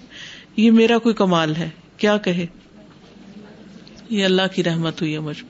یہ 0.58 0.72
میرا 0.72 0.98
کوئی 0.98 1.16
کمال 1.16 1.56
ہے۔ 1.56 1.70
کیا 1.98 2.18
کہے؟ 2.18 2.46
یہ 4.10 4.26
اللہ 4.26 4.42
کی 4.56 4.64
رحمت 4.64 5.02
ہوئی 5.02 5.14
ہے 5.14 5.20
مجھ 5.20 5.44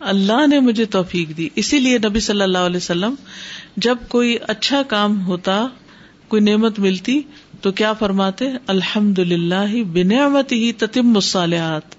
اللہ 0.00 0.46
نے 0.46 0.60
مجھے 0.60 0.84
توفیق 0.84 1.36
دی۔ 1.36 1.48
اسی 1.54 1.78
لیے 1.78 1.98
نبی 1.98 2.20
صلی 2.20 2.42
اللہ 2.42 2.58
علیہ 2.58 2.76
وسلم 2.76 3.14
جب 3.76 3.96
کوئی 4.08 4.36
اچھا 4.48 4.82
کام 4.82 5.26
ہوتا 5.26 5.66
کوئی 6.28 6.42
نعمت 6.42 6.78
ملتی 6.78 7.20
تو 7.60 7.72
کیا 7.72 7.92
فرماتے؟ 7.92 8.48
الحمد 8.66 9.18
للہ 9.18 9.82
بنعمت 9.92 10.52
ہی 10.52 10.72
تتم 10.72 11.02
مصالحات 11.02 11.94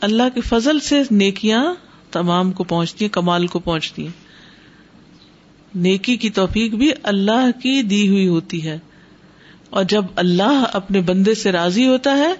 اللہ 0.00 0.22
کے 0.34 0.40
فضل 0.40 0.80
سے 0.80 1.02
نیکیاں 1.10 1.74
تمام 2.10 2.52
کو 2.52 2.64
پہنچتی 2.64 3.04
ہیں 3.04 3.12
کمال 3.12 3.46
کو 3.46 3.58
پہنچتی 3.58 4.04
ہیں۔ 4.04 4.29
نیکی 5.74 6.16
کی 6.16 6.30
توفیق 6.30 6.74
بھی 6.74 6.90
اللہ 7.02 7.60
کی 7.62 7.82
دی 7.82 8.08
ہوئی 8.08 8.28
ہوتی 8.28 8.64
ہے۔ 8.66 8.78
اور 9.70 9.84
جب 9.84 10.04
اللہ 10.16 10.64
اپنے 10.72 11.00
بندے 11.00 11.34
سے 11.34 11.52
راضی 11.52 11.86
ہوتا 11.86 12.16
ہے، 12.16 12.32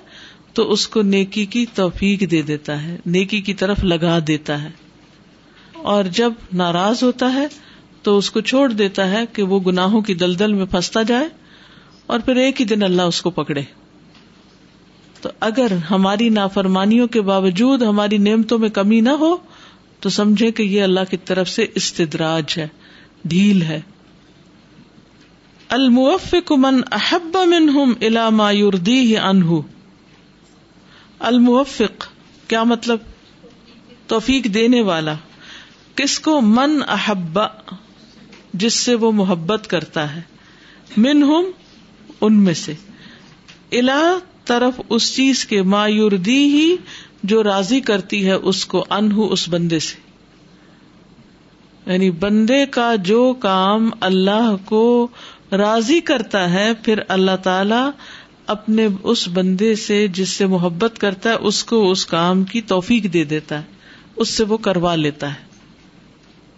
تو 0.55 0.73
اس 0.73 0.89
کو 0.89 1.03
نیکی 1.03 1.47
کی 1.47 1.67
توفیق 1.75 2.31
دے 2.31 2.43
دیتا 2.43 2.83
ہے، 2.83 2.97
نیکی 3.07 3.41
کی 3.41 3.55
طرف 3.55 3.85
لگا 3.85 4.19
دیتا 4.27 4.63
ہے۔ 4.63 4.71
اور 5.75 6.05
جب 6.05 6.33
ناراض 6.53 7.03
ہوتا 7.03 7.35
ہے، 7.35 7.47
تو 8.03 8.19
اس 8.19 8.31
کو 8.31 8.41
چھوڑ 8.41 8.73
دیتا 8.73 9.11
ہے 9.11 9.25
کہ 9.33 9.43
وہ 9.43 9.61
گناہوں 9.61 10.01
کی 10.01 10.15
دلدل 10.15 10.53
میں 10.53 10.67
پھنستا 10.67 11.03
جائے 11.03 11.29
اور 12.07 12.21
پھر 12.21 12.37
ایک 12.37 12.61
ہی 12.61 12.67
دن 12.67 12.83
اللہ 12.83 13.03
اس 13.03 13.23
کو 13.23 13.31
پکڑے۔ 13.31 13.63
تو 15.21 15.29
اگر 15.41 15.67
ہماری 15.91 16.29
نافرمانیوں 16.29 17.07
کے 17.07 17.21
باوجود 17.21 17.83
ہماری 17.83 18.19
نعمتوں 18.19 18.59
میں 18.59 18.69
کمی 18.69 19.01
نہ 19.01 19.11
ہو، 19.11 19.37
تو 20.01 20.09
سمجھے 20.09 20.53
کہ 20.53 20.63
یہ 20.63 20.83
اللہ 20.83 21.01
کی 21.11 21.17
طرف 21.17 21.49
سے 21.49 21.67
استدراج 21.75 22.45
ہے۔ 22.59 22.69
ڈھیل 23.25 23.63
ہے۔ 23.63 23.81
الموفق 25.69 26.53
من 26.53 26.81
احب 26.93 27.39
منہم 27.47 27.93
الا 28.01 28.29
ما 28.31 28.53
یردیہ 28.53 29.19
عنہ۔ 29.19 29.61
الموفق 31.19 32.07
کیا 32.49 32.63
مطلب؟ 32.63 32.99
توفیق 34.07 34.45
دینے 34.45 34.83
والا۔ 34.83 35.15
کس 35.95 36.21
کو؟ 36.21 36.41
من 36.41 36.83
احبا 36.89 37.47
جس 38.55 38.75
سے 38.75 38.95
وہ 38.95 39.13
محبت 39.13 39.67
کرتا 39.67 40.17
ہے۔ 40.17 40.21
من 40.97 41.23
ہم 41.23 41.45
ان 42.21 42.45
میں 42.45 42.55
سے۔ 42.55 42.73
الا 43.73 44.19
طرف 44.45 44.81
اس 44.89 45.17
چیز 45.17 45.45
کے 45.47 45.63
مایوردی 45.63 46.45
ہی 46.45 46.77
جو 47.23 47.43
راضی 47.43 47.81
کرتی 47.81 48.27
ہے 48.27 48.33
اس 48.33 48.67
کو 48.67 48.87
ان 48.91 49.11
اس 49.31 49.49
بندے 49.49 49.79
سے۔ 49.79 50.10
یعنی 51.87 52.11
بندے 52.11 52.67
کا 52.67 52.95
جو 52.95 53.35
کام 53.39 53.91
اللہ 54.01 54.57
کو 54.65 55.09
راضی 55.53 56.01
کرتا 56.01 56.51
ہے، 56.51 56.73
پھر 56.83 57.01
اللہ 57.09 57.37
تعالی 57.43 57.91
اپنے 58.47 58.89
اس 59.03 59.29
بندے 59.29 59.75
سے 59.75 60.09
جس 60.09 60.29
سے 60.29 60.47
محبت 60.47 60.99
کرتا 60.99 61.31
ہے، 61.31 61.35
اس 61.35 61.65
کو 61.65 61.91
اس 61.91 62.07
کام 62.07 62.45
کی 62.45 62.61
توفیق 62.61 63.13
دے 63.13 63.25
دیتا 63.25 63.59
ہے، 63.59 63.65
اس 64.17 64.29
سے 64.29 64.45
وہ 64.45 64.57
کروا 64.57 64.95
لیتا 64.95 65.31
ہے۔ 65.31 65.51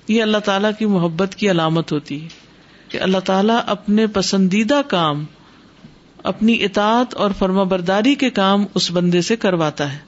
یہ 0.08 0.22
اللہ 0.22 0.38
تعالیٰ 0.38 0.70
کی 0.78 0.85
محبت 0.85 1.35
کی 1.35 1.50
علامت 1.50 1.92
ہوتی 1.92 2.22
ہے 2.22 2.28
کہ 2.88 3.00
اللہ 3.00 3.18
تعالیٰ 3.18 3.58
اپنے 3.66 4.06
پسندیدہ 4.06 4.80
کام، 4.88 5.24
اپنی 6.22 6.64
اطاعت 6.64 7.14
اور 7.14 7.30
فرما 7.38 7.62
برداری 7.62 8.14
کے 8.14 8.30
کام 8.30 8.64
اس 8.74 8.90
بندے 8.90 9.20
سے 9.20 9.37
کرواتا 9.37 9.92
ہے۔ 9.92 9.98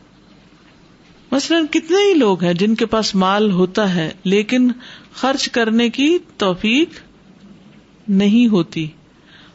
مثلاً 1.31 1.67
کتنے 1.67 2.09
ہی 2.09 2.15
لوگ 2.15 2.45
ہیں 2.45 2.55
جن 2.55 2.75
کے 2.75 2.87
پاس 2.87 3.15
مال 3.15 3.51
ہوتا 3.51 3.95
ہے، 3.95 4.11
لیکن 4.25 4.73
خرچ 5.15 5.49
کرنے 5.49 5.91
کی 5.91 6.19
توفیق 6.37 6.89
نہیں 8.09 8.49
ہوتی۔ 8.49 8.89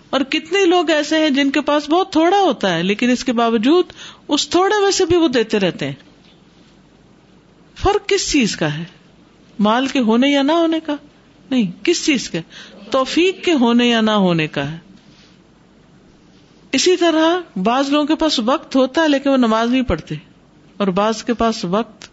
اور 0.10 0.22
کتنے 0.22 0.66
لوگ 0.66 0.90
ایسے 0.90 1.20
ہیں 1.20 1.30
جن 1.30 1.52
کے 1.52 1.62
پاس 1.62 1.90
بہت 1.90 2.12
تھوڑا 2.12 2.40
ہوتا 2.40 2.76
ہے، 2.76 2.84
لیکن 2.84 3.10
اس 3.10 3.24
کے 3.24 3.34
باوجود 3.34 3.86
اس 4.28 4.50
تھوڑے 4.50 4.82
میں 4.82 4.92
سے 4.92 5.06
بھی 5.06 5.16
وہ 5.16 5.28
دیتے 5.28 5.60
رہتے 5.60 5.86
ہیں۔ 5.86 5.94
فرق 7.76 8.10
کس 8.10 8.32
چیز 8.32 8.56
کا 8.56 8.78
ہے؟ 8.78 8.84
مال 9.60 9.88
کے 9.88 10.00
ہونے 10.00 10.30
یا 10.30 10.42
نہ 10.42 10.52
ہونے 10.52 10.80
کا؟ 10.80 10.96
نہیں، 11.50 11.72
کس 11.84 12.06
چیز 12.06 12.30
کے؟ 12.30 12.42
توفیق 12.92 13.46
کے 13.46 13.54
ہونے 13.54 13.88
یا 13.88 14.02
نہ 14.02 14.12
ہونے 14.12 14.48
کا 14.48 14.72
ہے۔ 14.72 14.78
اسی 16.72 16.98
طرح 16.98 17.60
بعض 17.60 17.90
لوگوں 17.90 18.08
کے 18.08 18.16
پاس 18.16 18.40
وقت 18.40 18.76
ہوتا 18.76 19.02
ہے، 19.02 19.08
لیکن 19.08 19.30
وہ 19.30 19.38
نماز 19.38 19.70
نہیں 19.70 19.82
پڑھتے، 19.82 20.16
اور 20.78 20.88
بعض 20.88 21.24
کے 21.24 21.34
پاس 21.34 21.66
وقت 21.66 22.10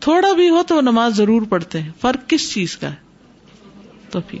تھوڑا 0.00 0.32
بھی 0.32 0.50
ہو 0.50 0.62
تو 0.62 0.76
وہ 0.76 0.80
نماز 0.80 1.16
ضرور 1.16 1.42
پڑھتے 1.42 1.80
ہیں۔ 1.80 1.90
فرق 2.00 2.30
کس 2.30 2.52
چیز 2.52 2.76
کا 2.76 2.90
ہے؟ 2.90 2.94
توفیق۔ 4.10 4.40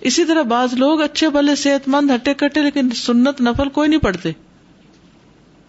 اسی 0.00 0.24
طرح 0.24 0.42
بعض 0.42 0.74
لوگ 0.74 1.02
اچھے 1.02 1.30
بھلے 1.30 1.54
صحت 1.54 1.88
مند 1.88 2.10
ہٹے 2.10 2.34
کٹے 2.34 2.60
لیکن 2.62 2.90
سنت 2.90 3.40
نفل 3.40 3.68
کوئی 3.68 3.88
نہیں 3.88 4.00
پڑھتے۔ 4.00 4.30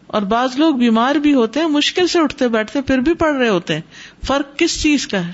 اور 0.08 0.22
بعض 0.22 0.50
لوگ 0.56 0.76
بیمار 0.76 1.16
بھی 1.16 1.34
ہوتے 1.34 1.60
ہیں، 1.60 1.68
مشکل 1.68 2.08
سے 2.08 2.20
اٹھتے 2.20 2.48
بیٹھتے 2.48 2.82
پھر 2.82 2.98
بھی 2.98 3.14
پڑھ 3.14 3.36
رہے 3.36 3.50
ہوتے 3.50 3.74
ہیں۔ 3.74 3.82
فرق 4.28 4.60
کس 4.60 4.82
چیز 4.82 5.08
کا 5.08 5.28
ہے؟ 5.28 5.32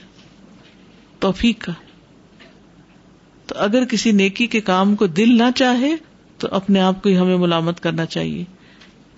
توفیق 1.19 1.65
کا۔ 1.65 1.71
تو 3.47 3.55
اگر 3.57 3.85
کسی 3.85 4.11
نیکی 4.11 4.47
کے 4.47 4.61
کام 4.61 4.95
کو 4.95 5.07
دل 5.07 5.37
نہ 5.37 5.51
چاہے 5.55 5.95
تو 6.37 6.47
اپنے 6.51 6.81
آپ 6.81 7.03
کو 7.03 7.09
ہی 7.09 7.17
ہمیں 7.17 7.37
ملامت 7.37 7.79
کرنا 7.79 8.05
چاہیے۔ 8.05 8.43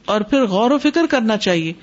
اور 0.05 0.21
پھر 0.21 0.43
غور 0.43 0.71
و 0.71 0.77
فکر 0.77 1.01
کرنا 1.09 1.37
چاہیے۔ 1.37 1.73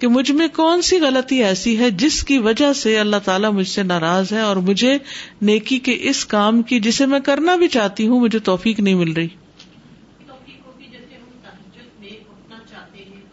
کہ 0.00 0.08
مجھ 0.08 0.30
میں 0.30 0.48
کون 0.56 0.82
سی 0.82 1.00
غلطی 1.00 1.44
ایسی 1.44 1.78
ہے 1.78 1.90
جس 1.90 2.24
کی 2.24 2.38
وجہ 2.38 2.72
سے 2.72 2.98
اللہ 2.98 3.16
تعالیٰ 3.24 3.52
مجھ 3.52 3.68
سے 3.68 3.82
ناراض 3.82 4.32
ہے 4.32 4.40
اور 4.40 4.56
مجھے 4.56 4.98
نیکی 5.42 5.78
کے 5.78 5.96
اس 6.00 6.26
کام 6.26 6.62
کی 6.62 6.80
جسے 6.80 7.06
میں 7.06 7.20
کرنا 7.20 7.56
بھی 7.56 7.68
چاہتی 7.68 8.06
ہوں 8.06 8.20
مجھے 8.20 8.38
توفیق 8.38 8.80
نہیں 8.80 8.94
مل 8.94 9.12
رہی۔ 9.12 9.28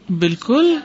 بالکل۔ 0.10 0.77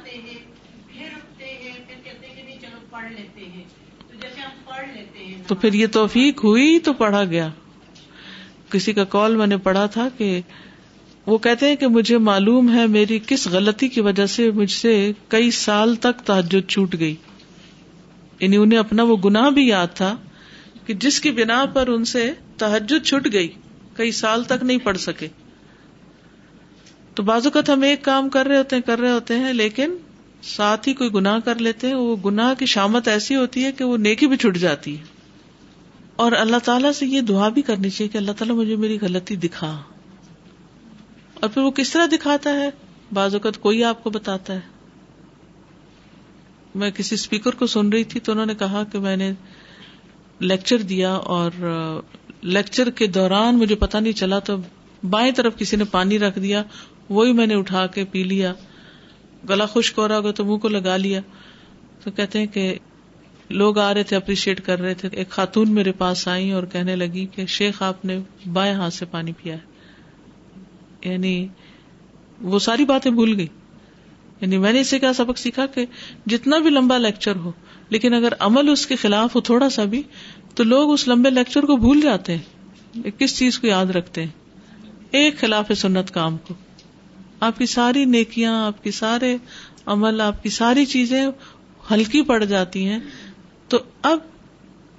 تو 5.47 5.55
پھر 5.55 5.73
یہ 5.73 5.87
توفیق 5.92 6.45
ہوئی 6.45 6.79
تو 6.79 6.92
پڑھا 6.92 7.25
گیا۔ 7.25 7.49
کسی 8.71 8.92
کا 8.92 9.05
کال 9.05 9.37
میں 9.37 9.47
نے 9.47 9.57
پڑھا 9.57 9.87
تھا 9.87 10.09
کہ 10.16 10.40
وہ 11.27 11.39
کہتے 11.39 11.69
ہیں 11.69 11.77
کہ 11.77 11.87
مجھے 11.87 12.19
معلوم 12.19 12.75
ہے 12.75 12.87
میری 12.87 13.19
کس 13.27 13.47
غلطی 13.47 13.89
کی 13.89 14.01
وجہ 14.01 14.27
سے 14.27 14.51
مجھ 14.51 14.71
سے 14.71 15.13
کئی 15.29 15.51
سال 15.51 15.95
تک 15.95 16.19
تحجد 16.25 16.71
چھوٹ 16.71 16.95
گئی۔ 16.99 17.15
یعنی 18.41 18.57
انہیں 18.57 18.79
اپنا 18.79 19.03
وہ 19.03 19.17
گناہ 19.25 19.51
بھی 19.51 19.69
یاد 19.69 19.87
تھا 19.95 20.17
کہ 20.87 20.95
جس 20.95 21.21
کی 21.21 21.31
بنا 21.31 21.65
پر 21.65 21.89
ان 21.89 22.05
سے 22.05 22.33
تحجد 22.57 23.07
چھٹ 23.07 23.33
گئی، 23.33 23.49
کئی 23.97 24.13
سال 24.13 24.45
تک 24.45 24.63
نہیں 24.63 24.79
پڑھ 24.79 24.99
سکے۔ 24.99 25.29
تو 27.15 27.23
بازو 27.23 27.51
کا 27.51 27.61
ہم 27.69 27.83
ایک 27.83 28.03
کام 28.05 28.29
کر 28.29 28.47
رہے 28.47 28.59
ہوتے 28.59 28.77
ہیں، 28.77 28.83
کر 28.83 29.01
رہے 29.01 29.11
ہوتے 29.11 29.39
ہیں، 29.39 29.53
لیکن 29.53 29.97
ساتھ 30.43 30.89
ہی 30.89 30.93
کوئی 30.93 31.11
گناہ 31.15 31.39
کر 31.45 31.55
لیتے 31.59 31.87
ہیں، 31.87 31.95
وہ 31.95 32.17
گناہ 32.25 32.55
کی 32.59 32.67
شامت 32.67 33.09
ایسی 33.09 33.37
ہوتی 33.37 33.65
ہے 33.65 33.73
کہ 33.73 33.85
وہ 33.85 33.97
نیکی 33.97 34.27
بھی 34.27 34.37
چھٹ 34.37 34.57
جاتی 34.57 34.99
ہے۔ 34.99 35.05
اور 36.17 36.33
اللہ 36.33 36.57
تعالیٰ 36.65 36.93
سے 36.93 37.07
یہ 37.07 37.21
دعا 37.21 37.49
بھی 37.49 37.63
کرنی 37.63 37.91
چاہیے 37.91 38.09
کہ 38.09 38.19
اللہ 38.19 38.33
تعالیٰ 38.33 38.57
مجھے 38.57 38.77
میری 38.77 38.99
غلطی 39.01 39.37
دکھا۔ 39.37 39.83
اور 41.43 41.51
پھر 41.51 41.63
وہ 41.63 41.71
کس 41.71 41.91
طرح 41.91 42.07
دکھاتا 42.13 42.51
ہے؟ 42.51 42.71
بعض 43.13 43.35
اوقات 43.35 43.59
کوئی 43.59 43.85
آپ 43.85 44.05
کو 44.05 44.11
بتاتا 44.11 44.55
ہے۔ 44.55 44.61
میں 46.75 46.91
کسی 46.91 47.15
اسپیکر 47.15 47.51
کو 47.51 47.67
سن 47.67 47.89
رہی 47.89 48.05
تھی 48.05 48.21
تو 48.21 48.33
انہوں 48.33 48.47
نے 48.47 48.55
کہا 48.55 48.85
کہ 48.93 48.99
میں 48.99 49.17
نے 49.17 49.33
لیکچر 50.39 50.79
دیا 50.79 51.13
اور 51.13 51.51
لیکچر 52.43 52.91
کے 52.91 53.07
دوران 53.07 53.59
مجھے 53.59 53.75
پتا 53.75 54.01
نہیں 54.01 54.13
چلا 54.13 54.39
تو 54.39 54.57
بائیں 55.11 55.33
طرف 55.33 55.57
کسی 55.57 55.77
نے 55.77 55.85
پانی 55.85 56.19
رکھ 56.19 56.39
دیا، 56.39 56.63
وہی 57.09 57.33
میں 57.33 57.47
نے 57.47 57.55
اٹھا 57.55 57.87
کے 57.87 58.05
پی 58.05 58.23
لیا۔ 58.23 58.55
گلا 59.49 59.67
خشک 59.67 59.99
ہو 59.99 60.09
رہا 60.09 60.17
ہوگا 60.17 60.31
تو 60.31 60.45
منہ 60.45 60.57
کو 60.57 60.69
لگا 60.69 60.97
لیا۔ 60.97 61.21
تو 62.05 62.11
کہتے 62.11 62.39
ہیں 62.39 62.47
کہ 62.47 62.79
لوگ 63.49 63.79
آ 63.79 63.95
رہے 63.95 64.03
تھے، 64.03 64.17
اپریشیٹ 64.17 64.61
کر 64.61 64.81
رہے 64.81 64.95
تھے۔ 64.95 65.09
ایک 65.13 65.29
خاتون 65.29 65.71
میرے 65.71 65.93
پاس 65.93 66.29
آئی 66.29 66.51
اور 66.51 66.63
کہنے 66.63 66.97
لگی 66.97 67.27
کہ 67.27 67.47
شیخ 67.47 67.83
آپ 67.83 68.05
نے 68.05 68.19
بائیں 68.53 68.75
ہاتھ 68.75 68.95
سے 68.95 69.05
پانی 69.05 69.33
پیا 69.43 69.55
ہے۔ 69.55 69.72
یعنی 71.05 71.49
وہ 72.43 72.59
ساری 72.59 72.85
باتیں 72.85 73.11
بھول 73.11 73.37
گئی۔ 73.37 73.47
یعنی 74.41 74.59
میں 74.59 74.73
نے 74.73 74.81
اسے 74.81 74.99
کیا 74.99 75.12
سبق 75.12 75.38
سیکھا 75.38 75.67
کہ 75.67 75.87
جتنا 76.27 76.59
بھی 76.59 76.71
لمبا 76.71 76.99
لیکچر 76.99 77.37
ہو، 77.37 77.53
لیکن 77.88 78.15
اگر 78.15 78.33
عمل 78.38 78.69
اس 78.69 78.87
کے 78.87 78.97
خلاف 78.97 79.37
ہو 79.37 79.41
تھوڑا 79.41 79.69
سا 79.69 79.85
بھی، 79.85 80.03
تو 80.55 80.65
لوگ 80.65 80.93
اس 80.93 81.09
لمبے 81.09 81.31
لیکچر 81.31 81.62
کو 81.62 81.77
بھول 81.77 82.01
جاتے 82.01 82.37
ہیں 82.37 82.62
کس 83.19 83.38
چیز 83.38 83.59
کو 83.59 83.67
یاد 83.67 83.87
رکھتے 83.87 84.23
ہیں۔ 84.23 84.31
ایک 85.11 85.38
خلاف 85.38 85.73
سنت 85.77 86.11
کام 86.11 86.37
کو۔ 86.37 86.55
آپ 87.41 87.59
کی 87.59 87.67
ساری 87.67 88.05
نیکیاں، 88.05 88.67
آپ 88.67 88.85
کی 88.85 88.91
سارے 88.91 89.37
عمل، 89.87 90.21
آپ 90.21 90.43
کی 90.43 90.49
ساری 90.49 90.87
چیزیں 90.87 91.27
ہلکی 91.91 92.23
پڑ 92.23 92.45
جاتی 92.45 92.88
ہیں۔ 92.88 92.99
تو 93.69 93.79
اب 94.03 94.19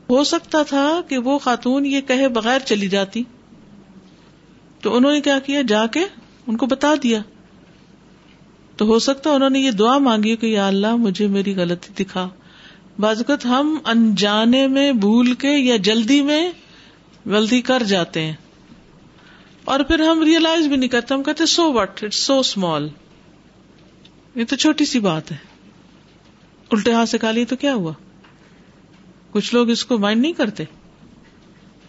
ہو 0.10 0.24
سکتا 0.24 0.64
تھا 0.64 1.02
کہ 1.08 1.18
وہ 1.18 1.38
خاتون 1.38 1.86
یہ 1.86 2.02
کہے 2.02 2.28
بغیر 2.28 2.60
چلی 2.60 2.88
جاتی۔ 2.88 3.24
تو 4.84 4.96
انہوں 4.96 5.12
نے 5.12 5.22
کیا 5.22 5.40
کیا؟ 5.40 5.62
جا 5.68 5.86
کے 5.86 6.00
ان 6.48 6.58
کو 6.58 6.66
بتا 6.66 6.94
دیا۔ 7.04 7.20
تو 8.78 8.86
ہو 8.86 9.00
سکتا 9.00 9.30
انہوں 9.30 9.50
نے 9.50 9.60
یہ 9.60 9.72
دعا 9.72 9.98
مانگی 9.98 10.36
کہ 10.36 10.46
یا 10.46 10.68
اللہ 10.68 10.96
مجھے 10.96 11.28
میری 11.28 11.56
غلطی 11.56 12.04
دکھا۔ 12.04 12.30
بازوقت 13.00 13.46
ہم 13.46 13.78
انجانے 13.86 14.68
میں، 14.68 14.92
بھول 14.92 15.34
کے 15.34 15.50
یا 15.50 15.78
جلدی 15.78 16.22
میں 16.22 16.52
غلطی 17.26 17.62
کر 17.62 17.84
جاتے 17.84 18.22
ہیں۔ 18.22 18.34
اور 19.66 19.80
پھر 19.80 20.00
ہم 20.00 20.24
ریئلائز 20.24 20.68
بھی 20.68 20.76
نہیں 20.76 20.90
کرتے، 20.90 21.14
ہم 21.14 21.24
کہتے 21.24 21.46
so 21.46 21.74
what 21.74 22.04
it 22.04 22.14
so 22.14 22.40
small 22.40 22.90
یہ 24.36 24.44
تو 24.50 24.56
چھوٹی 24.56 24.86
سی 24.86 25.00
بات 25.00 25.32
ہے۔ 25.32 25.38
الٹے 26.72 26.94
ہاتھ 26.94 27.10
سے 27.10 27.18
کھا 27.18 27.32
لی 27.32 27.46
تو 27.46 27.56
کیا 27.56 27.74
ہوا؟ 27.74 27.94
کچھ 29.32 29.56
لوگ 29.56 29.70
اس 29.70 29.86
کو 29.86 29.98
مائنڈ 29.98 30.22
نہیں 30.22 30.34
کرتے۔ 30.34 30.64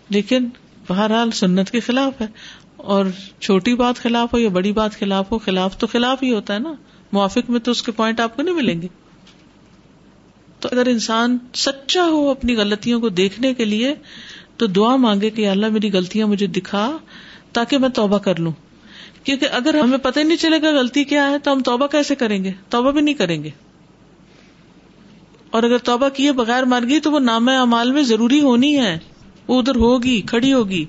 لیکن 0.08 0.48
بہرحال 0.88 1.30
سنت 1.30 1.70
کے 1.70 1.80
خلاف 1.80 2.20
ہے۔ 2.20 2.26
اور 2.84 3.04
چھوٹی 3.40 3.74
بات 3.74 3.96
خلاف 3.96 4.34
ہو 4.34 4.38
یا 4.38 4.48
بڑی 4.48 4.72
بات 4.72 4.98
خلاف 4.98 5.32
ہو، 5.32 5.38
خلاف 5.38 5.78
تو 5.78 5.86
خلاف 5.86 6.22
ہی 6.22 6.32
ہوتا 6.32 6.54
ہے 6.54 6.58
نا۔ 6.58 6.72
موافق 7.12 7.50
میں 7.50 7.60
تو 7.60 7.70
اس 7.70 7.82
کے 7.82 7.92
پوائنٹ 7.92 8.20
آپ 8.20 8.36
کو 8.36 8.42
نہیں 8.42 8.54
ملیں 8.54 8.82
گے۔ 8.82 8.88
تو 10.60 10.68
اگر 10.72 10.86
انسان 10.86 11.38
سچا 11.54 12.04
ہو 12.04 12.30
اپنی 12.30 12.56
غلطیوں 12.56 13.00
کو 13.00 13.08
دیکھنے 13.08 13.54
کے 13.54 13.64
لیے، 13.64 13.94
تو 14.56 14.66
دعا 14.66 14.96
مانگے 14.96 15.30
کہ 15.30 15.48
اللہ 15.48 15.66
میری 15.68 15.92
غلطیاں 15.92 16.26
مجھے 16.26 16.46
دکھا 16.46 16.98
تاکہ 17.52 17.78
میں 17.78 17.88
توبہ 17.88 18.18
کر 18.18 18.40
لوں۔ 18.40 18.52
کیونکہ 19.24 19.46
اگر 19.52 19.74
ہمیں 19.74 19.98
پتہ 19.98 20.18
ہی 20.18 20.24
نہیں 20.24 20.36
چلے 20.36 20.62
گا 20.62 20.70
غلطی 20.70 21.04
کیا 21.04 21.30
ہے، 21.30 21.38
تو 21.38 21.52
ہم 21.52 21.62
توبہ 21.62 21.86
کیسے 21.86 22.14
کریں 22.14 22.44
گے؟ 22.44 22.52
توبہ 22.68 22.90
بھی 22.90 23.00
نہیں 23.00 23.14
کریں 23.14 23.44
گے۔ 23.44 23.50
اور 25.50 25.62
اگر 25.62 25.78
توبہ 25.78 26.08
کیے 26.08 26.32
بغیر 26.32 26.62
مر 26.62 26.84
گئی، 26.88 27.00
تو 27.00 27.12
وہ 27.12 27.20
نام 27.20 27.48
امال 27.48 27.92
میں 27.92 28.02
ضروری 28.02 28.40
ہونی 28.40 28.78
ہے۔ 28.78 28.98
وہ 29.48 29.58
ادھر 29.58 29.76
ہوگی، 29.76 30.20
کھڑی 30.20 30.52
ہوگی۔ 30.52 30.84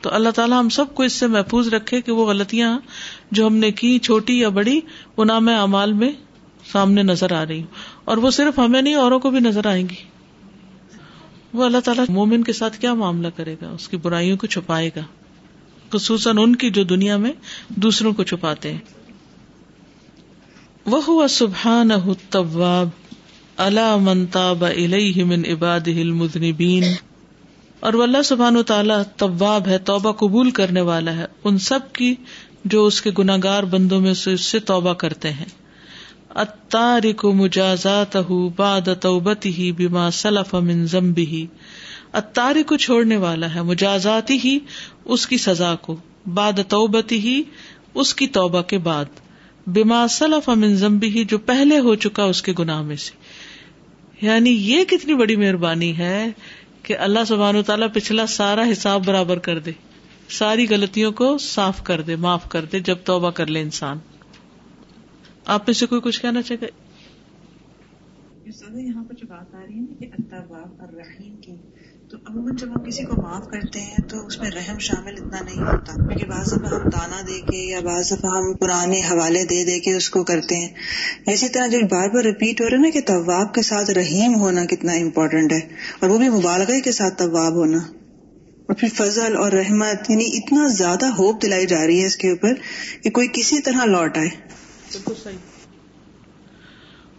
تو 0.00 0.10
اللہ 0.12 0.28
تعالیٰ 0.28 0.60
ہم 0.60 0.68
سب 0.68 0.94
کو 0.94 1.02
اس 1.02 1.12
سے 1.12 1.26
محفوظ 1.26 1.68
رکھے 1.68 2.00
کہ 2.00 2.12
وہ 2.12 2.26
غلطیاں 2.26 2.78
جو 3.30 3.46
ہم 3.46 3.56
نے 3.56 3.70
کی 3.70 3.98
چھوٹی 3.98 4.38
یا 4.38 4.48
بڑی، 4.48 4.80
وہ 5.16 5.24
نام 5.24 5.48
امال 5.48 5.92
میں 5.92 6.12
سامنے 6.72 7.02
نظر 7.02 7.32
آ 7.32 7.44
رہی 7.46 7.62
اور 8.04 8.16
وہ 8.16 8.30
صرف 8.30 8.58
ہمیں 8.58 8.82
نہیں، 8.82 8.94
اوروں 8.94 9.18
کو 9.18 9.30
بھی 9.30 9.40
نظر 9.40 9.66
آئیں 9.66 9.88
گی۔ 9.88 9.94
وہ 11.54 11.64
اللہ 11.64 11.78
تعالیٰ 11.78 12.04
مومن 12.08 12.44
کے 12.44 12.52
ساتھ 12.52 12.78
کیا 12.78 12.94
معاملہ 12.94 13.28
کرے 13.36 13.56
گا؟ 13.62 13.68
اس 13.70 13.88
کی 13.88 13.96
برائیوں 13.96 14.36
کو 14.36 14.46
چھپائے 14.46 14.90
گا۔ 14.96 15.00
خصوصاً 15.92 16.38
ان 16.38 16.56
کی 16.56 16.70
جو 16.70 16.82
دنیا 16.82 17.16
میں 17.16 17.32
دوسروں 17.68 18.12
کو 18.12 18.22
چھپاتے 18.22 18.72
ہیں۔ 18.72 18.78
وہ 20.86 21.28
سبحان 21.28 21.88
طواب 22.30 22.88
اللہ 23.56 23.96
منتاب 23.96 24.64
من 25.16 25.42
عباد 25.50 25.88
المذنبین۔ 25.88 26.84
اور 27.80 27.92
وہ 27.92 28.02
اللہ 28.02 28.22
سبحان 28.24 28.56
و 28.56 28.62
تعالیٰ 28.62 29.02
طواب 29.16 29.68
ہے، 29.68 29.78
توبہ 29.78 30.12
قبول 30.12 30.50
کرنے 30.50 30.80
والا 30.80 31.16
ہے۔ 31.16 31.26
ان 31.44 31.58
سب 31.58 31.80
کی 31.92 32.14
جو 32.64 32.86
اس 32.86 33.02
کے 33.02 33.10
گناگار 33.18 33.62
بندوں 33.62 34.00
میں 34.00 34.14
سے 34.14 34.32
اس 34.32 34.40
سے 34.40 34.58
توبہ 34.58 34.92
کرتے 34.92 35.32
ہیں۔ 35.32 35.44
اتارک 36.34 37.24
مجازات 37.24 38.16
باد 38.56 38.88
توبت 39.00 39.46
ہی 39.46 39.72
بیما 39.72 40.10
سلف 40.10 40.54
من 40.54 40.86
ضمبی 40.86 41.26
ہی 41.26 41.46
اتاری 42.12 42.62
کو 42.62 42.76
چھوڑنے 42.76 43.16
والا 43.16 43.54
ہے 43.54 43.62
مجازاتی 43.62 44.38
ہی 44.44 44.58
اس 45.04 45.26
کی 45.26 45.38
سزا 45.38 45.74
کو۔ 45.74 45.96
باد 46.26 46.52
توبتی 46.68 47.20
ہی 47.20 47.42
اس 47.94 48.14
کی 48.14 48.26
توبہ 48.26 48.62
کے 48.62 48.78
بعد۔ 48.78 49.04
بیما 49.66 50.08
سلف 50.08 50.48
امن 50.48 50.76
زمبی 50.76 51.08
ہی 51.08 51.24
جو 51.24 51.38
پہلے 51.38 51.78
ہو 51.78 51.94
چکا 51.94 52.24
اس 52.24 52.42
کے 52.42 52.52
گناہ 52.58 52.82
میں 52.82 52.96
سے۔ 52.96 53.12
یعنی 54.26 54.50
یہ 54.50 54.84
کتنی 54.84 55.14
بڑی 55.14 55.36
مہربانی 55.36 55.98
ہے 55.98 56.26
کہ 56.82 56.98
اللہ 56.98 57.18
سبحان 57.26 57.56
و 57.56 57.62
تعالیٰ 57.62 57.88
پچھلا 57.94 58.26
سارا 58.26 58.64
حساب 58.72 59.06
برابر 59.06 59.38
کر 59.38 59.58
دے، 59.58 59.70
ساری 60.28 60.66
غلطیوں 60.70 61.12
کو 61.12 61.38
صاف 61.38 61.84
کر 61.84 62.00
دے، 62.00 62.16
معاف 62.16 62.48
کر 62.48 62.64
دے 62.64 62.80
جب 62.80 62.96
توبہ 63.04 63.30
کر 63.30 63.46
لے 63.46 63.60
انسان۔ 63.60 63.98
آپ 65.46 65.60
میں 65.66 65.74
سے 65.74 65.86
کوئی 65.86 66.00
کچھ 66.00 66.22
کہنا 66.22 66.42
چاہے 66.42 66.66
گا؟ 66.66 66.66
یہاں 68.80 69.04
پر 69.04 69.14
جو 69.14 69.26
بات 69.26 69.54
آ 69.54 69.58
رہی 69.66 69.74
ہے 69.74 69.80
نا 69.80 69.94
کہ 70.00 70.06
تو 70.06 71.67
عموماً 72.28 72.56
جب 72.56 72.68
ہم 72.68 72.84
کسی 72.84 73.04
کو 73.04 73.22
معاف 73.22 73.48
کرتے 73.48 73.80
ہیں 73.80 74.08
تو 74.08 74.26
اس 74.26 74.38
میں 74.38 74.50
رحم 74.50 74.78
شامل 74.78 75.12
اتنا 75.12 75.40
نہیں 75.44 75.62
ہوتا۔ 75.62 75.92
کیونکہ 75.94 76.26
بعض 76.26 76.52
دفعہ 76.52 76.74
ہم 76.74 76.90
تانا 76.90 77.20
دے 77.26 77.40
کے 77.40 77.56
یا 77.56 77.80
بعض 77.80 78.12
دفعہ 78.12 78.30
ہم 78.30 78.52
پرانے 78.52 79.00
حوالے 79.00 79.44
دے 79.44 79.64
دے 79.64 79.80
کے 79.80 79.94
اس 79.94 80.10
کو 80.10 80.24
کرتے 80.24 80.56
ہیں۔ 80.56 80.68
اسی 81.26 81.48
طرح 81.48 81.66
جو 81.66 81.78
بار 81.90 82.08
بار 82.08 82.24
ریپیٹ 82.24 82.60
ہو 82.60 82.70
رہا 82.70 82.76
ہے 82.76 82.82
نا 82.82 82.90
کہ 82.90 83.00
طواب 83.00 83.54
کے 83.54 83.62
ساتھ 83.62 83.90
رحیم 83.90 84.34
ہونا 84.34 84.64
کتنا 84.64 84.92
امپورٹنٹ 84.92 85.52
ہے 85.52 85.60
اور 86.00 86.08
وہ 86.08 86.18
بھی 86.18 86.28
مبالغہ 86.28 86.80
کے 86.80 86.92
ساتھ 86.92 87.14
طواب 87.18 87.52
ہونا۔ 87.54 87.78
اور 88.68 88.74
پھر 88.74 88.88
فضل 88.94 89.36
اور 89.36 89.52
رحمت 89.52 90.10
یعنی 90.10 90.24
اتنا 90.32 90.68
زیادہ 90.68 91.06
ہوپ 91.06 91.42
دلائی 91.42 91.66
جا 91.66 91.86
رہی 91.86 92.00
ہے 92.00 92.06
اس 92.06 92.16
کے 92.16 92.30
اوپر 92.30 92.54
کہ 93.02 93.10
کوئی 93.10 93.28
کسی 93.32 93.60
طرح 93.60 93.84
لوٹ 93.84 94.18
آئے۔ 94.18 94.28
بالکل 94.92 95.14
صحیح۔ 95.24 95.57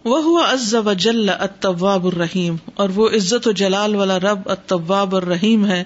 وہ 0.04 0.42
عز 0.42 0.74
و 0.74 0.92
جل 0.92 1.28
الطواب 1.28 2.06
الرحیم، 2.06 2.56
اور 2.74 2.88
وہ 2.88 3.08
عزت 3.08 3.46
و 3.46 3.52
جلال 3.52 3.94
والا 3.94 4.18
رب 4.18 4.48
الطواب 4.50 5.14
الرحیم 5.16 5.66
ہے۔ 5.66 5.82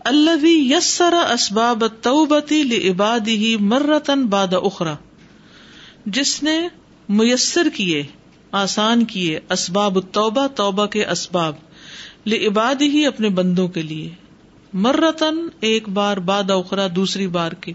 اللہ 0.00 0.44
یسر 0.46 1.14
اسباب 1.32 1.84
توبتی 2.00 2.62
لعبادی 2.62 3.56
مرتن 3.56 4.26
باد 4.26 4.54
اخرا 4.54 4.94
جس 6.06 6.42
نے 6.42 6.58
میسر 7.08 7.68
کیے، 7.74 8.02
آسان 8.52 9.04
کیے 9.04 9.38
اسباب 9.50 9.98
توبہ 10.12 10.46
توبہ 10.46 10.86
کے 10.86 11.04
اسباب 11.06 11.54
لعباد 12.26 12.82
ہی 12.82 13.06
اپنے 13.06 13.28
بندوں 13.28 13.68
کے 13.68 13.82
لیے۔ 13.82 14.08
مرتن 14.72 15.38
ایک 15.60 15.88
بار 15.88 16.16
باد 16.16 16.50
اخرا 16.50 16.86
دوسری 16.96 17.26
بار 17.28 17.52
کے، 17.52 17.72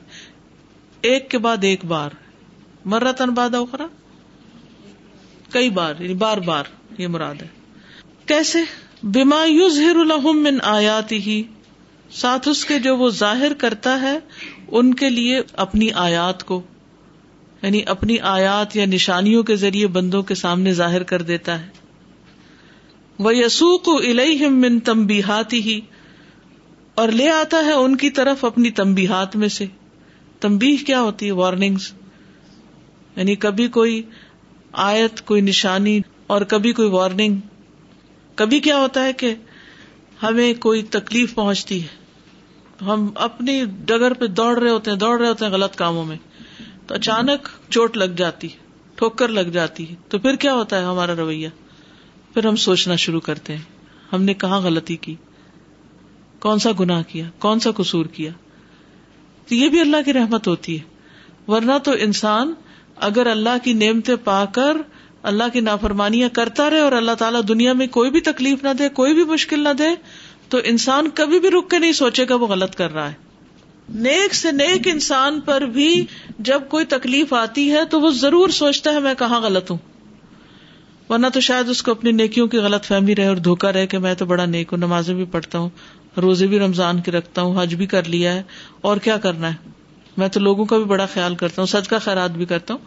ایک 1.02 1.30
کے 1.32 1.38
بعد 1.38 1.64
ایک 1.64 1.86
بار۔ 1.86 2.10
مرتن 2.86 3.30
باد 3.30 3.56
اخرا 3.56 3.88
کئی 5.52 5.70
بار 5.70 5.94
یعنی 6.00 6.14
بار 6.14 6.38
بار 6.38 6.64
یہ 6.98 7.08
مراد 7.08 7.36
ہے۔ 7.42 7.48
کیسے؟ 8.26 8.60
بیما 9.04 9.46
یوزر 9.46 9.96
الحم 9.96 10.44
من 10.44 10.58
آیات 10.64 11.12
ہی 11.12 11.44
ساتھ 12.12 12.50
اس 12.50 12.66
کے 12.66 12.80
جو 12.80 12.98
وہ 12.98 13.10
ظاہر 13.10 13.54
کرتا 13.54 14.02
ہے، 14.02 14.20
ان 14.68 14.94
کے 14.94 15.10
لیے 15.10 15.42
اپنی 15.54 15.92
آیات 15.92 16.44
کو 16.44 16.62
یعنی 17.62 17.82
اپنی 17.86 18.20
آیات 18.20 18.76
یا 18.76 18.86
نشانیوں 18.86 19.44
کے 19.44 19.56
ذریعے 19.56 19.88
بندوں 19.88 20.24
کے 20.24 20.36
سامنے 20.36 20.74
ظاہر 20.74 21.04
کر 21.04 21.22
دیتا 21.22 21.62
ہے۔ 21.62 21.70
وہ 23.20 23.36
یسوق 23.36 23.90
من 24.50 24.80
تمبیحاتی 24.80 25.62
ہی 25.62 25.82
اور 26.96 27.10
لے 27.10 27.30
آتا 27.30 27.58
ہے 27.66 27.72
ان 27.72 27.96
کی 27.96 28.10
طرف 28.10 28.46
اپنی 28.46 28.72
تمبیحات 28.72 29.36
میں 29.36 29.48
سے۔ 29.48 29.66
تمبی 30.40 30.78
کیا 30.78 31.02
ہوتی 31.02 31.26
ہے؟ 31.26 31.32
وارننگس 31.32 31.94
یعنی 33.16 33.36
کبھی 33.36 33.68
کوئی 33.68 34.04
آیت 34.74 35.26
کوئی 35.26 35.42
نشانی 35.42 36.00
اور 36.28 36.42
کبھی 36.42 36.72
کوئی 36.72 36.90
وارننگ 36.90 37.38
کبھی 38.36 38.60
کیا 38.60 38.78
ہوتا 38.78 39.04
ہے 39.04 39.14
کہ 39.14 39.36
ہمیں 40.24 40.54
کوئی 40.54 40.82
تکلیف 40.82 41.36
پہنچتی 41.36 41.84
ہے. 41.84 41.88
ہم 42.82 43.10
اپنی 43.16 43.66
ڈگر 43.86 44.14
پہ 44.14 44.28
دوڑ 44.28 44.60
رہے 44.60 44.70
ہوتے 44.70 44.92
ہیں، 44.92 44.98
دوڑ 44.98 45.20
رہے 45.20 45.28
ہوتے 45.28 45.46
ہیں 45.46 45.52
غلط 45.52 45.76
کاموں 45.76 46.06
میں. 46.06 46.18
تو 46.88 46.96
اچانک 46.96 47.48
چوٹ 47.70 47.98
لگ 47.98 48.16
جاتی 48.18 48.48
ٹھوکر 48.96 49.28
لگ 49.28 49.50
جاتی 49.50 49.90
ہے. 49.90 49.96
تو 50.10 50.20
پھر 50.20 50.36
کیا 50.36 50.54
ہوتا 50.54 50.80
ہے 50.80 50.84
ہمارا 50.84 51.16
رویہ؟ 51.16 51.50
پھر 52.34 52.46
ہم 52.46 52.56
سوچنا 52.56 52.96
شروع 52.96 53.20
کرتے 53.20 53.56
ہیں، 53.56 53.64
ہم 54.14 54.24
نے 54.24 54.34
کہاں 54.34 54.62
غلطی 54.62 54.96
کی؟ 54.96 55.16
کون 56.40 56.60
سا 56.60 56.70
گنا 56.80 57.02
کیا؟ 57.02 57.26
کون 57.40 57.60
سا 57.60 57.72
قصور 57.72 58.06
کیا؟ 58.06 58.32
تو 59.48 59.56
یہ 59.56 59.70
بھی 59.70 59.80
اللہ 59.80 59.98
کی 60.06 60.14
رحمت 60.14 60.48
ہوتی 60.48 60.80
ہے. 60.80 60.84
ورنہ 61.48 61.78
تو 61.84 61.92
انسان 62.00 62.54
اگر 63.02 63.28
اللہ 63.28 63.64
کی 63.64 63.74
نعمتیں 63.74 64.16
پا 64.24 64.46
کر 64.46 64.78
اللہ 65.24 65.44
کی 65.54 65.60
نافرمانیاں 65.60 66.30
کرتا 66.30 66.70
رہے 66.70 66.80
اور 66.80 66.92
اللہ 66.92 67.12
تعالیٰ 67.12 67.42
دنیا 67.48 67.74
میں 67.74 67.88
کوئی 67.88 68.12
بھی 68.12 68.22
تکلیف 68.22 68.64
نہ 68.64 68.70
دے، 68.80 68.90
کوئی 68.90 69.14
بھی 69.14 69.24
مشکل 69.24 69.60
نہ 69.60 69.74
دے، 69.80 69.90
تو 70.50 70.60
انسان 70.64 71.08
کبھی 71.14 71.40
بھی 71.40 71.50
رک 71.50 71.70
کے 71.70 71.80
نہیں 71.80 71.92
سوچے 71.92 72.26
گا 72.30 72.36
وہ 72.36 72.48
غلط 72.48 72.76
کر 72.76 72.94
رہا 72.94 73.10
ہے۔ 73.10 73.14
نیک 73.90 74.36
سے 74.36 74.52
نیک 74.52 74.88
انسان 74.88 75.40
پر 75.40 75.62
بھی 75.62 76.06
جب 76.40 76.62
کوئی 76.70 76.86
تکلیف 76.86 77.34
آتی 77.34 77.72
ہے 77.72 77.86
تو 77.86 78.02
وہ 78.02 78.10
ضرور 78.10 78.50
سوچتا 78.50 78.94
ہے 78.94 79.00
میں 79.00 79.14
کہاں 79.20 79.42
غلط 79.42 79.72
ہوں۔ 79.72 79.78
ورنہ 81.10 81.28
تو 81.28 81.40
شاید 81.40 81.70
اس 81.70 81.84
کو 81.84 81.92
اپنی 81.92 82.12
نیکیوں 82.12 82.48
کی 82.48 82.58
غلط 82.58 82.86
فہمی 82.86 83.16
رہے 83.16 83.28
اور 83.28 83.38
دھوکا 83.38 83.74
رہے 83.74 83.88
کہ 83.88 83.98
میں 83.98 84.14
تو 84.14 84.26
بڑا 84.26 84.46
نیک 84.46 84.68
ہوں، 84.72 84.80
نمازیں 84.80 85.16
بھی 85.16 85.26
پڑھتا 85.26 85.58
ہوں، 85.58 85.70
روزے 86.18 86.48
بھی 86.48 86.60
رمضان 86.60 87.02
کے 87.02 87.12
رکھتا 87.12 87.42
ہوں، 87.42 87.64
حج 87.64 87.76
بھی 87.76 87.86
کر 87.86 88.04
لیا 88.04 88.34
ہے، 88.34 88.44
اور 88.82 88.98
کیا 88.98 89.18
کرنا 89.18 89.50
ہے؟ 89.50 89.81
میں 90.18 90.28
تو 90.28 90.40
لوگوں 90.40 90.66
کا 90.66 90.78
بھی 90.78 90.86
بڑا 90.86 91.06
خیال 91.06 91.36
کرتا 91.36 91.62
ہوں 91.62 91.68
سچ 91.68 91.88
کا 91.88 91.98
خیرات 91.98 92.32
بھی 92.32 92.46
کرتا 92.46 92.74
ہوں۔ 92.74 92.82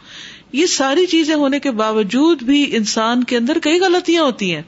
یہ 0.52 0.66
ساری 0.66 1.06
چیزیں 1.06 1.34
ہونے 1.34 1.60
کے 1.60 1.70
باوجود 1.70 2.42
بھی 2.42 2.76
انسان 2.76 3.24
کے 3.24 3.36
اندر 3.36 3.58
کئی 3.62 3.80
غلطیاں 3.80 4.22
ہوتی 4.22 4.54
ہیں۔ 4.54 4.62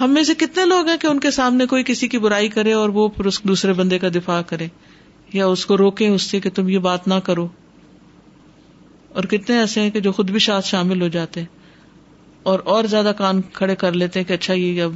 ہم 0.00 0.10
میں 0.10 0.22
سے 0.22 0.34
کتنے 0.34 0.64
لوگ 0.64 0.88
ہیں 0.88 0.96
کہ 0.96 1.06
ان 1.06 1.20
کے 1.20 1.30
سامنے 1.30 1.66
کوئی 1.66 1.84
کسی 1.86 2.08
کی 2.08 2.18
برائی 2.18 2.48
کرے 2.48 2.72
اور 2.72 2.88
وہ 2.88 3.08
پھر 3.08 3.24
اس 3.24 3.42
دوسرے 3.42 3.72
بندے 3.72 3.98
کا 3.98 4.08
دفاع 4.08 4.42
کرے، 4.42 4.66
یا 5.32 5.46
اس 5.46 5.66
کو 5.66 5.76
روکے 5.76 6.08
اس 6.08 6.22
سے 6.22 6.40
کہ 6.40 6.50
تم 6.50 6.68
یہ 6.68 6.78
بات 6.78 7.08
نہ 7.08 7.14
کرو۔ 7.14 7.48
اور 9.08 9.24
کتنے 9.24 9.58
ایسے 9.58 9.80
ہیں 9.80 9.90
کہ 9.90 10.00
جو 10.00 10.12
خود 10.12 10.30
بھی 10.30 10.38
ساتھ 10.38 10.66
شامل 10.66 11.02
ہو 11.02 11.08
جاتے 11.08 11.40
ہیں۔ 11.40 11.46
اور 12.42 12.58
اور 12.64 12.84
زیادہ 12.84 13.12
کان 13.18 13.40
کھڑے 13.52 13.76
کر 13.76 13.92
لیتے 13.92 14.20
ہیں 14.20 14.28
کہ 14.28 14.32
اچھا 14.32 14.54
یہ 14.54 14.82
اب 14.82 14.92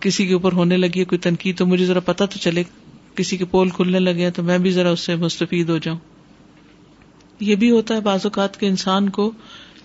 کسی 0.00 0.26
کے 0.26 0.32
اوپر 0.32 0.52
ہونے 0.52 0.76
لگی 0.76 1.00
ہے، 1.00 1.04
کوئی 1.04 1.18
تنقید 1.18 1.58
تو 1.58 1.66
مجھے 1.66 1.86
ذرا 1.86 2.00
پتا 2.00 2.24
تو 2.24 2.38
چلے۔ 2.38 2.62
کسی 3.16 3.36
کے 3.36 3.44
پول 3.44 3.70
کھلنے 3.70 3.98
لگے 3.98 4.30
تو 4.30 4.42
میں 4.42 4.58
بھی 4.58 4.70
ذرا 4.70 4.90
اس 4.90 5.00
سے 5.00 5.16
مستفید 5.16 5.68
ہو 5.68 5.78
جاؤں۔ 5.78 5.98
یہ 7.40 7.54
بھی 7.54 7.70
ہوتا 7.70 7.94
ہے 7.94 8.00
بعض 8.00 8.20
اوقات 8.24 8.60
کے 8.60 8.66
انسان 8.66 9.08
کو 9.08 9.32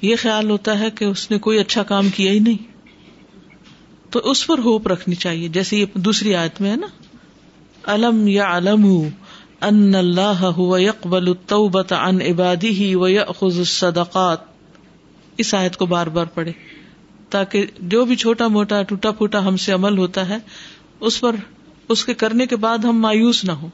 یہ 0.02 0.16
خیال 0.22 0.50
ہوتا 0.50 0.80
ہے 0.80 0.92
کہ 0.92 1.06
اس 1.06 1.32
نے 1.32 1.40
کوئی 1.40 1.60
اچھا 1.60 1.84
کام 1.84 2.10
کیا 2.10 2.32
ہی 2.32 2.40
نہیں۔ 2.40 2.72
تو 4.10 4.20
اس 4.20 4.48
پر 4.48 4.58
ہوپ 4.58 4.88
رکھنی 4.88 5.16
چاہیے۔ 5.16 5.48
جیسے 5.48 5.78
یہ 5.78 5.86
دوسری 5.94 6.36
آیت 6.36 6.62
میں 6.62 6.72
ہے 6.72 6.76
نا۔ 6.76 6.88
الم 7.84 8.28
یا 8.28 8.58
علم 8.58 8.86
ان 9.62 9.96
اللہ 9.96 10.60
یقبل 10.80 11.34
ان 11.90 12.22
عبادی 12.22 12.70
ہی 12.70 12.96
و 12.96 13.08
یخذ 13.08 13.58
الصدقات۔ 13.58 14.38
اس 15.38 15.54
آیت 15.54 15.78
کو 15.78 15.86
بار 15.86 16.08
بار 16.08 16.26
پڑھے 16.26 16.52
تاکہ 17.30 17.66
جو 17.80 18.06
بھی 18.06 18.16
چھوٹا 18.16 18.48
موٹا 18.48 18.82
ٹوٹا 18.84 19.12
پھوٹا 19.12 19.48
ہم 19.48 19.58
سے 19.58 19.72
عمل 19.72 19.98
ہوتا 19.98 20.30
ہے، 20.30 20.38
اس 21.00 21.22
پر 21.22 21.36
اس 21.90 22.06
کے 22.06 22.14
کرنے 22.14 22.46
کے 22.46 22.56
بعد 22.56 22.78
ہم 22.78 23.02
مایوس 23.02 23.44
نہ 23.44 23.52
ہو 23.52 23.70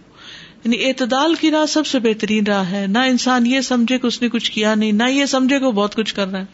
یعنی 0.64 0.86
اعتدال 0.86 1.36
کی 1.36 1.52
راہ 1.52 1.66
سب 1.66 1.86
سے 1.86 2.00
بہترین 2.00 2.48
راہ 2.48 2.72
ہے۔ 2.72 2.88
نہ 2.88 2.98
انسان 2.98 3.48
یہ 3.48 3.62
سمجھے 3.62 4.00
کہ 4.00 4.08
اس 4.08 4.22
نے 4.22 4.30
کچھ 4.30 4.52
کیا 4.52 4.76
نہیں، 4.76 4.92
نہ 4.92 5.04
یہ 5.10 5.26
سمجھے 5.26 5.60
کہ 5.60 5.66
وہ 5.66 5.72
بہت 5.72 5.96
کچھ 5.96 6.16
کر 6.16 6.28
رہا 6.28 6.40
ہے۔ 6.40 6.46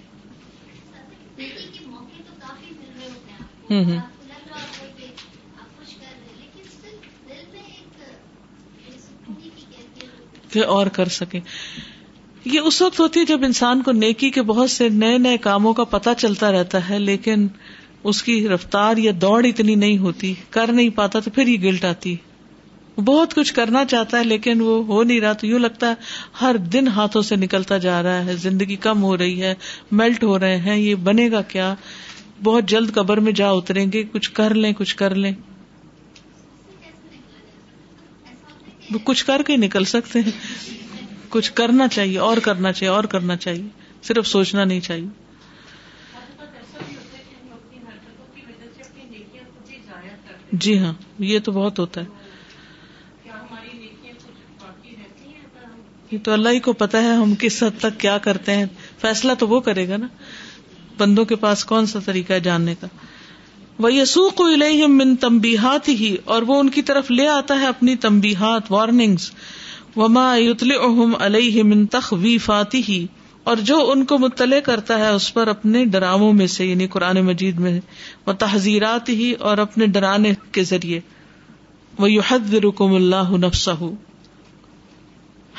اور 10.65 10.87
کر 10.87 11.05
سکے۔ 11.05 11.39
یہ 12.45 12.59
اس 12.59 12.81
وقت 12.81 12.99
ہوتی 12.99 13.19
ہے 13.19 13.25
جب 13.25 13.43
انسان 13.43 13.81
کو 13.81 13.91
نیکی 13.91 14.29
کے 14.29 14.41
بہت 14.41 14.69
سے 14.69 14.89
نئے 14.89 15.17
نئے 15.17 15.37
کاموں 15.37 15.73
کا 15.73 15.83
پتا 15.83 16.15
چلتا 16.15 16.51
رہتا 16.51 16.89
ہے، 16.89 16.99
لیکن 16.99 17.47
اس 18.03 18.23
کی 18.23 18.47
رفتار 18.49 18.97
یا 18.97 19.11
دوڑ 19.21 19.45
اتنی 19.45 19.75
نہیں 19.75 19.97
ہوتی، 19.97 20.33
کر 20.49 20.71
نہیں 20.71 20.89
پاتا 20.89 21.19
تو 21.19 21.31
پھر 21.31 21.47
یہ 21.47 21.61
گلٹ 21.61 21.85
آتی۔ 21.85 22.15
بہت 23.05 23.33
کچھ 23.33 23.53
کرنا 23.53 23.85
چاہتا 23.85 24.19
ہے 24.19 24.23
لیکن 24.23 24.61
وہ 24.61 24.85
ہو 24.85 25.03
نہیں 25.03 25.21
رہا 25.21 25.33
تو 25.33 25.47
یوں 25.47 25.59
لگتا 25.59 25.89
ہے 25.89 25.93
ہر 26.41 26.57
دن 26.57 26.87
ہاتھوں 26.87 27.21
سے 27.21 27.35
نکلتا 27.35 27.77
جا 27.77 28.03
رہا 28.03 28.25
ہے، 28.25 28.35
زندگی 28.35 28.75
کم 28.75 29.03
ہو 29.03 29.17
رہی 29.17 29.41
ہے 29.41 29.53
میلٹ 29.91 30.23
ہو 30.23 30.39
رہے 30.39 30.57
ہیں، 30.57 30.77
یہ 30.77 30.95
بنے 30.95 31.31
گا 31.31 31.41
کیا؟ 31.41 31.75
بہت 32.43 32.63
جلد 32.65 32.93
قبر 32.93 33.19
میں 33.19 33.31
جا 33.31 33.51
اتریں 33.51 33.91
گے، 33.91 34.03
کچھ 34.11 34.31
کر 34.31 34.53
لیں، 34.53 34.73
کچھ 34.73 34.95
کر 34.95 35.15
لیں۔ 35.15 35.33
وہ 38.91 38.99
کچھ 39.03 39.25
کر 39.25 39.41
کے 39.47 39.57
نکل 39.57 39.83
سکتے 39.83 40.19
ہیں۔ 40.19 40.31
کچھ 41.29 41.53
کرنا 41.53 41.87
چاہیے، 41.87 42.19
اور 42.19 42.37
کرنا 42.37 42.71
چاہیے، 42.71 42.93
اور 42.93 43.03
کرنا 43.03 43.35
چاہیے۔ 43.35 43.67
صرف 44.01 44.27
سوچنا 44.27 44.63
نہیں 44.63 44.79
چاہیے۔ 44.79 45.30
جی 50.51 50.77
ہاں 50.79 50.93
یہ 51.19 51.39
تو 51.39 51.51
بہت 51.51 51.79
ہوتا 51.79 52.01
ہے۔ 52.01 52.05
یہ 56.11 56.17
تو 56.23 56.31
اللہ 56.31 56.49
ہی 56.49 56.59
کو 56.59 56.73
پتا 56.73 57.03
ہے 57.03 57.15
ہم 57.15 57.33
کس 57.39 57.63
حد 57.63 57.79
تک 57.79 57.99
کیا 57.99 58.17
کرتے 58.17 58.55
ہیں۔ 58.55 58.65
فیصلہ 59.01 59.31
تو 59.33 59.47
وہ 59.47 59.59
کرے 59.59 59.89
گا 59.89 59.97
نا۔ 59.97 60.07
بندوں 60.97 61.25
کے 61.25 61.35
پاس 61.35 61.65
کون 61.65 61.85
سا 61.85 61.99
طریقہ 62.05 62.33
ہے 62.33 62.39
جاننے 62.39 62.75
کا؟ 62.81 62.87
وہ 63.79 63.93
یسوق 63.93 64.41
من 64.87 65.15
تمبیحات 65.15 65.89
ہی 65.89 66.17
اور 66.25 66.41
وہ 66.41 66.59
ان 66.59 66.69
کی 66.69 66.81
طرف 66.81 67.11
لے 67.11 67.27
آتا 67.27 67.59
ہے 67.59 67.67
اپنی 67.67 67.95
تمبیحات 67.95 68.71
وارننگس 68.71 69.31
وما 69.95 70.35
علیہ 71.19 71.63
من 71.63 71.85
تخویفات 71.85 72.73
ہی 72.73 73.07
اور 73.51 73.57
جو 73.57 73.91
ان 73.91 74.05
کو 74.05 74.17
مطلع 74.17 74.59
کرتا 74.59 74.99
ہے 74.99 75.09
اس 75.09 75.33
پر 75.33 75.47
اپنے 75.47 75.85
ڈراموں 75.85 76.33
میں 76.33 76.47
سے 76.47 76.65
یعنی 76.65 76.87
قرآن 76.87 77.21
مجید 77.21 77.59
میں، 77.59 77.79
وہ 78.25 78.33
تحزیرات 78.33 79.09
ہی 79.09 79.31
اور 79.31 79.57
اپنے 79.57 79.85
ڈرانے 79.85 80.33
کے 80.51 80.63
ذریعے۔ 80.63 80.99
وہ 81.99 82.11
یحد 82.11 82.53
رکم 82.53 82.95
اللہ 82.95 83.31
نفس 83.31 83.69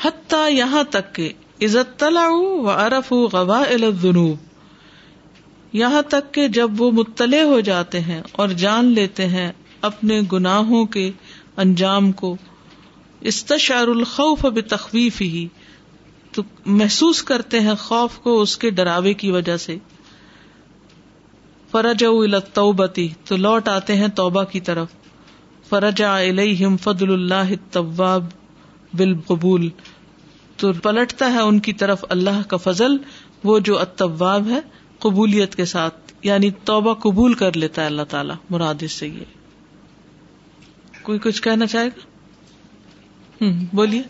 حتیٰ 0.03 0.51
یہاں 0.51 0.83
تک 0.83 1.15
کہ 1.15 1.33
عزت 1.61 1.99
تلا 1.99 2.27
و 2.29 2.69
ارف 2.69 3.11
غوا 3.11 3.59
الذنوب۔ 3.59 4.37
یہاں 5.73 6.01
تک 6.01 6.33
کہ 6.33 6.47
جب 6.47 6.81
وہ 6.81 6.91
مطلع 6.91 7.41
ہو 7.41 7.59
جاتے 7.59 7.99
ہیں 7.99 8.21
اور 8.31 8.47
جان 8.47 8.85
لیتے 8.85 9.27
ہیں 9.27 9.51
اپنے 9.81 10.21
گناہوں 10.33 10.85
کے 10.85 11.11
انجام 11.57 12.11
کو 12.11 12.37
استشار 13.21 13.87
الخوف 13.87 14.45
اب 14.45 14.59
تخویف 14.69 15.21
ہی 15.21 15.47
تو 16.33 16.43
محسوس 16.65 17.23
کرتے 17.23 17.59
ہیں 17.59 17.75
خوف 17.75 18.17
کو 18.17 18.41
اس 18.41 18.57
کے 18.57 18.69
ڈراوے 18.69 19.13
کی 19.13 19.31
وجہ 19.31 19.57
سے۔ 19.57 19.77
فرج 21.71 22.05
توبتی 22.53 23.09
تو 23.25 23.37
لوٹ 23.37 23.67
آتے 23.67 23.95
ہیں 23.95 24.07
توبہ 24.07 24.43
کی 24.43 24.59
طرف۔ 24.59 24.87
فرج 25.69 26.03
علیہم 26.03 26.77
فضل 26.77 27.13
اللہ 27.13 27.53
طواب 27.71 28.25
بالقبول۔ 28.93 29.69
تو 30.57 30.73
پلٹتا 30.73 31.33
ہے 31.33 31.41
ان 31.41 31.59
کی 31.59 31.73
طرف 31.73 32.05
اللہ 32.09 32.41
کا 32.47 32.57
فضل، 32.57 32.97
وہ 33.43 33.59
جو 33.59 33.79
اتواب 33.79 34.49
ہے، 34.49 34.59
قبولیت 34.99 35.55
کے 35.55 35.65
ساتھ۔ 35.65 36.13
یعنی 36.23 36.51
توبہ 36.63 36.93
قبول 36.93 37.33
کر 37.33 37.57
لیتا 37.57 37.81
ہے 37.81 37.87
اللہ 37.87 38.01
تعالیٰ، 38.09 38.35
مراد 38.49 38.75
اس 38.81 38.91
سے 38.91 39.07
یہ۔ 39.07 39.23
کوئی 41.01 41.19
کچھ 41.19 41.41
کہنا 41.41 41.65
چاہے 41.65 41.87
گا؟ 41.87 41.99
ہوں 43.41 43.65
بولیے۔ 43.73 44.01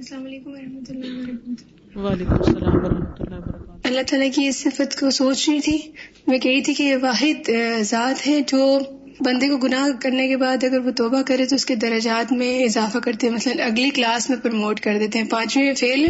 السلام 0.00 0.24
علیکم 0.24 0.50
و 0.50 0.56
رحمۃ 0.56 0.82
اللہ 0.88 1.06
وبرکاتہ۔ 1.06 1.98
وعلیکم 1.98 2.32
السلام 2.32 2.76
ورحمۃ 2.76 3.20
اللہ 3.20 3.36
وبرکاتہ۔ 3.36 3.88
اللہ 3.88 4.00
تعالیٰ 4.10 4.28
کی 4.34 4.46
اس 4.46 4.56
صفت 4.56 5.00
کو 5.00 5.10
سوچ 5.10 5.48
رہی 5.48 5.60
تھی۔ 5.60 5.78
میں 6.26 6.38
کہی 6.38 6.60
تھی 6.60 6.74
کہ 6.74 6.82
یہ 6.82 6.96
واحد 7.02 7.50
ذات 7.80 8.26
ہے 8.26 8.40
جو 8.46 8.78
بندے 9.20 9.48
کو 9.48 9.56
گناہ 9.56 9.88
کرنے 10.02 10.28
کے 10.28 10.36
بعد 10.36 10.64
اگر 10.64 10.78
وہ 10.78 10.90
توبہ 10.90 11.22
کرے 11.22 11.46
تو 11.46 11.54
اس 11.54 11.66
کے 11.66 11.74
درجات 11.74 12.32
میں 12.32 12.64
اضافہ 12.64 12.98
کرتے 12.98 13.26
ہیں۔ 13.26 13.34
مثلا 13.34 13.64
اگلی 13.64 13.90
کلاس 13.90 14.30
میں 14.30 14.38
پروموٹ 14.42 14.80
کر 14.80 14.98
دیتے 15.00 15.18
ہیں۔ 15.18 15.26
پانچویں 15.26 15.64
میں 15.64 15.74
فیل 15.74 16.08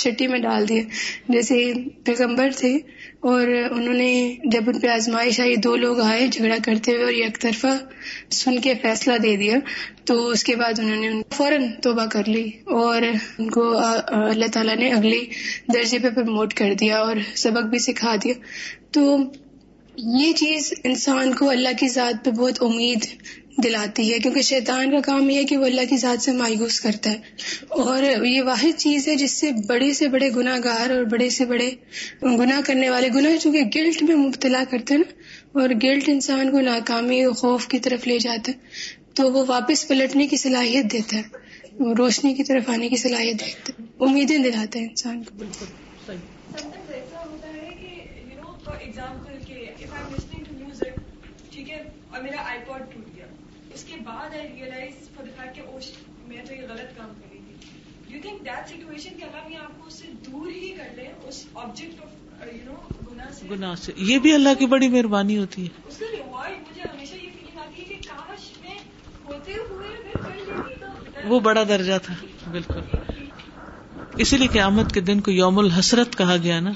چھٹی 0.00 0.26
میں 0.26 0.38
ڈال 0.38 0.68
دیے۔ 0.68 0.82
جیسے 1.28 1.72
پیغمبر 2.04 2.48
تھے 2.56 2.74
اور 3.20 3.46
انہوں 3.70 3.94
نے 3.94 4.36
جب 4.44 4.62
ان 4.66 4.80
پہ 4.80 4.86
آزمائش 4.86 5.40
آئی، 5.40 5.56
دو 5.56 5.76
لوگ 5.76 6.00
آئے 6.00 6.26
جھگڑا 6.26 6.56
کرتے 6.64 6.92
ہوئے 6.92 7.04
اور 7.04 7.12
یک 7.12 7.40
طرفہ 7.40 7.72
سن 8.30 8.60
کے 8.60 8.74
فیصلہ 8.82 9.16
دے 9.18 9.36
دیا۔ 9.36 9.56
تو 10.04 10.28
اس 10.28 10.44
کے 10.44 10.56
بعد 10.56 10.78
انہوں 10.78 11.00
نے 11.00 11.08
فوراً 11.30 11.64
توبہ 11.82 12.06
کر 12.06 12.28
لی 12.28 12.50
اور 12.64 13.02
ان 13.38 13.50
کو 13.50 13.78
اللہ 14.06 14.46
تعالیٰ 14.52 14.76
نے 14.76 14.90
اگلے 14.92 15.20
درجے 15.74 15.98
پہ 15.98 16.08
پروموٹ 16.08 16.54
کر 16.54 16.74
دیا 16.74 16.98
اور 16.98 17.16
سبق 17.34 17.64
بھی 17.64 17.78
سکھا 17.78 18.16
دیا۔ 18.24 18.34
تو 18.90 19.18
یہ 19.96 20.32
چیز 20.32 20.72
انسان 20.84 21.34
کو 21.34 21.50
اللہ 21.50 21.68
کی 21.80 21.88
ذات 21.88 22.24
پہ 22.24 22.30
بہت 22.30 22.62
امید 22.62 23.04
دلاتی 23.56 24.12
ہے 24.12 24.18
کیونکہ 24.18 24.42
شیطان 24.42 24.90
کا 24.90 25.00
کام 25.00 25.30
یہ 25.30 25.36
ہے 25.36 25.44
کہ 25.44 25.56
وہ 25.56 25.66
اللہ 25.66 25.80
کی 25.90 25.96
ذات 25.96 26.22
سے 26.22 26.32
مایوس 26.32 26.80
کرتا 26.80 27.10
ہے۔ 27.10 27.16
اور 27.68 28.24
یہ 28.26 28.42
واحد 28.42 28.78
چیز 28.78 29.08
ہے 29.08 29.16
جس 29.16 29.32
سے 29.32 29.50
بڑے 29.66 29.92
سے 29.92 30.08
بڑے 30.08 30.30
گناہ 30.36 30.58
گار 30.64 30.90
اور 30.90 31.04
بڑے 31.04 31.30
سے 31.30 31.44
بڑے 31.44 31.70
گناہ 32.22 32.60
کرنے 32.66 32.90
والے 32.90 33.08
گناہ 33.14 33.36
چونکہ 33.36 33.62
گلٹ 33.74 34.02
میں 34.02 34.16
مبتلا 34.16 34.64
کرتے 34.70 34.94
ہیں 34.94 35.00
نا 35.00 35.20
اور 35.60 35.70
گلٹ 35.82 36.04
انسان 36.06 36.50
کو 36.50 36.60
ناکامی 36.60 37.22
اور 37.22 37.32
خوف 37.32 37.66
کی 37.66 37.78
طرف 37.78 38.06
لے 38.06 38.18
جاتا 38.18 38.52
ہے۔ 38.52 38.56
تو 39.14 39.32
وہ 39.32 39.44
واپس 39.48 39.88
پلٹنے 39.88 40.26
کی 40.26 40.36
صلاحیت 40.36 40.92
دیتا 40.92 41.16
ہے 41.16 41.22
وہ 41.78 41.94
روشنی 41.94 42.34
کی 42.34 42.44
طرف 42.44 42.70
آنے 42.70 42.88
کی 42.88 42.96
صلاحیت 42.96 43.40
دیتا 43.40 43.72
ہے۔ 43.78 44.04
امیدیں 44.04 44.38
دلاتا 44.38 44.78
ہے 44.78 44.84
انسان 44.84 45.22
کو۔ 45.22 45.44
ہے 51.68 51.82
اور 52.10 52.22
میرا 52.22 52.36
آئی 52.44 52.58
پاڈ 52.66 52.82
ٹوٹ 52.94 53.16
گیا 53.16 53.26
اس 53.74 53.84
کے 53.84 53.89
بعد 54.04 54.34
I 54.34 54.48
realise 54.48 55.08
for 55.14 55.24
the 55.24 55.42
fact 55.42 55.56
کہ 55.56 55.60
او 55.60 55.78
میں 56.26 56.44
تو 56.44 56.54
یہ 56.54 56.60
غلط 56.68 56.96
کام 56.96 57.08
کر 57.08 57.26
رہی 57.32 57.38
تھی۔ 57.38 58.14
یو 58.14 58.22
تھنک 58.22 58.44
دیٹ 58.44 58.68
سچویشن 58.68 59.18
کہ 59.18 59.24
اللہ 59.24 59.48
میاں 59.48 59.62
آپ 59.62 59.80
کو 59.80 59.86
اس 59.86 59.92
سے 59.92 60.06
دور 60.30 60.52
ہی 60.52 60.70
کر 60.70 60.94
لے 60.96 61.08
اس 61.22 61.46
آبجیکٹ 61.54 62.02
آف 62.02 62.08
یو 62.54 62.64
نو 62.64 62.74
گناہ 63.12 63.28
سے۔ 63.32 63.46
گناہ 63.50 63.74
سے۔ 63.74 63.92
یہ 63.96 64.18
بھی 64.18 64.34
اللہ 64.34 64.48
کی 64.58 64.66
بڑی 64.66 64.88
مہربانی 64.88 65.38
ہوتی 65.38 65.62
ہے۔ 65.62 65.68
اس 65.86 65.96
کا 65.96 66.06
ریوارڈ 66.12 66.52
مجھے 66.52 66.82
ہمیشہ 66.82 67.14
یہ 67.14 67.18
فیلنگ 67.20 67.58
آتی 67.58 67.82
ہے 67.82 67.88
کہ 67.88 67.94
کاش 67.94 68.52
میں 68.60 68.74
ہوتے 69.24 69.52
ہوئے 69.70 69.88
میں 69.88 70.12
کر 70.12 70.30
لیتی 70.34 70.74
تو۔ 70.80 71.28
وہ 71.28 71.40
بڑا 71.40 71.64
درجہ 71.64 71.98
تھا۔ 72.02 72.14
بالکل۔ 72.50 72.80
اسی 74.16 74.36
لیے 74.36 74.48
قیامت 74.48 74.94
کے 74.94 75.00
دن 75.00 75.20
کو 75.20 75.30
یوم 75.30 75.58
الحسرت 75.58 76.18
کہا 76.18 76.36
گیا 76.42 76.60
نا 76.60 76.70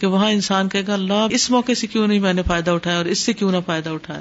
کہ 0.00 0.06
وہاں 0.06 0.30
انسان 0.30 0.68
کہے 0.68 0.82
گا 0.86 0.94
اللہ 0.94 1.26
اس 1.30 1.50
موقع 1.50 1.72
سے 1.72 1.86
کیوں 1.86 2.06
نہیں 2.06 2.20
میں 2.20 2.32
نے 2.32 2.42
فائدہ 2.42 2.70
اٹھایا 2.70 2.96
اور 2.96 3.04
اس 3.04 3.18
سے 3.18 3.32
کیوں 3.32 3.52
نہ 3.52 3.56
فائدہ 3.66 3.90
اٹھایا 3.90 4.20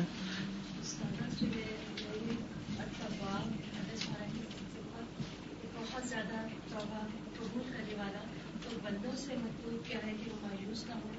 بہت 5.76 6.08
زیادہ 6.10 6.36
توبہ 6.70 7.00
قبول 7.40 7.64
کرنے 7.64 7.96
والا 7.98 8.20
تو 8.64 8.78
بندوں 8.84 9.12
سے 9.16 9.34
مطلوب 9.34 9.88
کیا 9.88 10.00
ہے 10.06 10.12
کہ 10.26 10.32
وہ 10.32 10.38
مایوس 10.42 10.86
نہ 10.88 10.94
ہو 10.94 11.10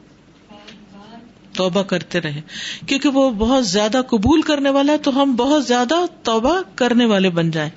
بار 0.48 0.72
بار 0.92 1.45
توبہ 1.56 1.82
کرتے 1.82 2.20
رہے۔ 2.20 2.40
کیونکہ 2.86 3.08
وہ 3.08 3.30
بہت 3.30 3.66
زیادہ 3.66 4.02
قبول 4.08 4.42
کرنے 4.42 4.70
والا 4.70 4.92
ہے 4.92 4.98
تو 4.98 5.22
ہم 5.22 5.36
بہت 5.36 5.66
زیادہ 5.66 5.94
توبہ 6.22 6.62
کرنے 6.74 7.06
والے 7.06 7.30
بن 7.30 7.50
جائیں۔ 7.50 7.70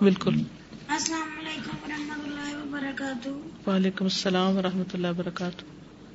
بالکل۔ 0.00 0.34
السلام 0.88 1.38
علیکم 1.38 1.76
ورحمۃ 1.82 2.24
اللہ 2.24 2.56
وبرکاتہ۔ 2.56 3.28
وعلیکم 3.70 4.04
السلام 4.04 4.56
و 4.56 4.62
رحمۃ 4.62 4.90
اللہ 4.92 5.06
وبرکاتہ۔ 5.06 5.64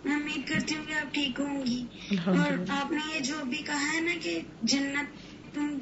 میں 0.07 0.15
امید 0.15 0.47
کرتی 0.47 0.76
ہوں 0.76 0.86
کہ 0.86 0.93
آپ 0.93 1.13
ٹھیک 1.13 1.39
ہوں 1.39 1.65
گی۔ 1.65 1.86
اور 2.26 2.65
آپ 2.69 2.91
نے 2.91 3.15
یہ 3.15 3.19
جو 3.19 3.34
ابھی 3.41 3.57
کہا 3.57 3.93
ہے 3.93 4.01
نا 4.01 4.11
کہ 4.22 4.39
جنت 4.61 5.07
تم 5.55 5.78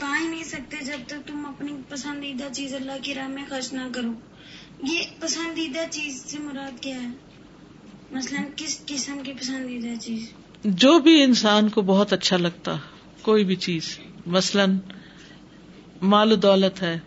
پا 0.00 0.18
ہی 0.20 0.28
نہیں 0.28 0.44
سکتے 0.44 0.76
جب 0.84 0.98
تک 1.06 1.28
تم 1.28 1.46
اپنی 1.46 1.72
پسندیدہ 1.88 2.52
چیز 2.52 2.74
اللہ 2.74 2.92
کی 3.02 3.14
راہ 3.14 3.28
میں 3.28 3.44
خرچ 3.48 3.72
نہ 3.72 3.80
کرو۔ 3.94 4.12
یہ 4.82 4.98
پسندیدہ 5.20 5.78
چیز 5.90 6.24
سے 6.26 6.38
مراد 6.38 6.82
کیا 6.82 7.02
ہے؟ 7.02 7.08
مثلا 8.12 8.40
کس 8.56 8.86
قسم 8.86 9.18
کی 9.22 9.32
پسندیدہ 9.32 10.00
چیز؟ 10.00 10.32
جو 10.64 10.98
بھی 10.98 11.22
انسان 11.22 11.68
کو 11.68 11.82
بہت 11.82 12.12
اچھا 12.12 12.36
لگتا، 12.36 12.76
کوئی 13.22 13.44
بھی 13.44 13.56
چیز، 13.56 13.98
مثلاً 14.26 14.76
مال 16.02 16.32
و 16.32 16.36
دولت 16.36 16.82
ہے، 16.82 16.98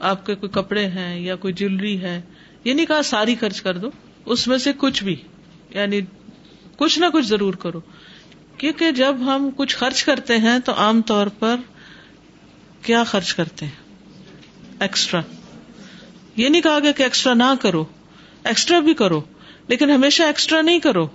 آپ 0.00 0.26
کے 0.26 0.34
کوئی 0.34 0.50
کپڑے 0.52 0.86
ہیں 0.86 1.20
یا 1.20 1.36
کوئی 1.36 1.52
جیولری 1.52 2.02
ہے، 2.02 2.20
یہ 2.64 2.74
نہیں 2.74 2.86
کہا 2.86 3.02
ساری 3.02 3.34
خرچ 3.34 3.62
کر 3.62 3.78
دو، 3.78 3.90
اس 4.26 4.48
میں 4.48 4.58
سے 4.58 4.72
کچھ 4.76 5.04
بھی 5.04 5.16
یعنی 5.70 6.00
کچھ 6.76 6.98
نہ 6.98 7.06
کچھ 7.12 7.26
ضرور 7.26 7.54
کرو۔ 7.54 7.80
کیونکہ 8.58 8.90
جب 8.90 9.16
ہم 9.20 9.50
کچھ 9.56 9.76
خرچ 9.76 10.04
کرتے 10.04 10.36
ہیں 10.36 10.58
تو 10.58 10.72
عام 10.72 11.02
طور 11.02 11.26
پر 11.26 11.56
کیا 12.82 13.04
خرچ 13.04 13.34
کرتے 13.34 13.66
ہیں؟ 13.66 13.82
ایکسٹرا 14.80 15.20
یہ 16.36 16.48
نہیں 16.48 16.62
کہا 16.62 16.78
گیا 16.78 16.92
کہ 16.92 17.02
ایکسٹرا 17.02 17.34
نہ 17.34 17.54
کرو 17.60 17.84
ایکسٹرا 18.44 18.80
بھی 18.80 18.94
کرو، 18.94 19.20
لیکن 19.68 19.90
ہمیشہ 19.90 20.22
ایکسٹرا 20.22 20.60
نہیں 20.60 20.78
کرو۔ 20.78 21.06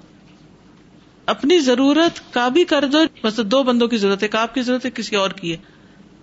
اپنی 1.26 1.60
ضرورت 1.60 2.34
کا 2.34 2.48
بھی 2.48 2.64
کر 2.64 2.86
دو 2.88 2.98
مطلب 3.24 3.46
دو 3.46 3.64
بندوں 3.64 3.88
کی 3.88 3.98
ضرورت 3.98 4.24
ہے 4.24 4.28
ایک 4.28 4.36
آپ 4.36 4.54
کی 4.54 4.62
ضرورت 4.62 4.86
ہے، 4.86 4.92
کسی 4.94 5.16
اور 5.16 5.30
کی 5.30 5.52
ہے۔ 5.52 5.58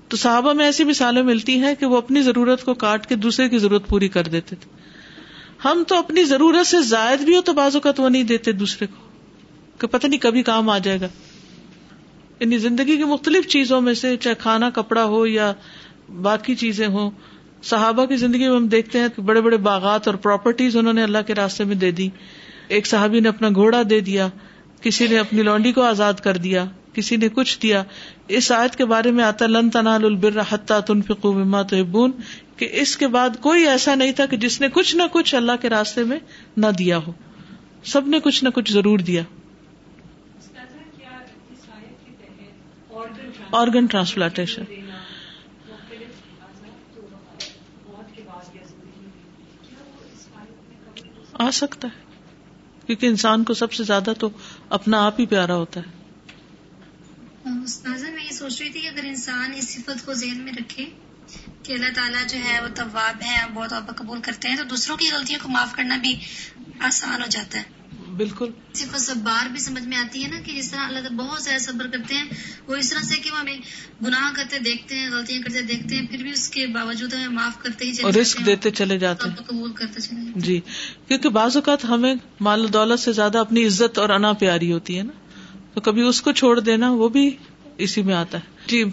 تو 0.09 0.17
صحابہ 0.17 0.53
میں 0.53 0.65
ایسی 0.65 0.85
مثالیں 0.85 1.23
ملتی 1.23 1.59
ہیں 1.59 1.75
کہ 1.75 1.87
وہ 1.87 1.97
اپنی 1.97 2.23
ضرورت 2.23 2.65
کو 2.65 2.75
کاٹ 2.75 3.07
کے 3.07 3.15
دوسرے 3.15 3.49
کی 3.49 3.59
ضرورت 3.59 3.89
پوری 3.89 4.09
کر 4.09 4.23
دیتے 4.23 4.57
تھے۔ 4.57 4.71
ہم 5.65 5.83
تو 5.89 5.97
اپنی 5.97 6.25
ضرورت 6.25 6.67
سے 6.67 6.83
زائد 6.83 7.21
بھی 7.21 7.37
ہو 7.37 7.41
تو 7.41 7.53
بازو 7.53 7.81
کا 7.81 7.93
تو 7.93 8.09
نہیں 8.09 8.23
دیتے 8.23 8.53
دوسرے 8.53 8.87
کو، 8.87 9.09
کہ 9.79 9.87
پتہ 9.87 10.07
نہیں 10.07 10.21
کبھی 10.21 10.43
کام 10.43 10.71
آ 10.71 10.79
جائے 10.79 11.01
گا۔ 11.01 11.09
یعنی 12.41 12.59
زندگی 12.59 12.97
کی 12.97 13.05
مختلف 13.05 13.47
چیزوں 13.47 13.81
میں 13.81 13.95
سے 13.95 14.17
چاہے 14.17 14.35
کھانا، 14.35 14.71
کپڑا 14.71 15.05
ہو 15.05 15.27
یا 15.27 15.53
باقی 16.23 16.55
چیزیں 16.55 16.87
ہوں، 16.87 17.11
صحابہ 17.63 18.07
کی 18.07 18.17
زندگی 18.17 18.49
میں 18.49 18.57
ہم 18.57 18.67
دیکھتے 18.67 19.01
ہیں 19.01 19.09
کہ 19.17 19.23
بڑے 19.23 19.41
بڑے 19.41 19.57
باغات 19.57 20.09
اور 20.09 20.17
پراپرٹیز 20.17 20.77
انہوں 20.77 20.93
نے 20.93 21.03
اللہ 21.03 21.19
کے 21.27 21.35
راستے 21.35 21.65
میں 21.65 21.75
دے 21.75 21.91
دی 21.91 22.09
ایک 22.69 22.87
صحابی 22.87 23.21
نے 23.21 23.29
اپنا 23.29 23.49
گھوڑا 23.55 23.83
دے 23.91 24.01
دیا۔ 24.01 24.29
کسی 24.81 25.07
نے 25.07 25.19
اپنی 25.19 25.43
لونڈی 25.43 25.73
کو 25.73 25.83
آزاد 25.83 26.15
کر 26.15 26.37
دیا، 26.37 26.65
کسی 26.93 27.17
نے 27.17 27.29
کچھ 27.29 27.61
دیا۔ 27.63 27.83
اس 28.29 28.53
آیت 28.53 28.77
کے 28.77 28.85
بارے 28.85 29.11
میں 29.11 29.25
آتا 29.25 29.47
لن 29.47 29.71
تنال 29.71 30.05
البر 30.05 30.41
حتیٰ 30.51 30.81
تنفقوا 30.81 31.33
مما 31.33 31.63
تحبون 31.63 32.13
کہ 32.57 32.69
اس 32.73 32.97
کے 32.97 33.09
بعد 33.09 33.31
کوئی 33.41 33.67
ایسا 33.69 33.95
نہیں 33.95 34.13
تھا 34.13 34.27
کہ 34.27 34.37
جس 34.37 34.61
نے 34.61 34.69
کچھ 34.73 34.97
نہ 34.97 35.03
کچھ 35.13 35.35
اللہ 35.35 35.53
کے 35.61 35.69
راستے 35.69 36.05
میں 36.05 36.19
نہ 36.57 36.67
دیا 36.79 36.99
ہو۔ 36.99 37.13
سب 37.85 38.09
نے 38.09 38.21
کچھ 38.21 38.45
نہ 38.45 38.49
کچھ 38.49 38.73
ضرور 38.73 38.99
دیا۔ 38.99 39.23
آرگن 43.53 43.87
ٹرانسپلانٹیشن 43.87 44.63
آ 51.33 51.51
سکتا 51.51 51.89
ہے۔ 51.89 52.11
کیونکہ 52.87 53.07
انسان 53.07 53.45
کو 53.45 53.55
سب 53.55 53.73
سے 53.73 53.85
زیادہ 53.85 54.13
تو 54.19 54.31
اپنا 54.71 55.07
آپ 55.07 55.21
ہی 55.21 55.27
پیارا 55.27 55.55
ہوتا 55.55 55.81
ہے۔ 55.81 56.01
استاذہ 57.65 58.07
میں 58.07 58.25
یہ 58.25 58.31
سوچ 58.31 58.63
رہی 58.63 58.71
تھی 58.71 58.81
کہ 58.81 58.89
اگر 58.89 59.05
انسان 59.05 59.53
اس 59.55 59.69
صفت 59.69 60.07
کو 60.07 60.15
ذہن 60.15 60.39
میں 60.39 60.53
رکھے 60.53 60.85
کہ 61.63 61.73
اللہ 61.73 61.87
تعالیٰ 61.95 62.27
جو 62.29 62.39
ہے 62.45 62.61
وہ 62.63 62.69
طواب 62.75 63.23
ہے، 63.23 63.45
بہت 63.55 63.71
توبہ 63.71 63.93
قبول 63.93 64.21
کرتے 64.21 64.49
ہیں، 64.49 64.57
تو 64.57 64.65
دوسروں 64.65 64.97
کی 64.97 65.11
غلطیوں 65.13 65.41
کو 65.43 65.49
معاف 65.49 65.73
کرنا 65.73 65.97
بھی 65.97 66.21
آسان 66.81 67.23
ہو 67.23 67.27
جاتا 67.31 67.59
ہے۔ 67.59 67.80
بالکل۔ 68.11 68.51
صفت 68.75 69.01
صبار 69.01 69.49
بھی 69.49 69.61
سمجھ 69.61 69.83
میں 69.83 69.97
آتی 69.97 70.23
ہے 70.23 70.29
نا 70.29 70.41
کہ 70.45 70.53
جس 70.53 70.71
طرح 70.71 70.81
اللہ 70.81 70.99
تعالیٰ 70.99 71.19
بہت 71.19 71.43
زیادہ 71.43 71.61
صبر 71.61 71.87
کرتے 71.87 72.15
ہیں 72.15 72.25
وہ 72.67 72.77
اس 72.77 72.91
طرح 72.91 73.03
سے 73.03 73.17
کہ 73.17 73.31
وہ 73.33 73.39
ہمیں 73.39 73.57
گناہ 74.03 74.31
کرتے 74.37 74.59
دیکھتے 74.61 74.99
ہیں 74.99 75.11
غلطیاں 75.11 75.43
کرتے 75.43 75.63
دیکھتے 75.65 75.97
ہیں 75.97 76.07
پھر 76.07 76.23
بھی 76.23 76.31
اس 76.31 76.49
کے 76.49 76.67
باوجود 76.75 77.15
ہمیں 77.15 77.29
معاف 77.31 77.63
کرتے 77.63 77.85
ہی 77.85 77.93
اور 78.03 78.13
رسک 78.13 78.45
دیتے 78.47 78.71
چلے 78.73 78.99
جاتے 78.99 79.29
ہیں۔ 79.29 79.37
قبول 79.47 79.73
کرتے 79.73 80.01
چلے 80.01 80.21
جاتے 80.25 80.41
جی 80.41 80.61
کیونکہ 81.09 81.29
بعض 81.31 81.57
اوقات 81.57 81.85
ہمیں 81.85 82.15
مال 82.41 82.65
و 82.65 82.69
دولت 82.71 83.01
سے 83.01 83.13
زیادہ 83.13 83.39
اپنی 83.39 83.67
عزت 83.67 83.99
اور 83.99 84.09
انا 84.11 84.33
پیاری 84.41 84.73
ہوتی 84.73 84.99
ہے 84.99 85.03
نا۔ 85.03 85.13
تو 85.75 85.81
کبھی 85.83 86.03
اس 86.05 86.21
کو 86.23 86.33
چھوڑ 86.35 86.59
دینا 86.61 86.91
وہ 86.93 87.09
بھی 87.09 87.25
اسی 87.79 88.03
میں 88.03 88.15
آتا 88.15 88.39
ہے۔ 88.39 88.45
جی 88.67 88.79
یہ 88.79 88.85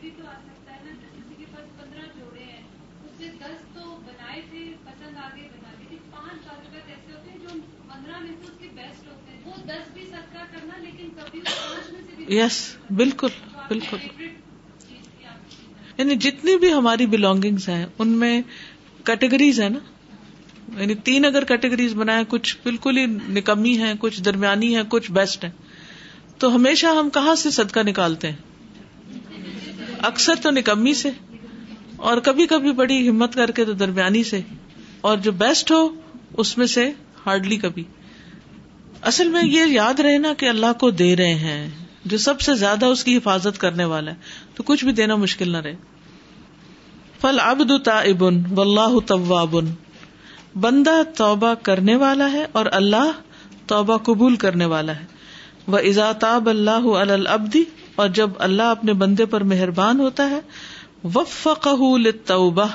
بھی 0.00 0.10
تو 0.10 0.24
آ 0.24 0.34
سکتا 0.38 0.72
ہے 0.72 0.80
نا 0.84 0.92
کسی 1.12 1.34
کے 1.38 1.44
پاس 1.52 1.66
پندرہ 1.78 2.04
جوڑے 2.16 2.42
ہیں 2.42 2.60
اس 3.00 3.18
سے 3.18 3.26
دس 3.38 3.58
تو 3.74 3.82
بنائے 4.04 4.40
تھے 4.50 4.60
پسند 4.84 5.16
آگے 5.18 5.48
بنا 5.52 5.70
لیکن 5.80 5.98
پانچ 6.10 6.38
بعض 6.44 6.58
اوقات 6.58 6.88
ایسے 6.88 7.12
ہوتے 7.12 7.30
ہیں 7.30 7.38
جو 7.38 7.50
پندرہ 7.88 8.16
میں 8.20 8.32
سے 8.32 8.42
اس 8.42 8.58
کے 8.58 8.68
بیسٹ 8.74 9.02
ہوتے 9.06 9.28
ہیں 9.30 9.40
وہ 9.46 9.54
دس 9.66 9.92
بھی 9.94 10.04
صدقہ 10.04 10.44
کرنا 10.52 10.74
لیکن 10.78 11.08
کبھی 11.16 11.38
اس 11.40 11.56
پانچ 11.58 11.84
میں 11.88 12.00
سے 12.00 12.10
بھی 12.10 12.13
یس 12.28 12.76
بالکل 12.96 13.28
بالکل۔ 13.68 13.96
یعنی 15.98 16.14
جتنی 16.14 16.56
بھی 16.56 16.72
ہماری 16.72 17.06
بلونگنگز 17.06 17.68
ہیں، 17.68 17.86
ان 17.98 18.08
میں 18.08 18.42
کیٹیگریز 19.04 19.60
ہیں 19.60 19.68
نا۔ 19.68 19.78
یعنی 20.80 20.94
تین 20.94 21.24
اگر 21.24 21.44
کیٹیگریز 21.44 21.94
بنائے 21.94 22.24
کچھ 22.28 22.56
بالکل 22.64 22.98
ہی 22.98 23.06
نکمی 23.06 23.78
ہے 23.78 23.92
کچھ 23.98 24.22
درمیانی 24.22 24.76
ہے 24.76 24.82
کچھ 24.88 25.12
بیسٹ 25.12 25.44
ہے 25.44 25.50
تو 26.38 26.54
ہمیشہ 26.56 26.86
ہم 26.86 27.10
کہاں 27.10 27.34
سے 27.34 27.50
صدقہ 27.50 27.80
نکالتے 27.80 28.30
ہیں؟ 28.30 28.36
اکثر 29.98 30.34
تو 30.42 30.50
نکمی 30.50 30.94
سے۔ 30.94 31.10
اور 31.96 32.18
کبھی 32.18 32.46
کبھی 32.46 32.72
بڑی 32.72 33.08
ہمت 33.08 33.34
کر 33.34 33.50
کے 33.50 33.64
تو 33.64 33.72
درمیانی 33.72 34.24
سے۔ 34.24 34.40
اور 35.00 35.16
جو 35.16 35.32
بیسٹ 35.32 35.70
ہو، 35.70 35.88
اس 36.36 36.58
میں 36.58 36.66
سے 36.66 36.92
ہارڈلی 37.26 37.56
کبھی۔ 37.56 37.84
اصل 39.02 39.28
میں 39.28 39.42
یہ 39.44 39.66
یاد 39.66 40.00
رہے 40.00 40.18
نا 40.18 40.32
کہ 40.38 40.48
اللہ 40.48 40.72
کو 40.80 40.90
دے 40.90 41.16
رہے 41.16 41.34
ہیں۔ 41.34 41.83
جو 42.04 42.18
سب 42.18 42.40
سے 42.40 42.54
زیادہ 42.54 42.84
اس 42.84 43.04
کی 43.04 43.16
حفاظت 43.16 43.58
کرنے 43.58 43.84
والا 43.84 44.10
ہے، 44.10 44.16
تو 44.54 44.62
کچھ 44.62 44.84
بھی 44.84 44.92
دینا 44.92 45.16
مشکل 45.16 45.50
نہ 45.50 45.56
رہے۔ 45.56 45.76
فل 47.20 47.40
ابد 47.40 47.88
ابن 47.88 48.42
و 48.56 48.60
اللہ 48.60 49.06
طوابن 49.06 49.64
بندہ 50.60 51.02
توبہ 51.16 51.54
کرنے 51.62 51.96
والا 51.96 52.32
ہے 52.32 52.46
اور 52.52 52.66
اللہ 52.72 53.10
توبہ 53.66 53.96
قبول 53.96 54.36
کرنے 54.36 54.64
والا 54.64 54.96
ہے۔ 54.96 55.04
وہ 55.66 55.78
ازاتاب 55.78 56.48
اللہ 56.48 56.86
البدی 57.10 57.64
اور 57.96 58.08
جب 58.08 58.30
اللہ 58.38 58.62
اپنے 58.62 58.92
بندے 58.92 59.26
پر 59.26 59.42
مہربان 59.42 60.00
ہوتا 60.00 60.30
ہے 60.30 60.40
وفق 61.14 61.68
توبہ 62.26 62.66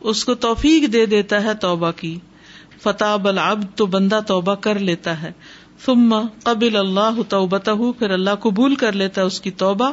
اس 0.00 0.24
کو 0.24 0.34
توفیق 0.34 0.92
دے 0.92 1.06
دیتا 1.06 1.42
ہے 1.42 1.54
توبہ 1.54 1.90
کی۔ 1.90 2.18
فتح 2.82 3.04
العبد، 3.04 3.78
تو 3.78 3.86
بندہ 3.86 4.20
توبہ 4.26 4.54
کر 4.54 4.78
لیتا 4.78 5.22
ہے۔ 5.22 5.32
ثم 5.84 6.20
قبل 6.42 6.76
اللہ 6.76 7.22
توبت 7.28 7.70
پھر 7.98 8.10
اللہ 8.10 8.30
قبول 8.30 8.74
کر 8.74 8.92
لیتا 8.92 9.20
ہے 9.20 9.26
اس 9.26 9.40
کی 9.40 9.50
توبہ 9.50 9.92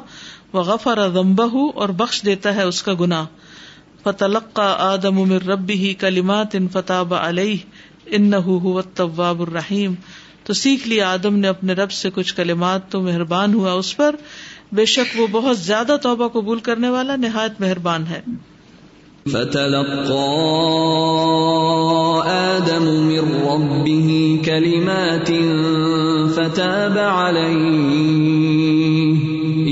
و 0.53 0.59
غفر 0.59 1.09
ضمبہ 1.09 1.71
اور 1.75 1.89
بخش 1.89 2.21
دیتا 2.25 2.55
ہے 2.55 2.63
اس 2.63 2.83
کا 2.83 2.93
گناہ۔ 2.99 3.25
فتلقى 4.03 4.73
آدم 4.77 5.15
من 5.15 5.31
ربه 5.31 5.91
کلمات 5.99 6.55
ان 6.55 6.67
فتح 6.67 7.03
علیہ 7.11 7.57
انه 8.05 8.57
هو 8.59 8.77
التواب 8.77 9.41
الرحیم۔ 9.41 9.93
تو 10.43 10.53
سیکھ 10.53 10.87
لیا، 10.87 11.13
آدم 11.13 11.35
نے 11.35 11.47
اپنے 11.47 11.73
رب 11.73 11.91
سے 11.91 12.09
کچھ 12.09 12.35
کلمات، 12.35 12.91
تو 12.91 13.01
مہربان 13.01 13.53
ہوا 13.53 13.71
اس 13.71 13.97
پر۔ 13.97 14.15
بے 14.71 14.85
شک 14.85 15.19
وہ 15.19 15.27
بہت 15.31 15.59
زیادہ 15.59 15.95
توبہ 16.03 16.27
قبول 16.27 16.59
کرنے 16.59 16.89
والا 16.89 17.15
نہایت 17.15 17.61
مہربان 17.61 18.07
ہے۔ 18.07 18.21
فتلقى 19.33 20.29
آدم 22.27 22.85
من 23.07 23.23
ربه 23.45 24.41
كلمات 24.45 25.29
فتاب 26.35 26.97
عليه. 26.97 27.59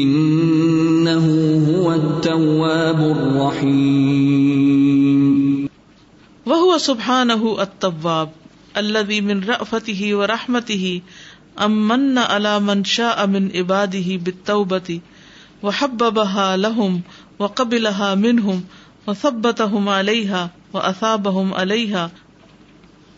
إنه 0.04 1.26
هو 1.70 1.94
التواب 1.94 3.00
الرحيم. 3.00 4.18
وهو 6.46 6.78
سبحانه 6.78 7.62
التواب 7.62 8.30
الذي 8.78 9.22
من 9.22 9.44
رأفته 9.44 10.16
ورحمته 10.16 11.02
امن 11.60 12.18
على 12.18 12.60
من 12.60 12.84
شاء 12.84 13.28
من 13.28 13.52
عباده 13.56 14.16
بالتوبة 14.16 15.00
وحببها 15.64 16.58
لهم 16.58 17.02
وقبلها 17.40 18.16
منهم 18.16 18.64
وثبتهم 19.08 19.90
عليها 19.90 20.50
وأثابهم 20.74 21.54
عليها 21.54 22.12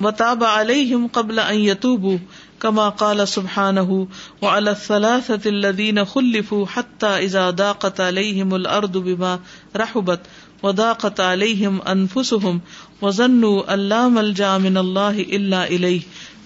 وتاب 0.02 0.44
عليهم 0.44 1.08
قبل 1.08 1.40
أن 1.40 1.60
يتوبوا 1.60 2.18
كما 2.62 2.90
قال 2.90 3.28
سبحانه 3.28 4.08
وعلى 4.42 4.72
الثلاثة 4.72 5.50
الذين 5.50 6.06
خلفوا 6.06 6.66
حتى 6.66 7.08
إذا 7.08 7.50
ضاقت 7.50 8.00
عليهم 8.00 8.56
الأرض 8.56 8.98
بما 8.98 9.40
رحبت 9.76 10.20
وضاقت 10.64 11.20
عليهم 11.20 11.82
أنفسهم 11.82 12.62
وظنوا 13.02 13.74
أن 13.74 13.80
لا 13.80 14.08
ملجأ 14.08 14.58
من 14.58 14.78
الله 14.78 15.20
إلا 15.20 15.68
إليه 15.68 16.02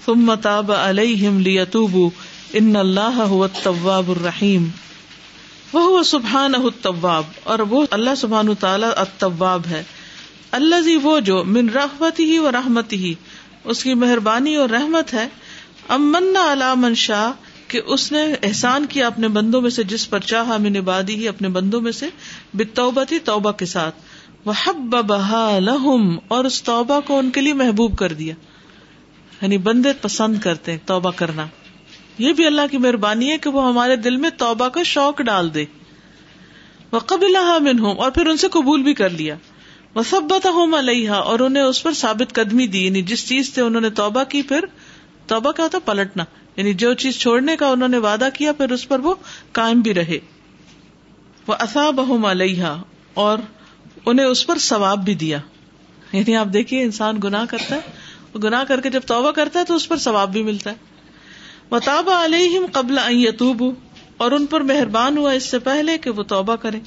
ثم 0.05 0.33
تاب 0.33 0.71
عليهم 0.71 1.41
ليتوبوا 1.41 2.09
إن 2.57 2.75
الله 2.75 3.23
هو 3.23 3.45
التواب 3.45 4.11
الرحيم 4.11 4.73
وہ 5.73 6.03
سبحان 6.03 6.55
الطواب 6.55 7.23
اور 7.43 7.59
وہ 7.59 7.85
اللہ 7.91 8.15
سبحان 8.17 8.55
تعالیٰ 8.55 8.89
الطواب 8.95 9.61
ہے۔ 9.69 9.83
اللہ 10.51 10.81
جی 10.81 10.95
وہ 10.95 11.19
جو 11.19 11.43
من 11.43 11.69
رحمت 11.69 12.19
ہی 12.19 12.37
و 12.37 12.51
رحمت 12.51 12.93
ہی 12.93 13.13
اس 13.63 13.83
کی 13.83 13.93
مہربانی 13.93 14.55
اور 14.55 14.69
رحمت 14.69 15.13
ہے۔ 15.13 15.27
امن 15.87 16.37
من 16.75 16.95
شاہ، 16.95 17.31
کہ 17.67 17.81
اس 17.85 18.11
نے 18.11 18.33
احسان 18.43 18.85
کیا 18.85 19.07
اپنے 19.07 19.27
بندوں 19.27 19.61
میں 19.61 19.69
سے، 19.69 19.83
جس 19.83 20.09
پر 20.09 20.19
چاہا 20.19 20.57
من 20.57 20.75
عبادی 20.75 21.15
ہی 21.15 21.27
اپنے 21.27 21.47
بندوں 21.47 21.81
میں 21.81 21.91
سے 21.91 22.09
بتوبت 22.53 23.11
ہی 23.11 23.19
توبہ 23.19 23.51
کے 23.51 23.65
ساتھ۔ 23.65 23.95
وہ 24.45 24.71
بہا 25.01 25.59
لہم، 25.59 26.17
اور 26.27 26.45
اس 26.45 26.63
توبہ 26.63 26.99
کو 26.99 27.19
ان 27.19 27.31
کے 27.31 27.41
لیے 27.41 27.53
محبوب 27.53 27.97
کر 27.97 28.13
دیا۔ 28.13 28.35
یعنی 29.41 29.57
بندے 29.57 29.93
پسند 29.93 30.39
کرتے 30.39 30.77
توبہ 30.85 31.11
کرنا۔ 31.15 31.45
یہ 32.17 32.33
بھی 32.33 32.45
اللہ 32.45 32.61
کی 32.71 32.77
مہربانی 32.77 33.31
ہے 33.31 33.37
کہ 33.37 33.49
وہ 33.49 33.67
ہمارے 33.67 33.95
دل 33.95 34.17
میں 34.17 34.29
توبہ 34.37 34.67
کا 34.69 34.83
شوق 34.83 35.21
ڈال 35.21 35.53
دے۔ 35.53 35.65
وہ 36.91 36.99
قبل 36.99 37.35
اور 37.97 38.11
پھر 38.11 38.27
ان 38.27 38.37
سے 38.37 38.47
قبول 38.47 38.83
بھی 38.83 38.93
کر 38.93 39.09
لیا۔ 39.09 39.35
وہ 39.95 40.03
سب 40.03 40.21
علیہ 40.77 41.09
اور 41.09 41.39
انہیں 41.39 41.63
اس 41.63 41.83
پر 41.83 41.93
ثابت 41.93 42.33
قدمی 42.33 42.67
دی۔ 42.67 42.85
یعنی 42.85 43.01
جس 43.01 43.27
چیز 43.27 43.55
سے 43.55 43.61
انہوں 43.61 43.81
نے 43.81 43.89
توبہ 43.89 44.23
کی، 44.23 44.41
پھر 44.41 44.65
توبہ 45.27 45.51
کیا 45.51 45.65
ہوتا 45.65 45.79
پلٹنا۔ 45.79 46.23
یعنی 46.55 46.73
جو 46.73 46.93
چیز 46.93 47.17
چھوڑنے 47.19 47.55
کا 47.55 47.67
انہوں 47.67 47.87
نے 47.87 47.97
وعدہ 47.97 48.29
کیا، 48.33 48.53
پھر 48.53 48.71
اس 48.71 48.87
پر 48.87 48.99
وہ 48.99 49.15
قائم 49.51 49.79
بھی 49.79 49.93
رہے۔ 49.93 50.19
وہ 51.47 51.55
اصاب 51.59 52.25
علیہ 52.25 52.63
اور 53.13 53.37
انہیں 54.05 54.25
اس 54.25 54.47
پر 54.47 54.57
ثواب 54.57 55.05
بھی 55.05 55.15
دیا۔ 55.15 55.37
یعنی 56.13 56.35
آپ 56.35 56.47
دیکھیے، 56.53 56.83
انسان 56.83 57.15
گناہ 57.23 57.45
کرتا 57.49 57.75
ہے۔ 57.75 57.81
گناہ 58.43 58.63
کر 58.63 58.81
کے 58.81 58.89
جب 58.89 59.01
توبہ 59.07 59.31
کرتا 59.31 59.59
ہے 59.59 59.65
تو 59.65 59.75
اس 59.75 59.89
پر 59.89 59.97
ثواب 59.97 60.31
بھی 60.31 60.43
ملتا 60.43 60.71
ہے۔ 60.71 60.92
وطاب 61.73 62.09
علیہم 62.09 62.65
قبل 62.71 62.97
یتوب 63.09 63.63
اور 64.17 64.31
ان 64.31 64.45
پر 64.45 64.61
مہربان 64.61 65.17
ہوا 65.17 65.31
اس 65.31 65.43
سے 65.43 65.59
پہلے 65.59 65.97
کہ 65.97 66.09
وہ 66.09 66.23
توبہ 66.23 66.55
کرے 66.55 66.79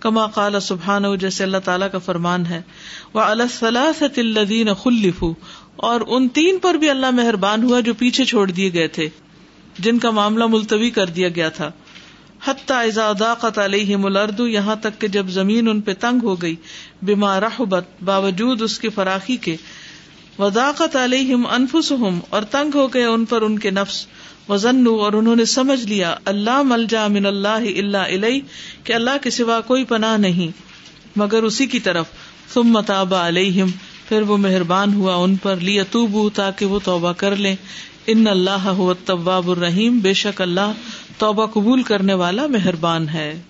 کما 0.00 0.26
قال 0.26 0.60
سبحان 0.60 1.18
جیسے 1.18 1.44
اللہ 1.44 1.56
تعالیٰ 1.64 1.88
کا 1.92 1.98
فرمان 1.98 2.46
ہے۔ 2.46 2.62
وہ 3.14 3.20
الدین 3.20 4.74
خلف 4.74 5.24
اور 5.76 6.00
ان 6.06 6.28
تین 6.28 6.58
پر 6.58 6.74
بھی 6.74 6.90
اللہ 6.90 7.10
مہربان 7.10 7.62
ہوا 7.62 7.80
جو 7.80 7.94
پیچھے 7.94 8.24
چھوڑ 8.24 8.50
دیے 8.50 8.72
گئے 8.72 8.88
تھے، 8.88 9.08
جن 9.78 9.98
کا 9.98 10.10
معاملہ 10.10 10.46
ملتوی 10.46 10.90
کر 10.90 11.06
دیا 11.06 11.28
گیا 11.28 11.48
تھا۔ 11.48 11.70
حتیٰ 12.44 12.86
ازاداقت 12.86 13.58
علیہ 13.58 13.96
ملردو 13.96 14.46
یہاں 14.46 14.76
تک 14.76 15.00
کہ 15.00 15.08
جب 15.08 15.26
زمین 15.28 15.68
ان 15.68 15.80
پہ 15.80 15.94
تنگ 16.00 16.18
ہو 16.22 16.42
گئی 16.42 16.56
بیمار 17.02 17.42
باوجود 18.04 18.62
اس 18.62 18.78
کی 18.78 18.88
فراخی 18.88 19.36
کے 19.36 19.56
وضاقت 20.38 20.96
علیہم 20.96 21.46
انفسہم 21.46 22.18
اور 22.28 22.42
تنگ 22.42 22.70
ہو 22.74 22.94
گئے 22.94 23.04
ان 23.04 23.24
پر 23.24 23.42
ان 23.42 23.58
کے 23.58 23.70
نفس۔ 23.70 24.06
وزن 24.48 24.84
اور 24.86 25.12
انہوں 25.12 25.36
نے 25.36 25.44
سمجھ 25.44 25.84
لیا، 25.86 26.14
اللہ 26.24 26.62
ملجا 26.62 27.06
من 27.06 27.26
اللہ 27.26 27.48
اللہ 27.48 27.96
علیہ 27.96 28.40
کہ 28.84 28.92
اللہ 28.92 29.10
کے 29.22 29.30
سوا 29.30 29.60
کوئی 29.60 29.84
پناہ 29.84 30.16
نہیں۔ 30.16 30.50
مگر 31.16 31.42
اسی 31.42 31.66
کی 31.66 31.80
طرف 31.80 32.06
تم 32.54 32.62
متاب 32.62 33.14
علیہم، 33.14 33.70
پھر 34.08 34.22
وہ 34.22 34.36
مہربان 34.36 34.94
ہوا 34.94 35.14
ان 35.14 35.36
پر 35.36 35.56
لیا 35.56 35.82
تو 35.90 36.30
تاکہ 36.34 36.66
وہ 36.66 36.78
توبہ 36.84 37.12
کر 37.12 37.36
لیں۔ 37.36 37.56
ان 38.06 38.26
اللہ 38.26 38.92
طباب 39.06 39.50
الرحیم، 39.50 39.98
بے 39.98 40.12
شک 40.12 40.40
اللہ 40.40 40.72
توبہ 41.18 41.46
قبول 41.46 41.82
کرنے 41.82 42.14
والا 42.14 42.46
مہربان 42.46 43.08
ہے۔ 43.08 43.42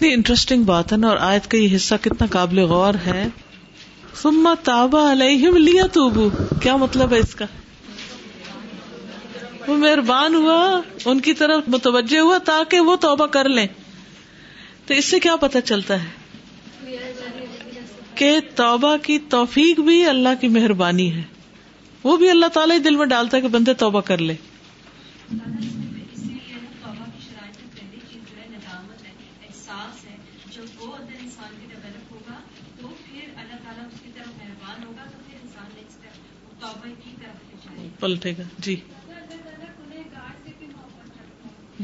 کتنی 0.00 0.12
انٹرسٹنگ 0.12 0.62
بات 0.62 0.92
ہے 0.92 0.96
نا، 0.96 1.08
اور 1.08 1.16
آیت 1.20 1.50
کا 1.50 1.58
یہ 1.58 1.76
حصہ 1.76 1.94
کتنا 2.00 2.26
قابل 2.26 2.58
غور 2.58 2.94
ہے۔ 3.06 3.28
سما 4.14 4.54
تابا 4.62 5.12
علیہم 5.12 5.56
لیا 5.56 5.86
توبو 5.86 6.30
کیا 6.62 6.76
مطلب 6.76 7.12
ہے 7.12 7.18
اس 7.18 7.34
کا؟ 7.34 7.44
وہ 9.66 9.76
مہربان 9.76 10.34
ہوا، 10.34 10.80
ان 11.04 11.20
کی 11.20 11.34
طرف 11.34 11.68
متوجہ 11.68 12.18
ہوا 12.18 12.38
تاکہ 12.38 12.80
وہ 12.80 12.96
توبہ 12.96 13.26
کر 13.26 13.48
لیں۔ 13.48 13.66
تو 14.86 14.94
اس 14.94 15.04
سے 15.04 15.20
کیا 15.20 15.36
پتا 15.36 15.60
چلتا 15.60 16.02
ہے؟ 16.02 16.98
کہ 18.14 18.40
توبہ 18.54 18.96
کی 18.96 19.18
توفیق 19.18 19.80
بھی 19.80 20.06
اللہ 20.06 20.40
کی 20.40 20.48
مہربانی 20.48 21.14
ہے۔ 21.14 21.22
وہ 22.04 22.16
بھی 22.16 22.30
اللہ 22.30 22.46
تعالیٰ 22.46 22.76
دل 22.84 22.96
میں 22.96 23.06
ڈالتا 23.06 23.36
ہے 23.36 23.42
کہ 23.42 23.48
بندے 23.48 23.74
توبہ 23.74 24.00
کر 24.00 24.18
لے 24.18 24.34
احساس 29.48 30.04
ہے 30.04 30.16
جو 30.50 30.62
وہ 30.78 30.96
اندر 30.96 31.16
انسان 31.20 31.54
کی 31.60 31.66
ڈیولپ 31.68 32.12
ہوگا 32.12 32.34
تو 32.80 32.88
پھر 32.88 33.20
اللہ 33.36 33.56
تعالیٰ 33.64 33.86
اس 33.86 34.00
کی 34.02 34.10
طرف 34.14 34.28
مہربان 34.38 34.84
ہوگا 34.84 35.04
پلٹے 38.00 38.32
گا۔ 38.38 38.42
جی۔ 38.58 38.76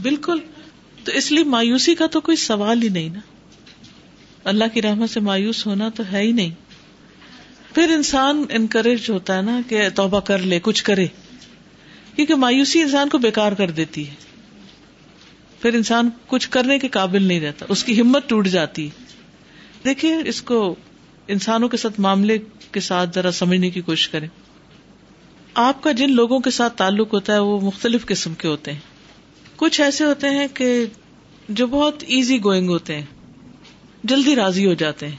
بالکل۔ 0.02 0.38
تو 1.04 1.12
اس 1.12 1.32
لیے 1.32 1.44
مایوسی 1.44 1.94
کا 1.94 2.06
تو 2.06 2.20
کوئی 2.20 2.36
سوال 2.36 2.82
ہی 2.82 2.88
نہیں 2.88 3.08
نا۔ 3.08 3.20
اللہ 4.44 4.64
کی 4.74 4.82
رحمت 4.82 5.10
سے 5.10 5.20
مایوس 5.20 5.66
ہونا 5.66 5.88
تو 5.88 6.02
ہے 6.12 6.20
ہی 6.20 6.32
نہیں۔ 6.32 6.50
پھر 7.74 7.90
انسان 7.90 8.44
انکریج 8.50 9.10
ہوتا 9.10 9.36
ہے 9.36 9.42
نا 9.42 9.60
کہ 9.68 9.88
توبہ 9.94 10.20
کر 10.20 10.38
لے، 10.38 10.60
کچھ 10.62 10.84
کرے۔ 10.84 11.06
کیونکہ 12.16 12.34
مایوسی 12.34 12.82
انسان 12.82 13.08
کو 13.08 13.18
بیکار 13.18 13.52
کر 13.52 13.70
دیتی 13.70 14.08
ہے۔ 14.08 14.14
پھر 15.62 15.74
انسان 15.74 16.10
کچھ 16.26 16.50
کرنے 16.50 16.78
کے 16.78 16.88
قابل 16.88 17.22
نہیں 17.22 17.40
رہتا، 17.40 17.66
اس 17.68 17.84
کی 17.84 18.00
ہمت 18.00 18.28
ٹوٹ 18.28 18.46
جاتی 18.46 18.88
دیکھیے، 19.84 20.16
اس 20.24 20.42
کو 20.42 20.74
انسانوں 21.28 21.68
کے 21.68 21.76
ساتھ 21.76 22.00
معاملے 22.00 22.38
کے 22.72 22.80
ساتھ 22.80 23.10
ذرا 23.14 23.32
سمجھنے 23.32 23.70
کی 23.70 23.80
کوشش 23.80 24.08
کریں۔ 24.08 24.28
آپ 25.59 25.82
کا 25.82 25.92
جن 25.92 26.12
لوگوں 26.12 26.38
کے 26.38 26.50
ساتھ 26.50 26.76
تعلق 26.76 27.14
ہوتا 27.14 27.32
ہے 27.32 27.38
وہ 27.38 27.61
مختلف 27.61 28.07
قسم 28.07 28.34
کے 28.34 28.48
ہوتے 28.48 28.72
ہیں۔ 28.72 28.78
کچھ 29.57 29.80
ایسے 29.80 30.04
ہوتے 30.04 30.28
ہیں 30.28 30.46
کہ 30.54 30.84
جو 31.48 31.66
بہت 31.66 32.04
ایزی 32.07 32.44
گوئنگ 32.44 32.68
ہوتے 32.68 32.94
ہیں، 32.94 33.04
جلدی 34.04 34.36
راضی 34.36 34.66
ہو 34.66 34.74
جاتے 34.74 35.09
ہیں۔ 35.09 35.16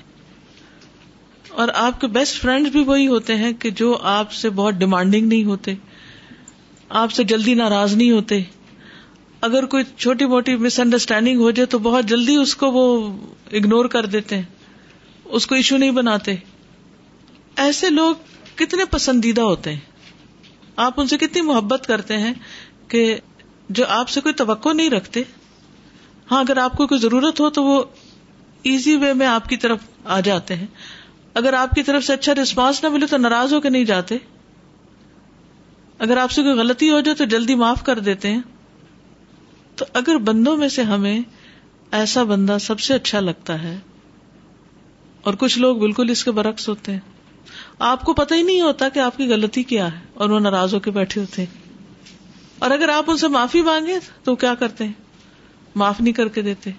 اور 1.49 1.67
آپ 1.73 2.01
کے 2.01 2.07
بیسٹ 2.07 2.41
فرینڈ 2.41 2.67
بھی 2.67 2.83
وہی 2.83 3.07
ہوتے 3.07 3.35
ہیں 3.35 3.53
کہ 3.53 3.69
جو 3.69 3.97
آپ 4.01 4.31
سے 4.31 4.49
بہت 4.49 4.73
ڈیمانڈنگ 4.73 5.27
نہیں 5.27 5.43
ہوتے، 5.43 5.73
آپ 6.89 7.11
سے 7.11 7.23
جلدی 7.23 7.53
ناراض 7.53 7.95
نہیں 7.95 8.11
ہوتے۔ 8.11 8.41
اگر 9.41 9.65
کوئی 9.65 9.83
چھوٹی 9.97 10.25
موٹی 10.25 10.55
مس 10.55 10.79
انڈرسٹینڈنگ 10.79 11.39
ہو 11.39 11.51
جائے 11.51 11.65
تو 11.65 11.79
بہت 11.79 12.05
جلدی 12.05 12.35
اس 12.35 12.55
کو 12.55 12.71
وہ 12.71 13.13
اگنور 13.51 13.85
کر 13.85 14.05
دیتے 14.05 14.35
ہیں، 14.35 14.43
اس 15.25 15.47
کو 15.47 15.55
ایشو 15.55 15.77
نہیں 15.77 15.91
بناتے۔ 15.91 16.35
ایسے 17.55 17.89
لوگ 17.89 18.15
کتنے 18.55 18.85
پسندیدہ 18.85 19.41
ہوتے 19.41 19.73
ہیں۔ 19.73 19.96
آپ 20.78 21.01
ان 21.01 21.07
سے 21.07 21.17
کتنی 21.17 21.41
محبت 21.41 21.88
کرتے 21.88 22.17
ہیں 22.17 22.34
کہ 22.88 23.17
جو 23.69 23.84
آپ 23.88 24.09
سے 24.09 24.21
کوئی 24.21 24.34
توقع 24.34 24.73
نہیں 24.73 24.89
رکھتے؟ 24.89 25.21
ہاں 26.32 26.39
اگر 26.39 26.57
آپ 26.57 26.78
کو 26.78 26.88
کوئی 26.88 27.01
ضرورت 27.01 27.39
ہو 27.39 27.49
تو 27.49 27.63
وہ 27.63 27.84
ایزی 28.63 28.95
وے 28.95 29.13
میں 29.13 29.28
آپ 29.28 29.49
کی 29.49 29.57
طرف 29.57 29.80
آ 30.05 30.19
جاتے 30.19 30.55
ہیں۔ 30.55 30.67
اگر 31.34 31.53
آپ 31.53 31.71
کی 31.71 31.84
طرف 31.84 32.03
سے 32.03 32.13
اچھا 32.13 32.36
ریسپانس 32.36 32.84
نہ 32.84 32.89
ملے 32.89 33.05
تو 33.05 33.17
ناراض 33.17 33.53
ہو 33.53 33.61
کے 33.61 33.69
نہیں 33.69 33.86
جاتے۔ 33.86 34.17
اگر 35.99 36.17
آپ 36.17 36.32
سے 36.32 36.43
کوئی 36.43 36.53
غلطی 36.53 36.91
ہو 36.91 36.99
جائے 36.99 37.15
تو 37.15 37.25
جلدی 37.25 37.55
معاف 37.55 37.84
کر 37.84 37.99
دیتے 37.99 38.32
ہیں۔ 38.32 38.41
تو 39.75 39.86
اگر 39.93 40.17
بندوں 40.17 40.57
میں 40.57 40.67
سے 40.67 40.84
ہمیں 40.84 41.19
ایسا 41.91 42.23
بندہ 42.23 42.57
سب 42.61 42.80
سے 42.80 42.93
اچھا 42.93 43.19
لگتا 43.19 43.63
ہے 43.63 43.80
اور 45.21 45.34
کچھ 45.34 45.59
لوگ 45.59 45.78
بالکل 45.78 46.09
اس 46.09 46.23
کے 46.23 46.32
برعکس 46.32 46.69
ہوتے 46.69 46.91
ہیں۔ 46.91 46.99
آپ 47.80 48.03
کو 48.03 48.13
پتہ 48.13 48.34
ہی 48.34 48.41
نہیں 48.41 48.61
ہوتا 48.61 48.89
کہ 48.89 48.99
آپ 48.99 49.17
کی 49.17 49.28
غلطی 49.28 49.63
کیا 49.63 49.93
ہے 49.93 49.99
اور 50.13 50.30
وہ 50.30 50.39
ناراض 50.39 50.73
ہو 50.73 50.80
کے 50.80 50.91
بیٹھے 50.91 51.21
ہوتے 51.21 51.41
ہیں۔ 51.41 51.73
اور 52.59 52.71
اگر 52.71 52.89
آپ 52.89 53.03
ان 53.07 53.17
سے 53.17 53.28
معافی 53.28 53.61
مانگے 53.61 53.95
تو 54.23 54.36
کیا 54.36 54.55
کرتے 54.55 54.84
ہیں؟ 54.84 54.93
معاف 55.75 56.01
نہیں 56.01 56.13
کر 56.13 56.28
کے 56.28 56.41
دیتے۔ 56.41 56.71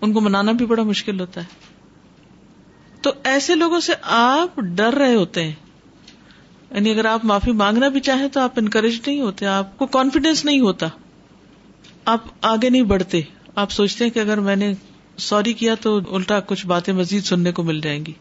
ان 0.00 0.12
کو 0.12 0.20
منانا 0.20 0.52
بھی 0.52 0.66
بڑا 0.66 0.82
مشکل 0.82 1.20
ہوتا 1.20 1.40
ہے۔ 1.40 1.46
تو 3.02 3.10
ایسے 3.24 3.54
لوگوں 3.54 3.80
سے 3.80 3.92
آپ 4.02 4.56
ڈر 4.56 4.94
رہے 4.94 5.14
ہوتے 5.14 5.44
ہیں۔ 5.44 5.52
یعنی 6.70 6.90
اگر 6.90 7.04
آپ 7.04 7.24
معافی 7.24 7.52
مانگنا 7.52 7.88
بھی 7.88 8.00
چاہیں 8.00 8.28
تو 8.28 8.40
آپ 8.40 8.52
انکریج 8.56 9.00
نہیں 9.06 9.20
ہوتے، 9.20 9.46
آپ 9.46 9.78
کو 9.78 9.86
کانفیڈینس 9.86 10.44
نہیں 10.44 10.60
ہوتا۔ 10.60 10.86
آپ 12.04 12.20
آگے 12.42 12.70
نہیں 12.70 12.82
بڑھتے۔ 12.82 13.20
آپ 13.54 13.70
سوچتے 13.70 14.04
ہیں 14.04 14.10
کہ 14.10 14.18
اگر 14.18 14.40
میں 14.40 14.56
نے 14.56 14.72
سوری 15.16 15.52
کیا 15.52 15.74
تو 15.74 16.00
الٹا 16.10 16.40
کچھ 16.40 16.66
باتیں 16.66 16.94
مزید 16.94 17.24
سننے 17.24 17.52
کو 17.52 17.62
مل 17.62 17.80
جائیں 17.80 18.06
گی۔ 18.06 18.12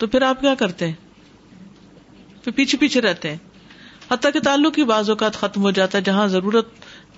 تو 0.00 0.06
پھر 0.06 0.22
آپ 0.22 0.40
کیا 0.40 0.54
کرتے 0.54 0.86
ہیں؟ 0.86 0.94
پھر 2.44 2.52
پیچھے 2.52 2.78
پیچھے 2.78 3.00
رہتے 3.00 3.30
ہیں۔ 3.30 3.36
حتیٰ 4.10 4.32
کہ 4.32 4.40
تعلق 4.40 4.78
ہی 4.78 4.84
بعض 4.84 5.10
اوقات 5.10 5.34
ختم 5.34 5.62
ہو 5.62 5.70
جاتا 5.70 5.98
ہے 5.98 6.02
جہاں 6.02 6.26
ضرورت 6.26 6.68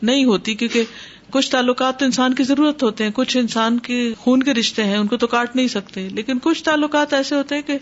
نہیں 0.02 0.24
ہوتی، 0.24 0.54
کیونکہ 0.54 0.84
کچھ 1.30 1.50
تعلقات 1.50 1.98
تو 1.98 2.04
انسان 2.04 2.34
کی 2.34 2.42
ضرورت 2.42 2.82
ہوتے 2.82 3.04
ہیں، 3.04 3.10
کچھ 3.14 3.36
انسان 3.36 3.78
کے 3.78 4.14
خون 4.18 4.42
کے 4.42 4.54
رشتے 4.54 4.84
ہیں، 4.84 4.96
ان 4.96 5.06
کو 5.06 5.16
تو 5.16 5.26
کاٹ 5.26 5.56
نہیں 5.56 5.68
سکتے۔ 5.68 6.08
لیکن 6.08 6.38
کچھ 6.42 6.64
تعلقات 6.64 7.12
ایسے 7.12 7.34
ہوتے 7.34 7.54
ہیں 7.54 7.62
کہ 7.62 7.78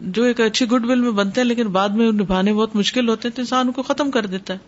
جو 0.00 0.22
ایک 0.22 0.40
اچھی 0.40 0.66
گڈ 0.66 0.86
ول 0.86 1.00
میں 1.00 1.10
بنتے 1.10 1.40
ہیں، 1.40 1.48
لیکن 1.48 1.66
بعد 1.66 1.88
میں 1.88 2.12
نبھانے 2.12 2.54
بہت 2.54 2.76
مشکل 2.76 3.08
ہوتے 3.08 3.28
ہیں، 3.28 3.36
تو 3.36 3.42
انسان 3.42 3.66
ان 3.66 3.72
کو 3.72 3.82
ختم 3.82 4.10
کر 4.10 4.26
دیتا 4.26 4.54
ہے۔ 4.54 4.58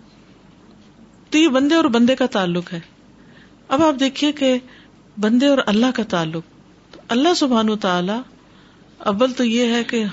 تو 1.31 1.39
یہ 1.39 1.49
بندے 1.49 1.75
اور 1.75 1.85
بندے 1.85 2.17
کا 2.17 2.27
تعلق 2.27 2.73
ہے۔ 2.73 2.81
اب 3.69 3.83
آپ 3.83 4.01
دیکھیے 4.01 4.33
کہ 4.33 4.59
بندے 5.21 5.47
اور 5.47 5.59
اللہ 5.67 5.87
کا 5.95 6.03
تعلق۔ 6.03 6.43
اللہ 7.09 7.35
سبحان 7.35 7.69
و 7.69 7.77
تعالی 7.77 8.34
اول 9.05 9.33
تو 9.33 9.45
یہ 9.45 9.73
ہے 9.73 9.85
کہ 9.85 10.05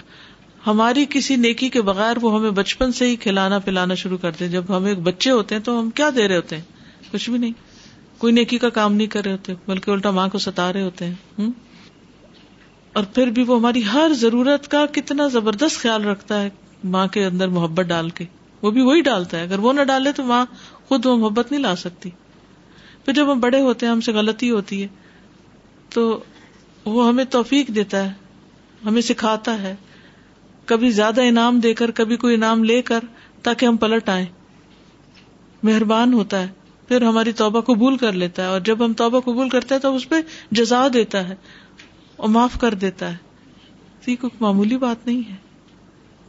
ہماری 0.68 1.06
کسی 1.10 1.36
نیکی 1.36 1.70
کے 1.70 1.82
بغیر 1.82 2.18
وہ 2.22 2.40
ہمیں 2.40 2.52
بچپن 2.52 2.92
سے 2.92 3.08
ہی 3.08 3.16
کھلانا 3.16 3.60
پلانا 3.60 3.94
شروع 3.94 4.18
کرتے 4.18 4.48
جب 4.48 4.64
ہم 4.70 4.86
ایک 4.86 5.00
بچے 5.00 5.32
ہوتے 5.32 5.56
ہیں 5.56 5.62
تو 5.62 5.80
ہم 5.80 5.90
کیا 5.90 6.10
دے 6.16 6.28
رہے 6.28 6.36
ہوتے 6.36 6.56
ہیں؟ 6.56 6.64
کچھ 7.12 7.30
بھی 7.30 7.40
نہیں۔ 7.40 7.52
کوئی 8.18 8.34
نیکی 8.34 8.58
کا 8.58 8.70
کام 8.70 8.94
نہیں 8.94 9.08
کر 9.08 9.24
رہے 9.24 9.32
ہوتے، 9.32 9.54
بلکہ 9.68 9.92
الٹا 9.92 10.12
ماں 10.12 10.28
کو 10.28 10.38
ستا 10.38 10.74
رہے 10.74 10.82
ہوتے 10.82 11.06
ہیں۔ 11.06 11.50
اور 12.94 13.04
پھر 13.04 13.28
بھی 13.28 13.44
وہ 13.44 13.60
ہماری 13.60 13.82
ہر 13.94 14.12
ضرورت 14.14 14.68
کا 14.68 14.86
کتنا 14.92 15.28
زبردست 15.28 15.80
خیال 15.80 16.06
رکھتا 16.06 16.42
ہے 16.42 16.50
ماں 16.84 17.08
کے 17.08 17.26
اندر 17.26 17.48
محبت 17.48 17.86
ڈال 17.86 18.10
کے۔ 18.10 18.26
وہ 18.62 18.72
بھی 18.72 18.82
وہی 18.82 19.02
ڈالتا 19.02 19.38
ہے۔ 19.38 19.44
اگر 19.44 19.60
وہ 19.60 19.74
نہ 19.74 19.82
ڈالے 19.82 20.12
تو 20.12 20.24
ماں 20.24 20.46
خود 20.88 21.06
وہ 21.06 21.18
محبت 21.18 21.52
نہیں 21.52 21.62
لا 21.62 21.76
سکتی۔ 21.76 22.10
پھر 23.06 23.14
جب 23.14 23.32
ہم 23.32 23.40
بڑے 23.40 23.62
ہوتے 23.62 23.86
ہیں، 23.86 23.94
ہم 23.94 24.02
سے 24.02 24.12
غلطی 24.12 24.52
ہوتی 24.52 24.84
ہے، 24.84 24.88
تو 25.90 26.24
وہ 26.86 27.08
ہمیں 27.08 27.26
توفیق 27.26 27.68
دیتا 27.68 28.04
ہے۔ 28.04 28.14
ہمیں 28.86 29.02
سکھاتا 29.02 29.62
ہے۔ 29.62 29.76
کبھی 30.66 30.92
زیادہ 30.92 31.22
انعام 31.22 31.60
دے 31.60 31.74
کر، 31.74 31.92
کبھی 31.92 32.18
کوئی 32.18 32.36
انعام 32.36 32.64
لے 32.64 32.82
کر 32.82 33.00
تاکہ 33.44 33.66
ہم 33.66 33.78
پلٹ 33.78 34.10
آئیں۔ 34.10 34.26
مہربان 35.64 36.14
ہوتا 36.14 36.42
ہے۔ 36.42 36.48
پھر 36.88 37.02
ہماری 37.02 37.32
توبہ 37.32 37.62
قبول 37.62 37.98
کر 37.98 38.14
لیتا 38.14 38.42
ہے۔ 38.42 38.48
اور 38.48 38.60
جب 38.60 38.86
ہم 38.86 38.94
توبہ 38.94 39.20
قبول 39.20 39.50
کرتے 39.50 39.76
ہیں 39.76 39.82
تو 39.82 39.96
اس 39.96 40.10
پہ 40.10 40.16
جزا 40.52 40.88
دیتا 40.94 41.30
ہے۔ 41.30 41.36
اور 42.16 42.30
معاف 42.30 42.60
کر 42.62 42.74
دیتا 42.74 43.12
ہے۔ 43.12 43.18
تو 44.06 44.12
یہ 44.12 44.16
کوئی 44.16 44.38
معمولی 44.40 44.78
بات 44.78 45.08
نہیں 45.08 45.32
ہے۔ 45.32 45.36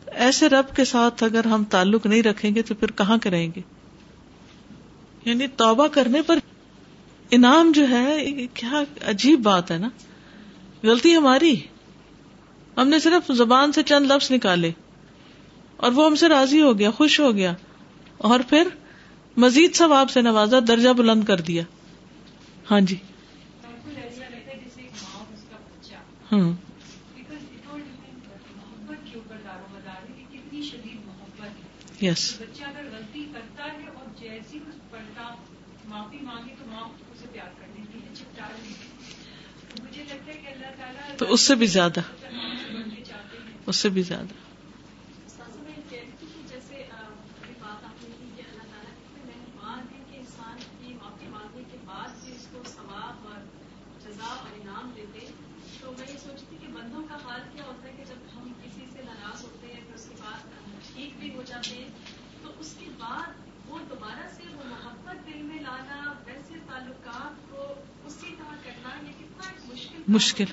ایسے 0.07 0.49
رب 0.49 0.77
کے 0.77 0.85
ساتھ 0.85 1.25
اگر 1.25 1.45
ہم 1.45 1.65
تعلق 1.65 2.07
نہیں 2.07 2.23
رکھیں 2.23 2.55
گے 2.55 2.63
تو 2.63 2.75
پھر 2.75 2.91
کہاں 2.91 3.19
کریں 3.23 3.51
گے؟ 3.57 3.61
یعنی 5.25 5.47
توبہ 5.47 5.87
کرنے 5.87 6.23
پر 6.23 6.39
انعام 7.31 7.73
جو 7.73 7.89
ہے 7.89 8.31
کیا 8.55 8.83
عجیب 9.07 9.41
بات 9.41 9.71
ہے 9.71 9.79
نا۔ 9.79 9.89
غلطی 10.83 11.17
ہماری۔ 11.17 11.57
ہم 12.77 12.89
نے 12.89 12.99
صرف 12.99 13.33
زبان 13.33 13.73
سے 13.73 13.83
چند 13.83 14.07
لفظ 14.11 14.31
نکالے 14.31 14.71
اور 15.77 15.93
وہ 15.93 16.07
ہم 16.07 16.15
سے 16.15 16.29
راضی 16.29 16.63
ہو 16.63 16.79
گیا، 16.79 16.91
خوش 16.91 17.21
ہو 17.21 17.37
گیا۔ 17.37 17.53
اور 18.19 18.41
پھر 18.49 18.69
مزید 19.37 19.75
سب 19.75 19.93
آپ 19.93 20.11
سے 20.11 20.23
نوازا، 20.23 20.59
درجہ 20.69 20.89
بلند 20.89 21.25
کر 21.25 21.41
دیا۔ 21.41 21.63
ہاں 22.71 22.81
جی۔ 22.81 22.97
ہوں 26.33 26.53
یس 32.03 32.35
تو 41.17 41.33
اس 41.33 41.41
سے 41.41 41.55
بھی 41.55 41.67
زیادہ۔ 41.67 42.01
اس 43.67 43.77
سے 43.77 43.89
بھی 43.89 44.03
زیادہ۔ 44.03 44.35
مشکل۔ 70.09 70.45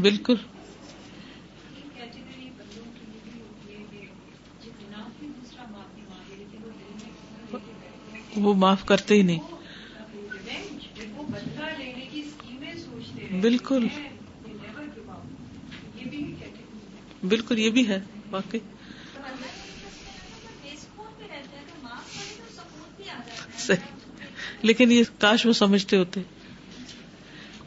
بالکل۔ 0.00 0.36
وہ 8.36 8.54
معاف 8.54 8.84
کرتے 8.84 9.14
ہی 9.14 9.22
نہیں۔ 9.22 9.38
بالکل۔ 13.40 13.86
بالکل، 17.22 17.58
یہ 17.58 17.70
بھی 17.70 17.88
ہے، 17.88 18.00
واقعی۔ 18.30 18.60
صحیح۔ 23.58 23.97
لیکن 24.62 24.92
یہ 24.92 25.02
کاش 25.18 25.46
وہ 25.46 25.52
سمجھتے 25.52 25.96
ہوتے۔ 25.96 26.20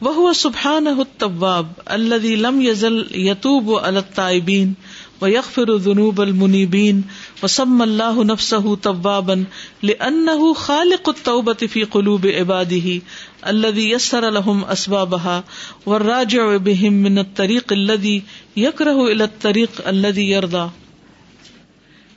وہ 0.00 0.32
سبحان 0.32 0.86
الطواب 0.86 1.66
الذي 1.86 2.36
لم 2.36 2.60
یزل 2.60 2.96
يزل 2.98 3.26
يتوب 3.26 3.78
على 3.78 3.98
التائبين 3.98 4.72
ويغفر 5.20 5.76
ذنوب 5.76 6.20
المنيبين 6.20 7.02
وسمى 7.42 7.84
الله 7.84 8.24
نفسه 8.24 8.76
توابا 8.76 9.44
لأنه 9.82 10.54
خالق 10.54 11.08
التوبة 11.08 11.52
في 11.52 11.84
قلوب 11.84 12.26
عبادی 12.26 12.80
عباده 12.80 13.02
الذي 13.46 13.90
يسر 13.90 14.30
لهم 14.30 14.64
أسبابها 14.64 15.44
والراجع 15.86 16.56
بهم 16.56 16.92
من 16.92 17.18
الطريق 17.18 17.72
الذي 17.72 18.22
يكره 18.56 19.06
إلى 19.12 19.24
الطريق 19.24 19.88
الذي 19.88 20.28
يرضى 20.30 20.66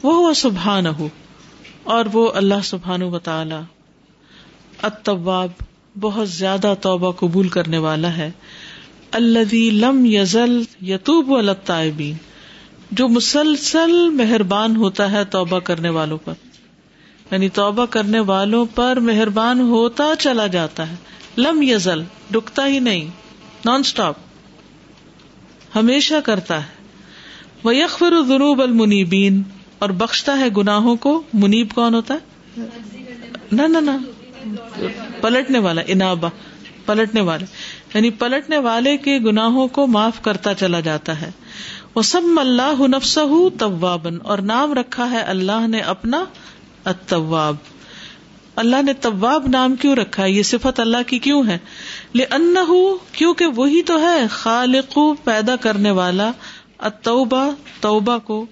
وهو 0.04 0.34
سبحانه 0.34 1.10
اور 1.84 2.06
وہ 2.14 2.32
اللہ 2.34 2.62
سبحان 2.64 3.04
و 3.04 3.20
تعالی 3.20 3.64
التواب 4.82 5.52
بہت 6.00 6.30
زیادہ 6.30 6.74
توبہ 6.82 7.12
قبول 7.12 7.50
کرنے 7.50 7.78
والا 7.78 8.18
ہے۔ 8.18 8.32
اللہ 9.12 9.54
لم 9.54 10.06
یزل 10.06 10.64
یتوب 10.82 11.36
الطائبین 11.36 12.16
جو 12.92 13.08
مسلسل 13.08 14.10
مہربان 14.10 14.76
ہوتا 14.76 15.12
ہے 15.12 15.26
توبہ 15.26 15.60
کرنے 15.60 15.90
والوں 15.90 16.18
پر۔ 16.18 16.34
یعنی 17.32 17.50
توبہ 17.50 17.86
کرنے 17.86 18.20
والوں 18.20 18.66
پر 18.76 19.00
مہربان 19.00 19.60
ہوتا 19.60 20.14
چلا 20.20 20.48
جاتا 20.48 20.92
ہے۔ 20.92 20.96
لم 21.38 21.62
یزل، 21.62 22.02
رکتا 22.36 22.68
ہی 22.68 22.80
نہیں، 22.80 23.08
نان 23.66 23.80
اسٹاپ 23.80 24.16
ہمیشہ 25.76 26.16
کرتا 26.26 26.60
ہے۔ 26.60 26.70
وہ 27.64 27.76
یکفر 27.76 28.14
ذنوب 28.28 28.62
المنیبین۔ 28.62 29.44
اور 29.80 29.90
بخشتا 29.90 30.38
ہے 30.40 30.50
گناہوں 30.58 30.96
کو۔ 30.96 31.24
منیب 31.34 31.68
کون 31.76 31.94
ہوتا 31.94 32.14
ہے؟ 32.14 32.62
نہ 33.52 33.62
نہ۔ 33.62 33.92
پلٹنے 35.22 35.60
والا 35.60 35.82
انابا 35.88 36.28
پلٹنے 36.86 37.22
والے۔ 37.22 37.46
یعنی 37.94 38.10
پلٹنے 38.10 38.58
والے 38.58 38.98
کے 38.98 39.20
گناہوں 39.20 39.68
کو 39.68 39.88
معاف 39.88 40.22
کرتا 40.22 40.54
چلا 40.54 40.80
جاتا 40.80 41.22
ہے۔ 41.22 41.32
وہ 41.96 42.02
سب 42.02 42.22
اللہ 42.38 42.88
نفس 42.88 43.20
طوابن 43.60 44.18
اور 44.24 44.38
نام 44.38 44.74
رکھا 44.74 45.12
ہے 45.12 45.20
اللہ 45.22 45.68
نے 45.68 45.80
اپنا 45.80 46.26
الطواب 46.84 47.56
اللہ 48.56 48.76
نے 48.86 48.94
طواب 48.94 49.48
نام 49.48 49.76
کیوں 49.76 49.96
رکھا 49.96 50.24
ہے؟ 50.24 50.32
یہ 50.32 50.44
صفت 50.44 50.80
اللہ 50.80 50.98
کی 51.08 51.20
کیوں 51.20 51.44
ہے؟ 51.48 51.58
لے 52.16 52.24
ان 52.24 52.56
کیونکہ 53.12 53.46
وہی 53.46 53.82
تو 53.82 54.00
ہے 54.00 54.28
خالق 54.30 55.00
پیدا 55.24 55.56
کرنے 55.56 55.92
والا۔ 55.92 56.32
اتوبا 56.80 57.50
توبہ 57.82 58.18
کو 58.18 58.46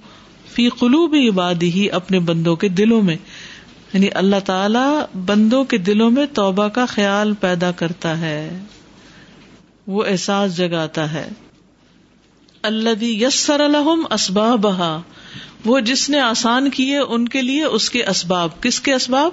فی 0.53 0.69
قلوب 0.69 1.15
عبادی 1.29 1.71
ہی 1.71 1.91
اپنے 1.91 2.19
بندوں 2.19 2.55
کے 2.55 2.67
دلوں 2.67 3.01
میں۔ 3.01 3.15
یعنی 3.93 4.07
اللہ 4.13 4.35
تعالی 4.45 5.17
بندوں 5.25 5.63
کے 5.63 5.77
دلوں 5.77 6.11
میں 6.11 6.25
توبہ 6.25 6.67
کا 6.67 6.85
خیال 6.85 7.33
پیدا 7.33 7.71
کرتا 7.71 8.19
ہے۔ 8.19 8.59
وہ 9.87 10.03
احساس 10.07 10.57
جگاتا 10.57 11.13
ہے۔ 11.13 11.29
اللہ 12.61 13.03
یسر 13.03 13.59
الحم 13.59 14.05
اسباب 14.11 14.65
وہ 15.65 15.79
جس 15.79 16.09
نے 16.09 16.19
آسان 16.19 16.69
کیے 16.69 16.97
ان 16.97 17.27
کے 17.27 17.41
لیے 17.41 17.63
اس 17.63 17.89
کے 17.89 18.05
اسباب۔ 18.05 18.61
کس 18.61 18.79
کے 18.79 18.93
اسباب؟ 18.93 19.31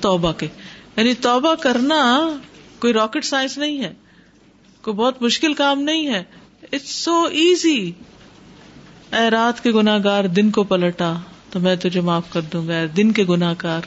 توبہ 0.00 0.32
کے۔ 0.32 0.46
یعنی 0.96 1.14
توبہ 1.14 1.54
کرنا 1.54 2.28
کوئی 2.78 2.92
راکٹ 2.92 3.24
سائنس 3.24 3.58
نہیں 3.58 3.78
ہے۔ 3.78 3.92
کوئی 4.82 4.96
بہت 4.96 5.22
مشکل 5.22 5.54
کام 5.54 5.80
نہیں 5.80 6.06
ہے۔ 6.06 6.24
اٹس 6.62 6.90
سو 6.90 7.22
ایزی 7.22 7.92
اے 9.12 9.30
رات 9.30 9.62
کے 9.62 9.72
گناہ 9.72 9.98
گار 10.04 10.24
دن 10.24 10.50
کو 10.50 10.62
پلٹا 10.64 11.14
تو 11.50 11.60
میں 11.60 11.76
تجھے 11.76 12.00
معاف 12.00 12.24
کر 12.30 12.40
دوں 12.40 12.68
گا۔ 12.68 12.84
دن 12.96 13.12
کے 13.12 13.24
گناہ 13.28 13.54
کار 13.58 13.80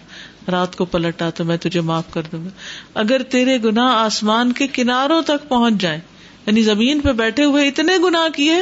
رات 0.52 0.76
کو 0.76 0.86
پلٹا 0.86 1.30
تو 1.30 1.44
میں 1.46 1.58
تجھے 1.58 1.82
معاف 1.82 2.14
کر 2.14 2.22
دوں 2.22 2.46
گا۔ 2.46 2.50
اگر 2.94 3.24
تیرے 3.24 3.58
گنا 3.64 3.88
آسمان 3.88 4.52
کے 4.52 4.68
کناروں 4.68 5.22
تک 5.22 5.50
پہنچ 5.50 5.74
جائے 5.74 6.00
یعنی 6.46 6.62
زمین 6.62 7.02
پہ 7.02 7.12
بیٹھے 7.12 7.44
ہوئے 7.44 7.68
اتنے 7.68 7.98
گنا 7.98 8.28
کیے 8.36 8.62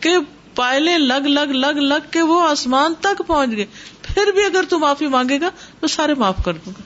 کہ 0.00 0.10
پائلے 0.54 0.98
لگ 0.98 1.26
لگ 1.26 1.40
لگ 1.40 1.78
لگ 1.78 2.10
کے 2.10 2.22
وہ 2.22 2.48
آسمان 2.48 2.94
تک 3.00 3.22
پہنچ 3.26 3.50
گئے۔ 3.56 3.66
پھر 4.02 4.32
بھی 4.34 4.44
اگر 4.44 4.62
تو 4.68 4.78
معافی 4.78 5.06
مانگے 5.06 5.40
گا 5.40 5.50
تو 5.80 5.86
سارے 5.86 6.14
معاف 6.14 6.36
کر 6.44 6.52
دوں 6.52 6.72
گا۔ 6.78 6.82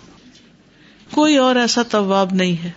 کوئی 1.10 1.36
اور 1.36 1.56
ایسا 1.56 1.82
طواب 1.82 2.32
نہیں 2.32 2.64
ہے۔ 2.64 2.70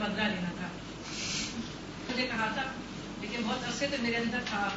بدلا 0.00 0.28
لینا۔ 0.28 0.47
مجھے 2.18 2.30
کہا 2.30 2.46
تھا، 2.54 2.62
لیکن 3.20 3.42
بہت 3.44 3.64
عرصے 3.64 3.86
تو 3.90 3.96
میرے 4.00 4.16
اندر 4.16 4.38
تھا 4.44 4.68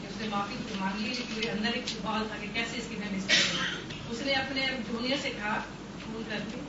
کہ 0.00 0.06
اس 0.06 0.20
نے 0.20 0.26
معافی 0.28 0.54
مانگ 0.78 1.00
لی 1.00 1.08
لیکن 1.08 1.34
میرے 1.34 1.50
اندر 1.50 1.74
ایک 1.74 1.88
سوال 1.88 2.22
تھا 2.28 2.36
کہ 2.40 2.46
کیسے 2.52 2.78
اس 2.78 2.84
کی 2.88 2.96
میں 2.98 3.08
مسٹیک 3.12 4.10
اس 4.10 4.22
نے 4.26 4.32
اپنے 4.32 4.66
جونیئر 4.88 5.16
سے 5.22 5.30
کہا، 5.30 5.58
فون 6.04 6.22
کر 6.28 6.38
کے 6.52 6.60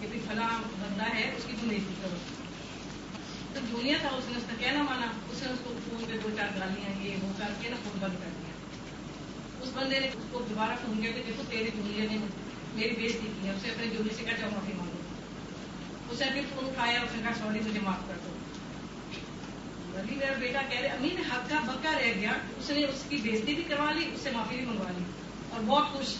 کہ 0.00 0.06
بھی 0.10 0.20
فلاں 0.26 0.48
بندہ 0.78 1.08
ہے، 1.14 1.30
اس 1.36 1.44
کی 1.44 1.52
تم 1.60 1.70
عزت 1.70 2.02
کرو 2.02 2.16
تو 3.54 3.60
جونیئر 3.70 3.98
تھا، 4.00 4.08
اس 4.08 4.24
نے 4.28 4.36
اس 4.36 4.44
کا 4.50 4.56
کہنا 4.58 4.82
مانا، 4.82 5.06
اس 5.30 5.42
نے 5.42 5.48
اس 5.48 5.58
کو 5.64 5.74
فون 5.84 6.04
پہ 6.08 6.18
دو 6.22 6.30
چار 6.36 6.58
گالیاں 6.60 7.02
یہ 7.02 7.16
وہ 7.22 7.32
کر 7.38 7.52
کے 7.60 7.68
نا 7.68 7.76
فون 7.84 7.98
بند 8.00 8.12
کر 8.12 8.30
دیا۔ 8.38 8.54
اس 9.62 9.70
بندے 9.74 10.00
نے 10.00 10.06
اس 10.06 10.26
کو 10.30 10.44
دوبارہ 10.48 10.76
فون 10.82 11.00
کیا 11.02 11.12
کہ 11.12 11.22
دیکھو 11.26 11.42
تیرے 11.50 11.70
جونیئر 11.76 12.10
نے 12.10 12.18
میری 12.74 12.96
بےزتی 12.96 13.28
کی 13.34 13.46
ہے 13.46 13.52
اسے 13.52 13.70
اپنے 13.70 13.86
جونیئر 13.86 14.16
سے 14.16 14.24
کہا، 14.24 14.36
جاؤ 14.40 14.50
معافی 14.52 14.72
مانگو۔ 14.72 16.12
اسے 16.12 16.24
ابھی 16.24 16.40
فون 16.54 16.64
اٹھایا، 16.64 17.00
اس 17.00 17.16
نے 17.16 17.22
کہا 17.22 17.34
سوری 17.34 17.60
مجھے 17.66 17.80
معاف 17.80 18.08
کر 18.08 18.14
دو۔ 18.24 18.31
ابھی 19.98 20.16
میرا 20.16 20.32
بیٹا 20.40 20.60
کہہ 20.68 20.80
رہے 20.80 20.88
امی 20.88 21.08
نے 21.14 21.22
ہکا 21.28 21.60
بکا 21.66 21.92
رہ 21.98 22.12
گیا 22.20 22.32
اس 22.58 22.70
نے 22.70 22.84
اس 22.84 23.02
کی 23.08 23.16
بےزتی 23.22 23.54
بھی 23.54 23.62
کروا 23.68 23.92
لی 23.92 24.04
اس 24.14 24.20
سے 24.22 24.30
معافی 24.30 24.56
بھی 24.56 24.64
منگوا 24.66 24.90
لی 24.98 25.04
اور 25.50 25.60
بہت 25.66 25.92
خوش۔ 25.92 26.14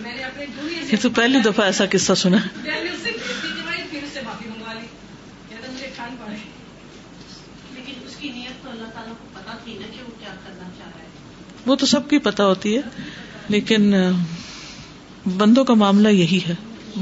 میں 0.00 0.16
نے 0.16 0.22
اپنے 0.22 0.44
یہ 0.92 0.96
تو 1.02 1.10
پہلی 1.10 1.38
دفعہ 1.38 1.64
ایسا 1.64 1.84
قصہ 1.90 2.12
سنا۔ 2.14 2.36
پہلے 2.64 2.90
اس 2.90 2.98
سے 3.02 3.10
بےزتی 3.10 3.48
کروائی 3.48 3.82
پھر 3.90 4.02
اس 4.02 4.10
سے 4.12 4.20
معافی 4.24 4.48
منگوا 4.48 4.72
لی۔ 4.72 4.86
کہتا 5.48 5.72
مجھے 5.72 5.90
ٹھنڈ 5.96 6.26
پڑے 6.26 6.36
لیکن 7.74 7.92
اس 8.06 8.16
کی 8.16 8.28
نیت 8.28 8.64
تو 8.64 8.70
اللہ 8.70 8.86
تعالیٰ 8.94 9.14
کو 9.18 9.24
پتا 9.34 9.56
تھی 9.64 9.72
نا 9.72 9.86
کہ 9.92 10.02
وہ 10.02 10.10
کیا 10.20 10.34
کرنا 10.44 10.68
چاہ 10.78 10.86
رہا 10.86 11.02
ہے۔ 11.02 11.08
وہ 11.66 11.76
تو 11.76 11.86
سب 11.86 12.08
کی 12.10 12.18
پتا 12.18 12.44
ہوتی 12.46 12.76
ہے 12.76 12.80
لیکن 13.48 13.92
بندوں 15.36 15.64
کا 15.64 15.74
معاملہ 15.74 16.08
یہی 16.08 16.38
ہے۔ 16.48 16.54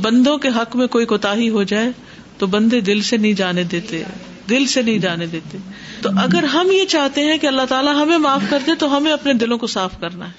بندوں 0.02 0.38
کے 0.38 0.48
حق 0.48 0.76
میں 0.76 0.86
کوئی 0.86 1.06
کوتا 1.06 1.32
ہو 1.32 1.62
جائے 1.62 1.90
تو 2.38 2.46
بندے 2.46 2.80
دل 2.80 3.00
سے 3.02 3.16
نہیں 3.16 3.32
جانے 3.32 3.64
دیتے۔ 3.64 4.02
دل 4.48 4.66
سے 4.66 4.82
نہیں 4.82 4.98
جانے 4.98 5.26
دیتے۔ 5.26 5.58
تو 6.02 6.08
اگر 6.16 6.42
ہم 6.42 6.70
یہ 6.70 6.84
چاہتے 6.84 7.24
ہیں 7.24 7.38
کہ 7.38 7.46
اللہ 7.46 7.62
تعالیٰ 7.68 8.02
ہمیں 8.02 8.18
معاف 8.18 8.42
کر 8.50 8.58
دے، 8.66 8.74
تو 8.74 8.96
ہمیں 8.96 9.12
اپنے 9.12 9.32
دلوں 9.32 9.58
کو 9.58 9.66
صاف 9.66 10.00
کرنا 10.00 10.26
ہے۔ 10.26 10.32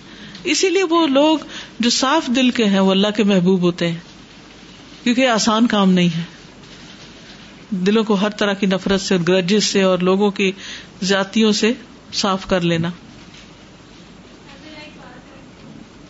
اسی 0.43 0.69
لیے 0.69 0.83
وہ 0.83 1.07
لوگ 1.07 1.37
جو 1.79 1.89
صاف 1.89 2.27
دل 2.27 2.49
کے 2.49 2.65
ہیں، 2.65 2.79
وہ 2.79 2.91
اللہ 2.91 3.07
کے 3.15 3.23
محبوب 3.23 3.61
ہوتے 3.61 3.91
ہیں۔ 3.91 3.99
کیونکہ 5.03 5.27
آسان 5.27 5.67
کام 5.67 5.91
نہیں 5.91 6.09
ہے۔ 6.17 6.21
دلوں 7.69 8.03
کو 8.03 8.13
ہر 8.13 8.29
طرح 8.29 8.53
کی 8.53 8.65
نفرت 8.65 9.01
سے 9.01 9.15
اور 9.15 9.23
گرجز 9.27 9.63
سے 9.63 9.81
اور 9.81 9.99
لوگوں 9.99 10.31
کی 10.31 10.51
ذاتیوں 11.03 11.51
سے 11.51 11.73
صاف 12.13 12.45
کر 12.47 12.61
لینا۔ 12.61 12.89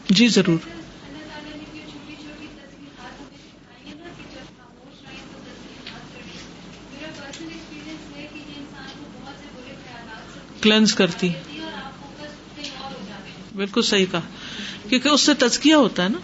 جی 0.09 0.27
ضرور۔ 0.27 0.82
کلینز 10.63 10.95
کرتی 10.95 11.29
بالکل 13.55 13.81
صحیح 13.81 14.05
کہا۔ 14.11 14.21
کیونکہ 14.89 15.09
اس 15.09 15.21
سے 15.21 15.33
تزکیہ 15.33 15.75
ہوتا 15.75 16.03
ہے 16.03 16.09
نا۔ 16.09 16.19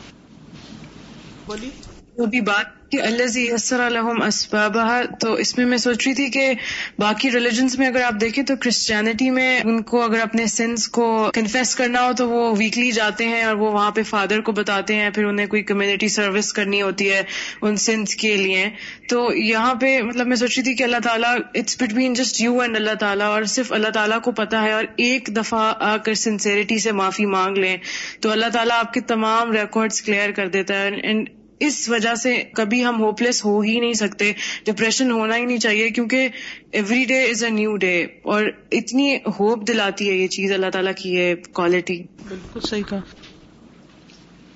بولی 1.45 1.69
وہ 2.17 2.25
بھی 2.25 2.41
بات 2.41 2.78
کہ 2.91 3.01
اللہ 3.01 3.37
یسر 3.37 3.79
الحم 3.79 4.21
اسباب 4.21 4.77
تو 5.19 5.33
اس 5.33 5.57
میں 5.57 5.65
میں 5.65 5.77
سوچ 5.77 6.07
رہی 6.07 6.13
تھی 6.13 6.27
کہ 6.29 6.53
باقی 6.99 7.31
ریلیجنس 7.31 7.77
میں 7.79 7.87
اگر 7.87 8.01
آپ 8.01 8.19
دیکھیں 8.21 8.43
تو 8.43 8.55
کرسچینٹی 8.55 9.29
میں 9.29 9.59
ان 9.59 9.81
کو 9.81 10.01
اگر 10.01 10.19
اپنے 10.19 10.45
سینس 10.47 10.87
کو 10.87 11.31
کنفیس 11.33 11.75
کرنا 11.75 12.05
ہو 12.05 12.11
تو 12.17 12.29
وہ 12.29 12.55
ویکلی 12.57 12.91
جاتے 12.91 13.27
ہیں 13.27 13.43
اور 13.43 13.55
وہ 13.55 13.71
وہاں 13.71 13.91
پہ 13.91 14.03
فادر 14.03 14.41
کو 14.41 14.51
بتاتے 14.51 14.95
ہیں، 14.95 15.09
پھر 15.09 15.25
انہیں 15.25 15.47
کوئی 15.47 15.63
کمیونٹی 15.63 16.07
سروس 16.07 16.53
کرنی 16.53 16.81
ہوتی 16.81 17.11
ہے 17.11 17.23
ان 17.61 17.75
سینس 17.75 18.15
کے 18.15 18.35
لیے۔ 18.35 18.69
تو 19.09 19.33
یہاں 19.33 19.73
پہ 19.75 20.01
مطلب 20.01 20.27
میں 20.27 20.35
سوچ 20.35 20.57
رہی 20.57 20.63
تھی 20.63 20.73
کہ 20.75 20.83
اللہ 20.83 21.03
تعالیٰ 21.03 21.35
it's 21.55 21.81
between 21.81 22.13
just 22.13 22.41
you 22.41 22.59
and 22.59 22.75
Allah 22.75 22.95
تعالیٰ، 22.99 23.27
اور 23.27 23.43
صرف 23.43 23.71
اللہ 23.73 23.89
تعالیٰ 23.89 24.21
کو 24.21 24.31
پتا 24.31 24.61
ہے 24.63 24.71
اور 24.71 24.83
ایک 24.97 25.29
دفعہ 25.37 25.73
آ 25.79 25.95
کر 25.97 26.13
سنسیریٹی 26.13 26.79
سے 26.79 26.91
معافی 26.91 27.25
مانگ 27.25 27.57
لیں۔ 27.57 27.77
تو 28.21 28.31
اللہ 28.31 28.49
تعالیٰ 28.53 28.77
آپ 28.77 28.93
کے 28.93 29.01
تمام 29.07 29.51
ریکارڈس 29.51 30.01
کلیئر 30.01 30.31
کر 30.31 30.47
دیتا 30.47 30.81
ہے۔ 30.81 30.87
اینڈ 30.87 31.29
اس 31.59 31.89
وجہ 31.89 32.15
سے 32.15 32.43
کبھی 32.53 32.85
ہم 32.85 33.01
ہوپ 33.01 33.21
لیس 33.21 33.45
ہو 33.45 33.59
ہی 33.59 33.79
نہیں 33.79 33.93
سکتے 33.93 34.33
ڈپریشن 34.65 35.11
ہونا 35.11 35.35
ہی 35.35 35.45
نہیں 35.45 35.57
چاہیے، 35.57 35.89
کیونکہ 35.89 36.29
every 36.71 37.03
day 37.05 37.23
is 37.23 37.43
a 37.43 37.49
new 37.49 37.75
day 37.75 38.07
اور 38.23 38.43
اتنی 38.71 39.15
ہوپ 39.15 39.67
دلاتی 39.67 40.09
ہے 40.09 40.15
یہ 40.15 40.27
چیز 40.27 40.51
اللہ 40.51 40.69
تعالیٰ 40.73 40.93
کی 40.97 41.17
ہے 41.17 41.35
کوالٹی 41.35 42.03
بالکل 42.27 42.59
صحیح 42.59 42.83
کہا۔ 42.89 42.99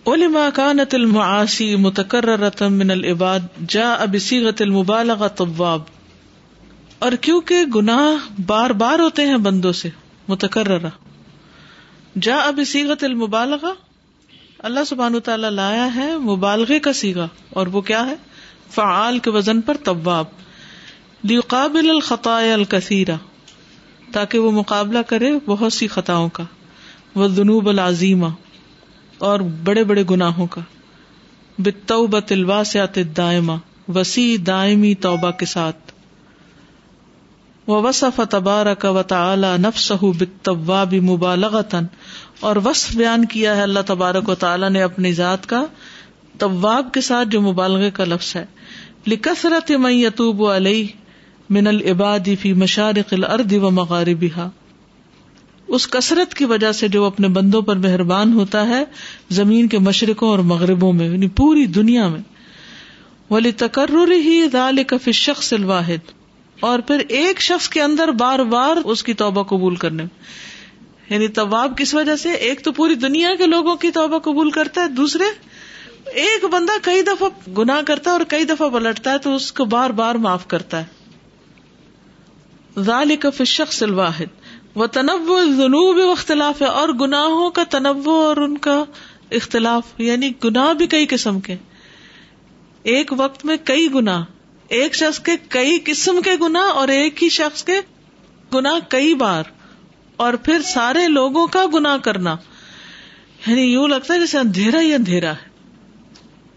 علما 0.05 0.49
کانت 0.53 0.95
المعاصی 0.95 1.75
متکرر 1.75 2.69
من 2.69 2.91
العباد 2.91 3.39
جا 3.69 3.93
اب 3.93 4.15
سیغت 4.21 4.61
المبالغ 4.61 5.27
طواب۔ 5.27 5.81
اور 6.99 7.11
کیونکہ 7.11 7.55
گناہ 7.75 8.41
بار 8.45 8.69
بار 8.69 8.99
ہوتے 8.99 9.25
ہیں 9.25 9.37
بندوں 9.37 9.71
سے 9.71 9.89
متکرر 10.27 10.87
جا 12.21 12.37
اب 12.37 12.59
سیغت 12.67 13.03
المبالغ 13.03 13.65
اللہ 14.64 14.84
سبحان 14.84 15.20
تعالیٰ 15.20 15.49
لایا 15.51 15.88
ہے 15.95 16.07
مبالغے 16.18 16.80
کا 16.80 16.93
سیگا 16.93 17.28
اور 17.49 17.68
وہ 17.68 17.82
کیا 17.82 18.05
ہے 18.05 18.16
فعال 18.70 19.20
کے 19.20 19.30
وزن 19.30 19.61
پر 19.61 19.78
طواب 19.84 20.28
لیقابل 21.24 21.89
الخطایا 21.89 22.53
الکثیرہ 22.53 23.16
تاکہ 24.14 24.39
وہ 24.39 24.51
مقابلہ 24.51 24.99
کرے 25.07 25.32
بہت 25.45 25.74
سی 25.74 25.88
خطاؤں 25.88 26.30
کا 26.30 26.43
وہ 27.16 27.28
جنوب 27.28 27.70
العظیمہ 27.70 28.28
اور 29.18 29.39
بڑے 29.64 29.84
بڑے 29.84 30.03
گناہوں 30.09 30.47
کا 30.47 30.61
بتوبت 31.57 32.32
الواسعت 32.32 32.97
الدائمہ 32.97 33.57
وسیع 33.95 34.36
دائمی 34.47 34.93
توبہ 35.01 35.32
کے 35.32 35.45
ساتھ 35.45 35.82
وصف 37.68 38.22
تبارک 38.30 38.86
و 38.89 39.01
تعالی 39.01 39.47
نفسہ 39.57 39.93
بالتواب 39.93 40.93
مبالغتن 40.93 41.86
اور 42.39 42.55
وصف 42.55 42.95
بیان 42.95 43.26
کیا 43.26 43.55
ہے 43.55 43.61
اللہ 43.61 43.80
تبارک 43.86 44.30
و 44.30 44.36
تعالی 44.36 44.70
نے 44.70 44.82
اپنی 44.82 45.14
ذات 45.14 45.49
کا 45.49 45.66
طواب 46.38 46.93
کے 46.93 47.01
ساتھ 47.01 47.30
جو 47.30 47.41
مبالغے 47.41 47.91
کا 47.91 48.03
لفظ 48.05 48.36
ہے۔ 48.36 48.45
لکثرت 49.07 49.72
من 49.72 49.91
یتوب 49.91 50.47
علیہ 50.47 50.88
من 51.49 51.68
العباد 51.68 52.30
فی 52.41 52.53
مشارق 52.53 53.14
الارض 53.14 53.53
و 53.53 53.72
مغاربها۔ 53.72 54.49
اس 55.68 55.88
کثرت 55.88 56.34
کی 56.34 56.45
وجہ 56.45 56.72
سے 56.72 56.88
جو 56.88 57.05
اپنے 57.05 57.28
بندوں 57.28 57.61
پر 57.61 57.76
مہربان 57.76 58.34
ہوتا 58.34 58.68
ہے 58.68 58.84
زمین 59.30 59.68
کے 59.68 59.80
مشرقوں 59.80 60.30
اور 60.30 60.39
مغربوں 60.39 60.93
میں 60.93 61.05
یعنی 61.05 61.28
پوری 61.28 61.66
دنیا 61.66 62.07
میں۔ 62.07 62.22
ولی 63.30 63.51
تقرر 63.51 64.11
ہی 64.11 64.41
ذالک 64.51 64.89
فی 64.89 65.09
الشخص 65.09 65.53
الواحد۔ 65.53 66.22
اور 66.59 66.79
پھر 66.79 66.99
ایک 67.09 67.41
شخص 67.41 67.69
کے 67.69 67.81
اندر 67.81 68.07
بار 68.07 68.39
بار 68.39 68.77
اس 68.85 69.03
کی 69.03 69.13
توبہ 69.13 69.43
قبول 69.43 69.75
کرنے۔ 69.75 70.03
یعنی 71.09 71.27
طواب 71.27 71.77
کس 71.77 71.93
وجہ 71.93 72.15
سے؟ 72.15 72.31
ایک 72.31 72.63
تو 72.63 72.71
پوری 72.71 72.95
دنیا 72.95 73.29
کے 73.37 73.45
لوگوں 73.45 73.75
کی 73.75 73.91
توبہ 73.91 74.19
قبول 74.19 74.51
کرتا 74.51 74.81
ہے، 74.81 74.87
دوسرے 74.87 75.23
ایک 76.05 76.45
بندہ 76.45 76.71
کئی 76.81 77.01
دفعہ 77.01 77.51
گناہ 77.51 77.81
کرتا 77.87 78.09
ہے 78.09 78.15
اور 78.15 78.25
کئی 78.27 78.43
دفعہ 78.43 78.69
پلٹتا 78.69 79.11
ہے 79.11 79.17
تو 79.17 79.35
اس 79.35 79.51
کو 79.51 79.65
بار 79.65 79.89
بار 79.89 80.15
معاف 80.15 80.47
کرتا 80.47 80.83
ہے۔ 80.83 80.85
ذالک 82.79 83.21
فی 83.21 83.39
الشخص 83.39 83.83
الواحد۔ 83.83 84.25
وہ 84.75 84.85
تنوع 84.85 85.43
جنوب 85.43 86.11
اختلاف 86.11 86.61
ہے 86.61 86.67
اور 86.67 86.89
گناہوں 86.89 87.49
کا 87.49 87.63
تنوع 87.69 88.25
اور 88.25 88.37
ان 88.37 88.57
کا 88.57 88.83
اختلاف 89.31 89.83
یعنی 89.97 90.31
گناہ 90.43 90.73
بھی 90.73 90.87
کئی 90.87 91.05
قسم 91.05 91.39
کے۔ 91.39 91.55
ایک 92.83 93.13
وقت 93.17 93.45
میں 93.45 93.57
کئی 93.63 93.87
گنا 93.93 94.25
ایک 94.68 94.95
شخص 94.95 95.20
کے 95.20 95.32
کئی 95.49 95.80
قسم 95.86 96.22
کے 96.22 96.32
گنا 96.41 96.61
اور 96.61 96.88
ایک 96.88 97.24
ہی 97.24 97.30
شخص 97.30 97.64
کے 97.64 97.82
گنا 98.53 98.80
کئی 98.88 99.14
بار 99.14 99.43
اور 100.16 100.34
پھر 100.34 100.61
سارے 100.61 101.07
لوگوں 101.07 101.47
کا 101.47 101.66
گنا 101.74 101.97
کرنا۔ 101.97 102.36
یعنی 103.47 103.61
یوں 103.61 103.88
لگتا 103.88 104.14
ہے 104.14 104.20
جیسے 104.20 104.38
اندھیرا 104.38 104.82
ہی 104.82 104.93
اندھیرا 104.93 105.32
ہے۔ 105.32 105.49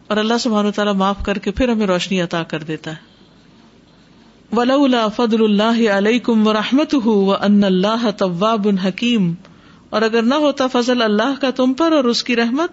اور 0.06 0.16
اللہ 0.16 0.34
سبحانہ 0.40 0.70
تعالیٰ 0.70 0.94
معاف 0.94 1.16
کر 1.26 1.38
کے 1.38 1.50
پھر 1.50 1.68
ہمیں 1.68 1.86
روشنی 1.86 2.20
عطا 2.20 2.42
کر 2.42 2.62
دیتا 2.62 2.90
ہے۔ 2.90 3.16
ولولا 4.56 5.08
فضل 5.08 5.44
اللہ 5.44 5.90
علیہ 5.90 6.18
کم 6.18 6.46
و 6.46 6.52
رحمت 6.52 6.94
ہُ 6.94 7.06
و 7.06 7.34
ان 7.34 7.64
اللہ 7.64 8.10
طواب 8.10 8.68
حکیم 8.84 9.34
اور 9.90 10.02
اگر 10.02 10.22
نہ 10.22 10.34
ہوتا 10.34 10.66
فضل 10.66 11.02
اللہ 11.02 11.40
کا 11.40 11.50
تم 11.50 11.72
پر 11.72 11.92
اور 11.92 12.04
اس 12.04 12.24
کی 12.24 12.36
رحمت 12.36 12.70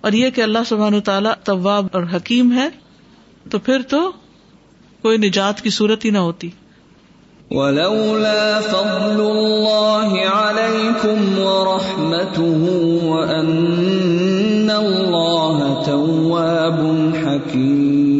اور 0.00 0.12
یہ 0.12 0.30
کہ 0.30 0.40
اللہ 0.40 0.58
سبحان 0.66 1.00
تعالیٰ 1.00 1.32
طواب 1.44 1.86
اور 1.92 2.02
حکیم 2.02 2.52
ہے، 2.52 2.68
تو 3.50 3.58
پھر 3.58 3.82
تو 3.82 4.12
کوئی 5.06 5.18
نجات 5.18 5.62
کی 5.62 5.70
صورت 5.80 6.04
ہی 6.04 6.10
نہ 6.10 6.28
ہوتی۔ 6.28 6.50
ولولا 7.50 8.60
فضل 8.62 9.18
الله 9.24 10.22
عليكم 10.30 11.20
ورحمته 11.38 12.70
وأن 13.10 14.72
الله 14.76 15.68
تواب 15.86 16.80
حكيم 17.20 18.16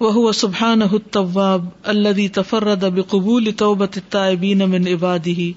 وهو 0.00 0.32
سبحانه 0.32 0.88
التواب 0.92 1.68
الذي 1.94 2.26
تفرد 2.28 2.84
بقبول 2.98 3.52
توبة 3.64 4.00
التائبين 4.02 4.68
من 4.68 4.88
عباده 4.88 5.48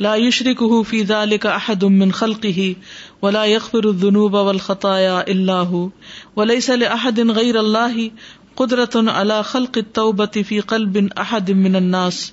لا 0.00 0.14
يشركه 0.16 0.82
في 0.82 1.02
ذلك 1.02 1.46
أحد 1.46 1.84
من 1.84 2.12
خلقه 2.12 2.74
ولا 3.22 3.44
يغفر 3.44 3.84
الذنوب 3.84 4.34
والخطايا 4.34 5.20
إلا 5.20 5.60
هو. 5.60 5.88
وليس 6.36 6.70
لأحد 6.70 7.20
غير 7.20 7.58
الله 7.58 8.08
قدرة 8.54 9.08
على 9.08 9.40
خلق 9.44 9.78
التوبة 9.78 10.42
في 10.48 10.60
قلب 10.60 10.96
أحد 10.96 11.50
من 11.50 11.76
الناس. 11.76 12.32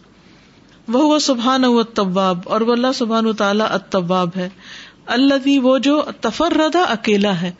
وهو 0.94 1.20
سبحانه 1.20 1.72
التواب، 1.78 2.38
اور 2.46 2.62
وہ 2.62 2.72
اللہ 2.72 2.92
سبحانہ 2.96 3.32
تعالی 3.32 3.64
التواب 3.70 4.30
ہے. 4.36 4.50
الذي 5.06 5.58
وہ 5.58 5.78
جو 5.78 6.02
تفرد 6.22 6.76
اکیلا 6.90 7.42
ہے، 7.42 7.52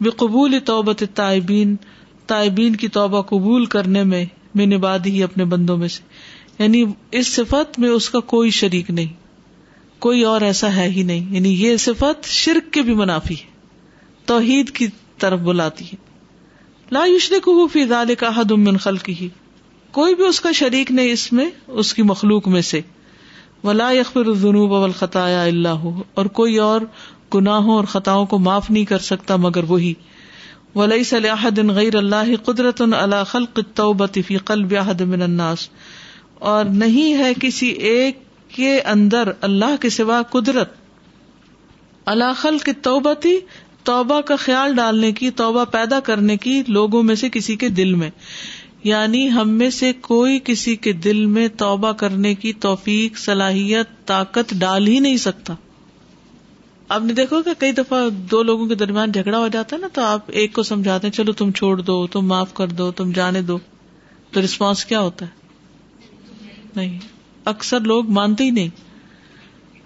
بقبول 0.00 0.54
توبت 0.64 1.02
التائبین، 1.02 1.76
تائبین 2.26 2.76
کی 2.76 2.88
توبہ 2.88 3.22
قبول 3.22 3.66
کرنے 3.66 4.04
میں 4.04 4.24
میں 4.54 4.66
نباد 4.66 4.98
ہی 5.06 5.22
اپنے 5.22 5.44
بندوں 5.44 5.76
میں 5.76 5.88
سے. 5.88 6.02
یعنی 6.62 6.84
اس 7.12 7.26
صفت 7.28 7.78
میں 7.78 7.88
اس 7.88 8.10
کا 8.10 8.20
کوئی 8.20 8.50
شریک 8.50 8.90
نہیں. 8.90 9.25
کوئی 9.98 10.22
اور 10.22 10.40
ایسا 10.40 10.76
ہے 10.76 10.88
ہی 10.88 11.02
نہیں۔ 11.02 11.34
یعنی 11.34 11.62
یہ 11.62 11.76
صفت 11.76 12.24
شرک 12.24 12.72
کے 12.72 12.82
بھی 12.82 12.94
منافی 12.94 13.34
ہے۔ 13.34 13.50
توحید 14.26 14.70
کی 14.70 14.86
طرف 15.18 15.40
بلاتی 15.40 15.84
ہے۔ 15.84 15.96
لا 16.90 17.04
یشرک 17.06 17.48
فی 17.72 17.86
ذالک 17.86 18.24
احد 18.24 18.50
من 18.50 18.76
خلقہ۔ 18.76 19.24
کوئی 19.90 20.14
بھی 20.14 20.26
اس 20.26 20.40
کا 20.40 20.52
شریک 20.52 20.90
نہیں 20.90 21.12
اس 21.12 21.32
میں، 21.32 21.50
اس 21.66 21.94
کی 21.94 22.02
مخلوق 22.02 22.48
میں 22.48 22.62
سے۔ 22.62 22.80
ولا 23.64 23.90
یغفر 23.90 24.26
الذنوب 24.26 24.70
والخطایا 24.70 25.42
الا 25.42 25.72
ہو۔ 25.72 26.02
اور 26.14 26.26
کوئی 26.26 26.56
اور 26.56 26.80
گناہوں 27.34 27.76
اور 27.76 27.84
خطاؤں 27.84 28.26
کو 28.26 28.38
معاف 28.38 28.70
نہیں 28.70 28.84
کر 28.84 28.98
سکتا 28.98 29.36
مگر 29.36 29.64
وہی۔ 29.64 29.94
ولیس 30.74 31.12
لاحد 31.12 31.58
غیر 31.58 31.96
اللہ 31.96 32.36
قدرت 32.44 32.82
علی 32.82 33.16
خلق 33.26 33.50
التوبۃ 33.56 34.18
فی 34.26 34.36
قلب 34.36 34.74
احد 34.80 35.00
من 35.00 35.22
الناس۔ 35.22 35.68
اور 36.34 36.64
نہیں 36.64 37.14
ہے 37.18 37.32
کسی 37.40 37.66
ایک 37.66 38.25
کے 38.56 38.80
اندر 38.80 39.32
اللہ 39.40 39.76
کے 39.80 39.88
سوا 39.88 40.22
قدرت 40.22 40.74
اللہ 42.06 42.32
خلق 42.36 42.68
توبتی، 42.82 43.38
توبہ 43.82 44.20
کا 44.20 44.36
خیال 44.36 44.76
ڈالنے 44.76 45.12
کی، 45.12 45.30
توبہ 45.30 45.64
پیدا 45.64 46.00
کرنے 46.00 46.36
کی 46.36 46.62
لوگوں 46.68 47.02
میں 47.02 47.14
سے 47.14 47.28
کسی 47.30 47.56
کے 47.56 47.68
دل 47.68 47.94
میں۔ 47.94 48.10
یعنی 48.84 49.32
ہم 49.32 49.48
میں 49.48 49.70
سے 49.70 49.92
کوئی 49.92 50.40
کسی 50.44 50.76
کے 50.76 50.92
دل 50.92 51.26
میں 51.26 51.48
توبہ 51.48 51.92
کرنے 51.92 52.34
کی 52.34 52.52
توفیق، 52.52 53.18
صلاحیت، 53.18 54.06
طاقت 54.06 54.54
ڈال 54.58 54.86
ہی 54.86 54.98
نہیں 54.98 55.16
سکتا۔ 55.16 55.54
آپ 56.88 57.02
نے 57.02 57.12
دیکھو 57.12 57.42
کہ 57.42 57.50
کئی 57.58 57.72
دفعہ 57.72 58.08
دو 58.08 58.42
لوگوں 58.42 58.66
کے 58.66 58.74
درمیان 58.74 59.12
جھگڑا 59.12 59.38
ہو 59.38 59.48
جاتا 59.48 59.76
ہے 59.76 59.80
نا، 59.80 59.88
تو 59.92 60.02
آپ 60.02 60.20
ایک 60.26 60.52
کو 60.52 60.62
سمجھاتے 60.62 61.06
ہیں، 61.06 61.14
چلو 61.14 61.32
تم 61.32 61.50
چھوڑ 61.50 61.80
دو، 61.80 62.06
تم 62.06 62.26
معاف 62.26 62.54
کر 62.54 62.66
دو، 62.66 62.92
تم 62.92 63.12
جانے 63.12 63.42
دو۔ 63.42 63.58
تو 64.30 64.40
رسپانس 64.40 64.84
کیا 64.84 65.00
ہوتا 65.00 65.26
ہے؟ 65.26 65.30
نہیں۔ 66.76 66.98
اکثر 67.46 67.80
لوگ 67.80 68.10
مانتے 68.10 68.44
ہی 68.44 68.50
نہیں۔ 68.50 68.68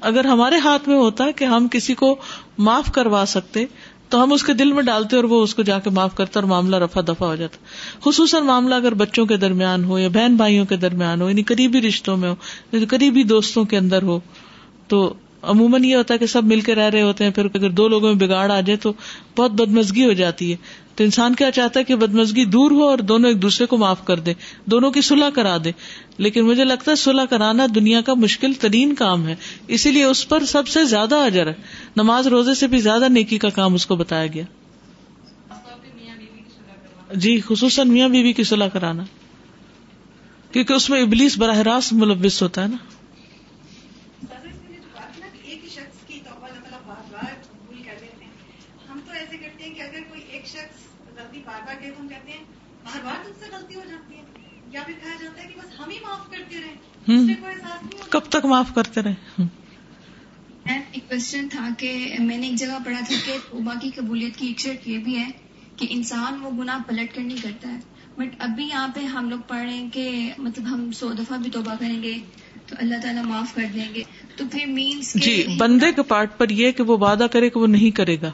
اگر 0.01 0.25
ہمارے 0.25 0.59
ہاتھ 0.59 0.89
میں 0.89 0.97
ہوتا 0.97 1.25
ہے 1.25 1.33
کہ 1.33 1.45
ہم 1.45 1.69
کسی 1.71 1.95
کو 1.95 2.17
معاف 2.59 2.93
کروا 2.93 3.25
سکتے، 3.29 3.65
تو 4.09 4.23
ہم 4.23 4.33
اس 4.33 4.43
کے 4.43 4.53
دل 4.53 4.73
میں 4.73 4.83
ڈالتے 4.83 5.17
اور 5.17 5.25
وہ 5.25 5.43
اس 5.43 5.55
کو 5.55 5.63
جا 5.63 5.79
کے 5.79 5.91
معاف 5.91 6.15
کرتا 6.15 6.41
اور 6.41 6.49
معاملہ 6.49 6.77
رفا 6.77 7.01
دفا 7.01 7.27
ہو 7.27 7.37
جاتا۔ 7.37 7.57
خصوصاً 8.05 8.45
معاملہ 8.45 8.75
اگر 8.75 8.95
بچوں 8.95 9.27
کے 9.27 9.37
درمیان 9.37 9.85
ہو 9.85 9.99
یا 9.99 10.09
بہن 10.09 10.37
بھائیوں 10.37 10.67
کے 10.67 10.77
درمیان 10.77 11.23
ہو 11.23 11.29
یعنی 11.29 11.43
قریبی 11.43 11.81
رشتوں 11.81 12.17
میں 12.17 12.29
ہو 12.29 12.35
یعنی 12.73 12.87
قریبی 12.87 13.23
دوستوں 13.23 13.65
کے 13.65 13.77
اندر 13.77 14.03
ہو، 14.03 14.21
تو 14.89 15.15
عموماً 15.43 15.85
یہ 15.85 15.97
ہوتا 15.97 16.15
ہے 16.15 16.19
کہ 16.19 16.27
سب 16.27 16.45
مل 16.45 16.61
کے 16.61 16.75
رہ 16.75 16.91
رہے 16.91 17.03
ہوتے 17.03 17.25
ہیں، 17.25 17.31
پھر 17.31 17.45
اگر 17.45 17.71
دو 17.71 17.89
لوگوں 17.89 18.15
میں 18.15 18.27
بگاڑ 18.27 18.51
آ 18.51 18.61
جائے 18.61 18.77
تو 18.77 18.93
بہت 19.37 19.51
بدمزگی 19.51 20.07
ہو 20.07 20.13
جاتی 20.13 20.53
ہے۔ 20.53 20.57
تو 20.95 21.05
انسان 21.05 21.35
کیا 21.35 21.51
چاہتا 21.51 21.81
ہے 21.81 21.85
کہ 21.85 21.97
بدمزگی 21.97 22.45
دور 22.45 22.71
ہو 22.71 22.85
اور 22.89 22.99
دونوں 22.99 23.31
ایک 23.31 23.43
دوسرے 23.43 23.67
کو 23.67 23.77
معاف 23.77 24.05
کر 24.05 24.21
دے، 24.21 24.35
دونوں 24.65 24.91
کی 24.91 25.01
صلاح 25.01 25.31
کرا 25.31 25.57
دے۔ 25.65 25.73
لیکن 26.19 26.43
مجھے 26.43 26.65
لگتا 26.65 26.91
ہے 26.91 26.97
صلاح 26.97 27.25
کرانا 27.25 27.67
دنیا 27.75 28.01
کا 28.01 28.15
مشکل 28.15 28.53
ترین 28.53 28.95
کام 28.95 29.29
ہے 29.29 29.35
اسی 29.69 29.91
لیے 29.91 30.05
اس 30.05 30.29
پر 30.29 30.45
سب 30.45 30.69
سے 30.69 30.85
زیادہ 30.85 31.17
اجر 31.17 31.47
ہے۔ 31.47 31.55
نماز 31.97 32.27
روزے 32.27 32.55
سے 32.55 32.67
بھی 32.67 32.81
زیادہ 32.81 33.09
نیکی 33.09 33.39
کا 33.39 33.49
کام 33.49 33.75
اس 33.75 33.87
کو 33.87 33.97
بتایا 33.97 34.27
گیا۔ 34.27 34.45
جی 37.15 37.41
خصوصاً 37.41 37.89
میاں 37.89 38.09
بیوی 38.09 38.33
کی 38.33 38.45
صلاح 38.45 38.69
کرانا۔ 38.69 39.05
کیونکہ 40.53 40.73
اس 40.73 40.91
میں 40.91 41.03
ابلیس 41.03 41.39
براہ 41.39 41.59
راست 41.59 41.93
ملوث 41.93 42.43
ہوتا 42.43 42.63
ہے 42.63 42.69
نا 42.69 42.77
ایک 45.45 45.65
ہی 45.65 45.69
شخص 45.69 46.07
کی 46.07 46.21
توبہ 46.25 46.47
اللہ 46.47 46.61
تعالیٰ 46.61 46.79
بار 46.87 47.13
بار 47.13 47.33
قبول 47.43 47.83
کر 47.83 47.93
دیتے 48.01 48.25
ہیں 48.25 48.33
ہم 48.91 49.01
تو 49.07 49.13
ایسے 49.13 49.37
کرتے 49.37 49.65
ہیں 49.65 49.75
کہ 49.75 49.81
اگر 49.81 49.99
کوئی 50.09 50.21
ایک 50.29 50.47
شخص 50.47 50.81
غلطی 51.17 51.41
بار 51.47 51.61
بار 51.67 51.75
کرے 51.81 51.91
تو 51.91 52.03
ہم 52.03 52.09
کہتے 52.09 52.31
ہیں 52.31 52.45
بار 52.85 53.05
بار 53.05 53.25
تم 53.25 53.31
سے 53.41 53.47
غلطی 53.77 53.91
ہو 53.91 53.91
جاتی 53.91 54.15
ہے 54.15 54.23
یا 54.73 54.83
پھر 54.87 54.95
کہا 55.03 55.15
جاتا 55.23 55.43
ہے 55.43 55.49
کہ 55.49 55.61
بس 55.61 55.81
ہم 55.81 55.91
ہی 55.91 55.97
معاف 56.03 56.31
کرتے 56.31 56.57
احساس 57.09 57.83
نہیں 57.83 58.11
کب 58.11 58.21
تک 58.21 58.45
معاف 58.45 58.75
کرتے 58.75 59.03
رہے 59.03 59.43
ایک 60.93 61.09
کوشچن 61.09 61.49
تھا 61.49 61.69
کہ 61.79 62.17
میں 62.19 62.39
نے 62.39 62.47
ایک 62.47 62.57
جگہ 62.57 62.79
پڑھا 62.85 63.01
تھا 63.01 63.15
کہ 63.27 63.33
توبہ 63.51 63.73
کی 63.81 63.91
قبولیت 63.95 64.37
کی 64.37 64.47
ایک 64.47 64.59
شرط 64.59 64.89
یہ 64.89 64.99
بھی 64.99 65.19
ہے 65.19 65.31
کہ 65.77 65.87
انسان 65.91 66.41
وہ 66.43 66.51
گناہ 66.51 66.79
پلٹ 66.87 67.15
کر 67.15 67.23
نہیں 67.23 67.43
کرتا 67.43 67.69
ہے۔ 67.69 67.79
بٹ 68.17 68.29
ابھی 68.39 68.65
یہاں 68.65 68.89
پہ 68.95 69.01
ہم 69.01 69.31
لوگ 69.31 69.39
پڑھ 69.49 69.63
رہے 69.63 69.75
ہیں 69.75 69.91
کہ 69.91 70.33
مطلب 70.39 70.67
ہم 70.67 70.93
سو 70.93 71.13
دفعہ 71.13 71.39
بھی 71.39 71.51
توبہ 71.51 71.75
کریں 71.81 72.03
گے 72.03 72.19
تو 72.67 72.77
اللہ 72.79 72.95
تعالیٰ 73.03 73.25
معاف 73.25 73.55
کر 73.55 73.65
دیں 73.75 73.95
گے۔ 73.95 74.03
تو 74.37 74.45
پھر 74.53 74.67
مینس 74.67 75.15
جی 75.15 75.47
بندے 75.59 75.93
کے 75.93 76.03
پارٹ 76.03 76.39
پر 76.39 76.49
یہ 76.49 76.73
کہ 76.73 76.83
وہ 76.83 76.99
وعدہ 76.99 77.27
کرے 77.33 77.51
کہ 77.51 77.61
وہ 77.61 77.67
نہیں 77.67 77.91
کرے 77.91 78.17
گا۔ 78.23 78.31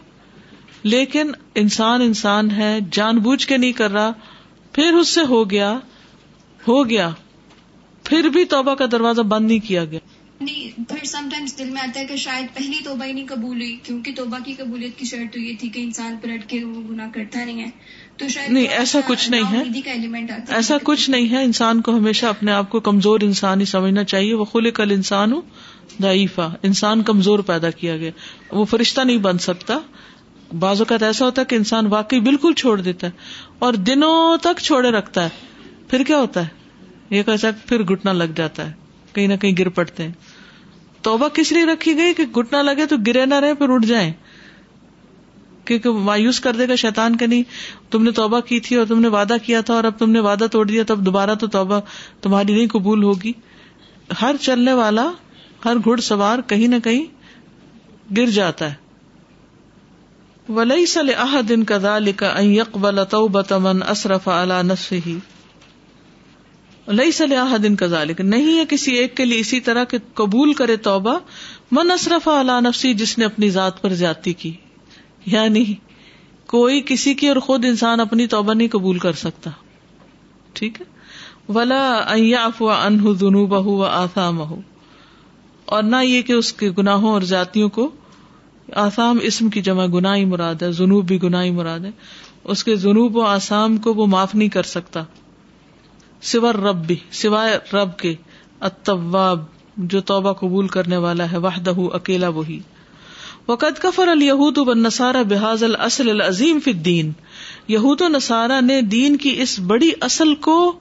لیکن 0.83 1.31
انسان 1.55 2.01
انسان 2.01 2.51
ہے 2.51 2.79
جان 2.91 3.19
بوجھ 3.19 3.47
کے 3.47 3.57
نہیں 3.57 3.73
کر 3.73 3.91
رہا۔ 3.91 4.13
پھر 4.77 4.93
اس 4.95 5.09
سے 5.09 5.21
ہو 5.29 5.51
گیا 5.51 5.79
ہو 6.69 6.91
گیا۔ 6.91 7.11
پھر 8.05 8.29
بھی 8.29 8.45
توبہ 8.45 8.75
کا 8.75 8.85
دروازہ 8.93 9.21
بند 9.21 9.47
نہیں 9.47 9.59
کیا 9.59 9.85
گیا۔ 9.85 9.99
نہیں 10.41 10.89
پھر 10.89 11.05
سم 11.05 11.29
ٹائمس 11.33 11.59
دل 11.59 11.71
میں 11.71 11.83
آتا 11.83 12.01
ہے 12.01 12.05
کہ 12.05 12.17
شاید 12.17 12.47
پہلی 12.55 12.79
توبہ 12.85 13.05
ہی 13.05 13.13
نہیں 13.13 13.27
قبول 13.27 13.57
ہوئی 13.57 13.77
کیونکہ 13.83 14.13
توبہ 14.17 14.39
کی 14.45 14.53
قبولیت 14.53 14.99
کی 14.99 15.05
شرط 15.05 15.35
تو 15.35 15.41
یہ 15.41 15.53
تھی 15.61 15.69
کہ 15.69 15.81
انسان 15.81 16.17
پلٹ 16.23 16.47
کے 16.47 16.65
وہ 16.65 16.83
گناہ 16.91 17.09
کرتا 17.15 17.45
نہیں 17.45 17.61
ہے۔ 17.61 17.71
تو 18.17 18.29
شاید 18.29 18.51
نہیں 18.51 18.67
ایسا 18.67 19.01
کچھ 19.07 19.31
نہیں 19.31 19.45
ہے۔ 19.53 19.63
ایسا 20.49 20.77
کچھ 20.83 21.11
نہیں 21.11 21.31
ہے۔ 21.31 21.45
انسان 21.45 21.81
کو 21.81 21.97
ہمیشہ 21.97 22.27
اپنے 22.27 22.53
آپ 22.53 22.71
کو 22.71 22.81
کمزور 22.81 23.21
انسان 23.21 23.61
ہی 23.61 23.65
سمجھنا 23.65 24.05
چاہیے۔ 24.05 24.35
وہ 24.35 24.45
خل 24.45 24.71
کل 24.71 24.91
انسان 24.91 25.33
ہو 25.33 25.41
ضعیفہ۔ 26.01 26.55
انسان 26.63 27.03
کمزور 27.03 27.39
پیدا 27.39 27.71
کیا 27.71 27.97
گیا۔ 27.97 28.11
وہ 28.51 28.65
فرشتہ 28.65 29.01
نہیں 29.01 29.19
بن 29.19 29.39
سکتا۔ 29.39 29.79
بعض 30.59 30.81
اوقات 30.81 31.03
ایسا 31.03 31.25
ہوتا 31.25 31.41
ہے 31.41 31.47
کہ 31.47 31.55
انسان 31.55 31.87
واقعی 31.87 32.21
بالکل 32.21 32.53
چھوڑ 32.53 32.81
دیتا 32.81 33.07
ہے 33.07 33.13
اور 33.59 33.75
دنوں 33.75 34.37
تک 34.37 34.61
چھوڑے 34.61 34.91
رکھتا 34.91 35.25
ہے۔ 35.25 35.29
پھر 35.89 36.03
کیا 36.03 36.19
ہوتا 36.19 36.43
ہے؟ 36.43 36.49
یہ 37.11 37.23
کیسا 37.23 37.49
پھر 37.67 37.83
گٹنا 37.83 38.13
لگ 38.13 38.33
جاتا 38.37 38.67
ہے۔ 38.67 38.73
کہیں 39.13 39.27
نہ 39.27 39.35
کہیں 39.35 39.53
گر 39.59 39.69
پڑتے 39.69 40.03
ہیں۔ 40.03 40.13
توبہ 41.03 41.29
کس 41.29 41.53
لیے 41.53 41.65
رکھی 41.65 41.97
گئی 41.97 42.15
کہ 42.15 42.25
گٹنا 42.25 42.63
لگے 42.63 42.87
تو 42.87 42.97
گرے 43.07 43.27
نہ 43.27 43.35
رہے، 43.35 43.55
پھر 43.55 43.69
اٹھ 43.69 43.87
جائیں۔ 43.87 44.13
کیونکہ 45.65 45.91
مایوس 45.91 46.41
کر 46.41 46.57
دے 46.57 46.69
گا 46.69 46.75
شیطان 46.75 47.17
کا 47.17 47.27
نہیں، 47.27 47.43
تم 47.91 48.03
نے 48.03 48.11
توبہ 48.11 48.41
کی 48.41 48.61
تھی 48.61 48.77
اور 48.77 48.87
تم 48.87 49.01
نے 49.01 49.09
وعدہ 49.09 49.37
کیا 49.43 49.61
تھا 49.61 49.75
اور 49.75 49.85
اب 49.85 49.99
تم 49.99 50.11
نے 50.11 50.21
وعدہ 50.21 50.47
توڑ 50.53 50.67
دیا، 50.67 50.83
تب 50.87 51.07
دوبارہ 51.07 51.35
تو 51.35 51.47
توبہ 51.47 51.81
تمہاری 52.21 52.55
نہیں 52.55 52.69
قبول 52.69 53.03
ہوگی۔ 53.03 53.33
ہر 54.23 54.37
چلنے 54.41 54.73
والا، 54.73 55.11
ہر 55.65 55.77
گھڑ 55.77 56.01
سوار 56.01 56.39
کہیں 56.47 56.69
نہ 56.69 56.77
کہیں 56.85 57.05
گر 58.17 58.27
جاتا 58.27 58.71
ہے۔ 58.71 58.86
ولی 60.49 60.87
سل 60.87 61.11
دن 61.49 61.65
کا 61.65 61.77
دال 61.83 62.13
کا 62.13 62.29
اقبال 62.61 62.99
من 63.61 63.83
اصرف 63.83 64.29
اعلی 64.29 64.61
نفس 64.63 64.93
ہی 65.07 65.19
لئی 66.89 67.13
سل 67.13 67.33
دن 67.63 67.77
کا 67.77 67.87
ذالک 67.87 68.21
نہیں 68.21 68.59
ہے 68.59 68.65
کسی 68.69 68.93
ایک 68.93 69.17
کے 69.17 69.25
لیے 69.25 69.39
اسی 69.39 69.61
طرح 69.61 69.85
کہ 69.85 69.99
قبول 70.15 70.53
کرے 70.53 70.77
توبہ 70.77 71.19
من 71.73 71.91
اصرف 71.91 72.29
اعلی 72.29 72.61
نفسی 72.61 72.95
جس 72.95 73.19
نے 73.19 73.25
اپنی 73.25 73.51
ذات 73.51 73.83
پر 73.83 73.93
زیادتی 73.95 74.33
کی. 74.33 74.53
یعنی 75.27 75.65
کوئی 76.47 76.83
کسی 76.87 77.15
کی 77.15 77.29
اور 77.29 77.37
خود 77.37 77.65
انسان 77.65 78.01
اپنی 78.01 78.27
توبہ 78.27 78.55
نہیں 78.55 78.69
قبول 78.69 78.99
کر 78.99 79.13
سکتا. 79.13 79.51
ٹھیک 80.53 80.81
ہے؟ 80.81 80.87
ولا 81.53 82.13
انہ 82.13 83.13
دنو 83.21 83.47
بہ 83.47 83.89
آسام 83.89 84.41
ہو 84.41 84.61
اور 85.65 85.83
نہ 85.83 85.97
یہ 86.05 86.23
کہ 86.23 86.33
اس 86.33 86.53
کے 86.53 86.71
گناہوں 86.79 87.13
اور 87.13 87.23
جاتیوں 87.23 87.69
کو 87.69 87.91
آسام 88.75 89.19
اسم 89.23 89.49
کی 89.49 89.63
جمع 89.63 89.87
گناہی 89.87 90.25
مراد 90.25 90.55
ہے 90.63 90.73
جنوب 90.73 91.07
بھی 91.07 91.23
گناہی 91.23 91.51
مراد 91.51 91.81
ہے۔ 91.81 91.91
اس 92.45 92.65
کے 92.65 92.77
جنوب 92.77 93.17
و 93.17 93.21
آسام 93.21 93.77
کو 93.77 93.95
وہ 93.95 94.07
معاف 94.07 94.35
نہیں 94.35 94.49
کر 94.49 94.63
سکتا۔ 94.63 95.03
سور 96.23 96.55
رب 96.55 96.87
بھی 96.87 96.97
سوائے 97.11 97.59
رب 97.73 97.99
کے۔ 97.99 98.15
اتواب 98.61 99.45
جو 99.77 100.01
توبہ 100.01 100.33
قبول 100.33 100.69
کرنے 100.69 100.97
والا 100.97 101.33
ہے، 101.33 101.37
وحدہ، 101.37 101.73
اکیلا 101.77 102.29
وہی۔ 102.29 102.61
وقت 103.49 103.83
کفر 103.83 104.09
الہود 104.09 104.59
و 104.59 104.75
نسارا 104.75 105.23
بحاظ 105.23 105.63
الاصل 105.63 106.11
العظیم 106.11 106.61
فی 106.61 106.71
الدین۔ 106.71 107.13
یہود 107.69 108.01
و 108.01 108.09
نصارہ 108.09 108.61
نے 108.61 108.83
دین 108.83 109.17
کی 109.17 109.35
اس 109.39 109.61
بڑی 109.61 109.91
اصل 110.01 110.35
کو 110.35 110.73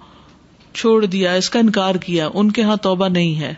چھوڑ 0.73 1.05
دیا، 1.05 1.33
اس 1.33 1.49
کا 1.49 1.59
انکار 1.59 1.95
کیا۔ 1.95 2.29
ان 2.33 2.51
کے 2.51 2.63
ہاں 2.63 2.75
توبہ 2.75 3.07
نہیں 3.07 3.39
ہے۔ 3.39 3.53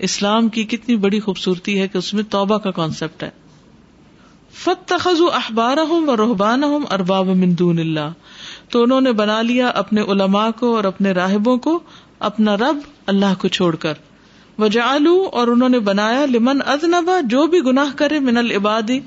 اسلام 0.00 0.48
کی 0.48 0.64
کتنی 0.64 0.96
بڑی 0.96 1.20
خوبصورتی 1.20 1.80
ہے 1.80 1.88
کہ 1.88 1.98
اس 1.98 2.14
میں 2.14 2.22
توبہ 2.22 2.58
کا 2.58 2.70
کانسیپٹ 2.70 3.22
ہے۔ 3.22 3.30
فت 4.54 4.88
تخذ 4.88 5.20
اخبار 5.32 5.76
ہوں 5.78 6.06
و 6.06 6.16
رحبان 6.16 6.64
ہوں 6.64 6.80
ارباب 6.90 7.26
مندون 7.26 7.78
اللہ 7.78 8.12
تو 8.68 8.82
انہوں 8.82 9.00
نے 9.00 9.12
بنا 9.12 9.42
لیا 9.42 9.68
اپنے 9.68 10.00
علماء 10.00 10.50
کو 10.50 10.76
اور 10.76 10.84
اپنے 10.84 11.12
راہبوں 11.12 11.56
کو 11.56 11.80
اپنا 12.18 12.56
رب 12.56 12.78
اللہ 13.06 13.34
کو 13.38 13.48
چھوڑ 13.48 13.76
کر۔ 13.76 13.94
وجالو 14.58 15.28
اور 15.32 15.48
انہوں 15.48 15.68
نے 15.68 15.78
بنایا 15.78 16.26
لمن 16.26 16.58
ادنبا 16.66 17.20
جو 17.24 17.46
بھی 17.46 17.60
گناہ 17.60 17.96
کرے 17.96 18.18
من 18.18 18.36
العبادی 18.36 19.00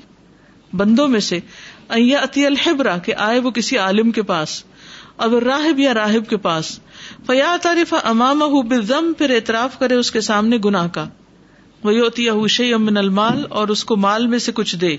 بندوں 0.72 1.08
میں 1.08 1.20
سے۔ 1.20 1.40
اتی 1.88 2.46
الحبرا 2.46 2.98
کہ 2.98 3.14
آئے 3.14 3.38
وہ 3.38 3.50
کسی 3.50 3.78
عالم 3.78 4.10
کے 4.10 4.22
پاس، 4.22 4.64
اب 5.16 5.34
راہب 5.34 5.78
یا 5.78 5.94
راہب 5.94 6.28
کے 6.28 6.36
پاس۔ 6.36 6.78
فیا 7.26 7.56
تعریف 7.62 7.94
امام 8.04 8.60
بزم 8.68 9.12
پھر 9.18 9.30
اعتراف 9.30 9.78
کرے 9.78 9.94
اس 9.94 10.10
کے 10.12 10.20
سامنے 10.20 10.58
گناہ 10.64 10.88
کا۔ 10.88 11.08
وہ 11.84 11.92
ہوتی 11.92 12.28
ہے 12.28 12.74
امن 12.74 12.96
المال، 12.96 13.44
اور 13.48 13.68
اس 13.68 13.84
کو 13.84 13.96
مال 13.96 14.26
میں 14.26 14.38
سے 14.38 14.52
کچھ 14.52 14.76
دے۔ 14.76 14.96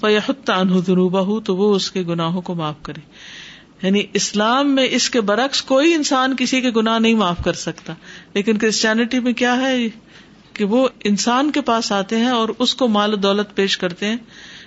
فیاحتان 0.00 0.78
ذنوبہ 0.78 1.40
تو 1.40 1.56
وہ 1.56 1.74
اس 1.74 1.90
کے 1.90 2.02
گناہوں 2.02 2.42
کو 2.42 2.54
معاف 2.54 2.74
کرے۔ 2.82 3.00
یعنی 3.86 4.02
اسلام 4.14 4.74
میں 4.74 4.86
اس 4.90 5.10
کے 5.10 5.20
برعکس 5.20 5.62
کوئی 5.62 5.94
انسان 5.94 6.36
کسی 6.36 6.60
کے 6.60 6.70
گناہ 6.70 6.98
نہیں 6.98 7.14
معاف 7.14 7.36
کر 7.44 7.52
سکتا۔ 7.52 7.92
لیکن 8.34 8.58
کرسچینٹی 8.58 9.20
میں 9.20 9.32
کیا 9.32 9.60
ہے؟ 9.60 9.88
کہ 10.52 10.64
وہ 10.64 10.88
انسان 11.04 11.50
کے 11.50 11.60
پاس 11.60 11.92
آتے 11.92 12.16
ہیں 12.16 12.28
اور 12.28 12.48
اس 12.58 12.74
کو 12.74 12.88
مال 12.88 13.12
و 13.12 13.16
دولت 13.16 13.54
پیش 13.54 13.78
کرتے 13.78 14.06
ہیں، 14.06 14.16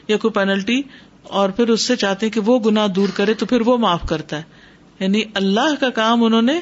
یا 0.07 0.17
کوئی 0.17 0.31
پینلٹی 0.31 0.81
اور 1.23 1.49
پھر 1.49 1.69
اس 1.69 1.81
سے 1.81 1.95
چاہتے 1.95 2.25
ہیں 2.25 2.33
کہ 2.33 2.39
وہ 2.39 2.59
گنا 2.59 2.87
دور 2.95 3.07
کرے، 3.13 3.33
تو 3.33 3.45
پھر 3.45 3.61
وہ 3.61 3.77
معاف 3.77 4.01
کرتا 4.09 4.37
ہے۔ 4.37 4.43
یعنی 4.99 5.21
اللہ 5.33 5.75
کا 5.79 5.89
کام 5.89 6.23
انہوں 6.23 6.41
نے 6.41 6.59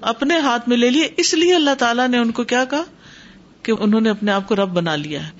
اپنے 0.00 0.38
ہاتھ 0.38 0.68
میں 0.68 0.76
لے 0.76 0.90
لیا 0.90 1.08
اس 1.16 1.34
لیے 1.34 1.54
اللہ 1.54 1.74
تعالیٰ 1.78 2.08
نے 2.08 2.18
ان 2.18 2.30
کو 2.30 2.44
کیا 2.44 2.64
کہا 2.64 2.82
کہ 3.62 3.72
انہوں 3.80 4.00
نے 4.00 4.10
اپنے 4.10 4.32
آپ 4.32 4.48
کو 4.48 4.56
رب 4.56 4.68
بنا 4.68 4.96
لیا 4.96 5.26
ہے۔ 5.26 5.32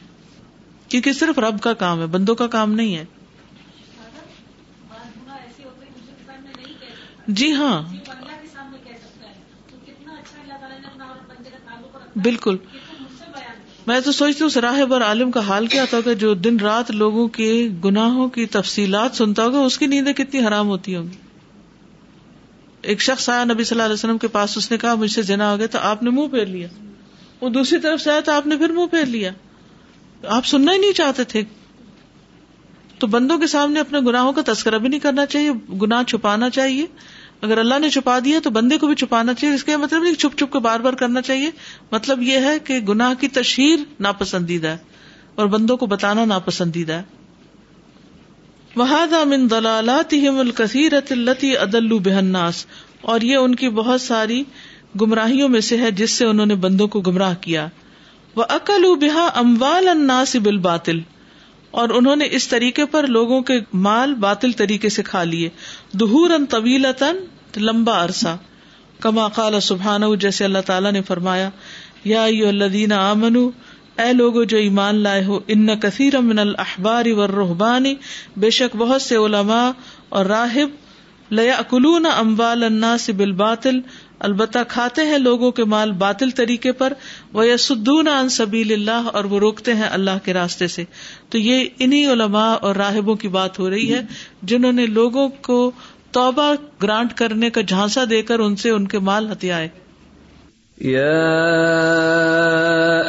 کیونکہ 0.88 1.12
صرف 1.12 1.38
رب 1.38 1.61
کا 1.61 1.72
کام 1.72 2.00
ہے، 2.00 2.07
بندوں 2.07 2.34
کا 2.34 2.46
کام 2.46 2.72
نہیں 2.72 2.96
ہے۔ 2.96 3.04
جی 7.28 7.52
ہاں۔ 7.52 7.82
بالکل۔ 12.16 12.57
میں 13.86 14.00
تو 14.00 14.12
سوچتی 14.12 14.44
ہوں 14.44 14.61
راہب 14.61 14.92
اور 14.92 15.00
عالم 15.00 15.30
کا 15.30 15.40
حال 15.40 15.66
کیا 15.66 15.84
تھا 15.84 16.12
جو 16.12 16.34
دن 16.34 16.61
رات 16.61 16.90
لوگوں 16.90 17.28
کے 17.28 17.68
گناہوں 17.84 18.28
کی 18.28 18.46
تفصیلات 18.46 19.16
سنتا 19.16 19.44
ہوگا، 19.44 19.59
اس 19.59 19.78
کی 19.78 19.86
نیندیں 19.86 20.12
کتنی 20.12 20.46
حرام 20.46 20.68
ہوتی 20.68 20.96
ہوں 20.96 21.04
گی۔ 21.04 21.26
ایک 22.87 23.03
شخص 23.03 23.28
آیا 23.28 23.45
نبی 23.45 23.64
صلی 23.64 23.74
اللہ 23.74 23.82
علیہ 23.82 23.95
وسلم 23.95 24.18
کے 24.18 24.28
پاس، 24.28 24.57
اس 24.57 24.70
نے 24.70 24.78
کہا، 24.78 24.95
مجھ 24.95 25.11
سے 25.11 25.22
جنا 25.22 25.53
ہو 25.53 25.59
گیا 25.59 25.66
تو 25.66 25.78
آپ 25.78 26.03
نے 26.03 26.11
منہ 26.11 26.28
پھیر 26.28 26.47
لیا۔ 26.47 26.68
وہ 27.41 27.49
دوسری 27.49 27.80
طرف 27.80 28.01
سے 28.01 28.11
آیا 28.11 28.20
تو 28.20 28.32
آپ 28.32 28.47
نے 28.47 28.57
پھر 28.57 28.68
منہ 28.68 28.87
پھیر 28.87 29.07
لیا۔ 29.07 29.30
آپ 30.26 30.47
سننا 30.47 30.72
ہی 30.72 30.78
نہیں 30.78 30.93
چاہتے 30.93 31.24
تھے۔ 31.24 31.43
تو 32.99 33.07
بندوں 33.07 33.39
کے 33.39 33.47
سامنے 33.47 33.80
اپنے 33.80 33.99
گناہوں 33.99 34.32
کا 34.32 34.53
تذکرہ 34.53 34.78
بھی 34.78 34.89
نہیں 34.89 35.01
کرنا 35.01 35.26
چاہیے، 35.26 35.51
گناہ 35.82 36.03
چھپانا 36.03 36.51
چاہیے۔ 36.51 36.87
اگر 37.41 37.59
اللہ 37.59 37.78
نے 37.78 37.91
چھپا 37.91 38.18
دیا 38.24 38.41
تو 38.43 38.51
بندے 38.51 38.78
کو 38.78 38.87
بھی 38.87 38.95
چھپانا 38.95 39.34
چاہیے، 39.34 39.55
اس 39.55 39.64
کا 39.64 39.76
مطلب 39.76 40.03
نہیں 40.03 40.14
چھپ 40.14 40.39
چھپ 40.39 40.53
کے 40.53 40.59
بار 40.59 40.80
بار 40.80 40.93
کرنا 40.93 41.22
چاہیے۔ 41.22 41.51
مطلب 41.93 42.22
یہ 42.22 42.39
ہے 42.39 42.59
کہ 42.59 42.78
گناہ 42.78 43.14
کی 43.14 43.28
تشہیر 43.28 43.78
ناپسندیدہ 44.01 44.68
ہے 44.68 44.76
اور 45.34 45.47
بندوں 45.47 45.76
کو 45.76 45.87
بتانا 45.87 46.24
ناپسندیدہ 46.24 46.93
ہے۔ 46.93 47.03
من 49.24 49.51
دلالات 49.51 50.14
التی 51.11 51.57
ادلو 51.57 51.99
بہناس 51.99 52.66
اور 53.03 53.20
یہ 53.20 53.37
ان 53.37 53.55
کی 53.55 53.68
بہت 53.68 54.01
ساری 54.01 54.45
گمراہیوں 55.01 55.49
میں 55.49 55.61
سے 55.61 55.77
ہے 55.77 55.91
جس 55.91 56.11
سے 56.11 56.27
انہوں 56.27 56.47
نے 56.47 56.55
بندوں 56.55 56.89
کو 56.89 57.01
گمراہ 57.01 57.35
کیا۔ 57.41 57.68
وہ 58.35 58.45
عقل 58.49 58.85
بحا 59.01 59.27
اموال 59.35 59.89
اناس 59.89 60.37
باطل 60.62 61.01
اور 61.70 61.89
انہوں 61.89 62.16
نے 62.16 62.29
اس 62.31 62.49
طریقے 62.49 62.87
پر 62.87 63.07
لوگوں 63.07 63.43
کے 63.43 63.61
مال 63.72 64.14
باطل 64.14 64.53
طریقے 64.53 64.89
سے 64.89 65.03
کھا 65.03 65.24
لیے۔ 65.24 65.49
دہور 65.93 66.31
ان 66.31 66.47
لمبا 67.57 68.05
عرصہ۔ 68.05 68.37
کما 69.01 69.29
قال 69.29 69.61
سبحان 69.61 70.18
جیسے 70.18 70.45
اللہ 70.45 70.59
تعالیٰ 70.66 70.93
نے 70.93 71.03
فرمایا، 71.03 71.51
یا 72.05 72.24
الدین 72.24 72.93
آمن 72.93 73.49
اے 73.99 74.12
لوگو 74.12 74.44
جو 74.44 74.57
ایمان 74.57 74.94
لائے 74.94 75.24
ہو، 75.24 75.38
ان 75.47 75.68
کثیر 75.80 76.18
من 76.20 76.38
الحباری 76.38 77.12
و 77.12 77.26
رحبانی 77.26 77.94
بے 78.36 78.51
شک 78.51 78.76
بہت 78.76 79.03
سے 79.03 79.16
علماء 79.16 79.70
اور 80.09 80.26
راہب 80.26 80.70
لیا 81.30 81.55
اکلون 81.55 82.07
امبال 82.07 82.64
الناس 82.64 83.11
بالباطل، 83.11 83.80
البتہ 84.18 84.59
کھاتے 84.68 85.03
ہیں 85.03 85.18
لوگوں 85.18 85.51
کے 85.51 85.64
مال 85.64 85.92
باطل 85.92 86.30
طریقے 86.30 86.72
پر 86.72 86.92
وہ 87.32 87.47
یا 87.47 87.57
سدون 87.57 88.28
سبیل 88.28 88.72
اللہ 88.72 89.09
اور 89.12 89.24
وہ 89.24 89.38
روکتے 89.38 89.74
ہیں 89.74 89.88
اللہ 89.90 90.18
کے 90.24 90.32
راستے 90.32 90.66
سے۔ 90.66 90.84
تو 91.28 91.38
یہ 91.38 91.64
انہیں 91.78 92.07
علماء 92.07 92.53
اور 92.55 92.76
راہبوں 92.76 93.14
کی 93.14 93.28
بات 93.28 93.59
ہو 93.59 93.70
رہی 93.70 93.92
ہے، 93.94 94.03
جنہوں 94.42 94.72
نے 94.72 94.86
لوگوں 94.86 95.28
کو 95.28 95.70
توبہ 96.11 96.53
گرانٹ 96.82 97.12
کرنے 97.14 97.51
کا 97.51 97.61
جھانسا 97.61 98.05
دے 98.11 98.22
کر 98.22 98.38
ان 98.38 98.57
سے 98.57 98.70
ان 98.70 98.86
کے 98.86 98.99
مال 98.99 99.32
ہتھیائے۔ 99.32 99.68
يا 100.81 101.16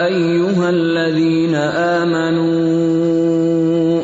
ايها 0.06 0.70
الذين 0.70 1.56
امنوا 2.06 2.88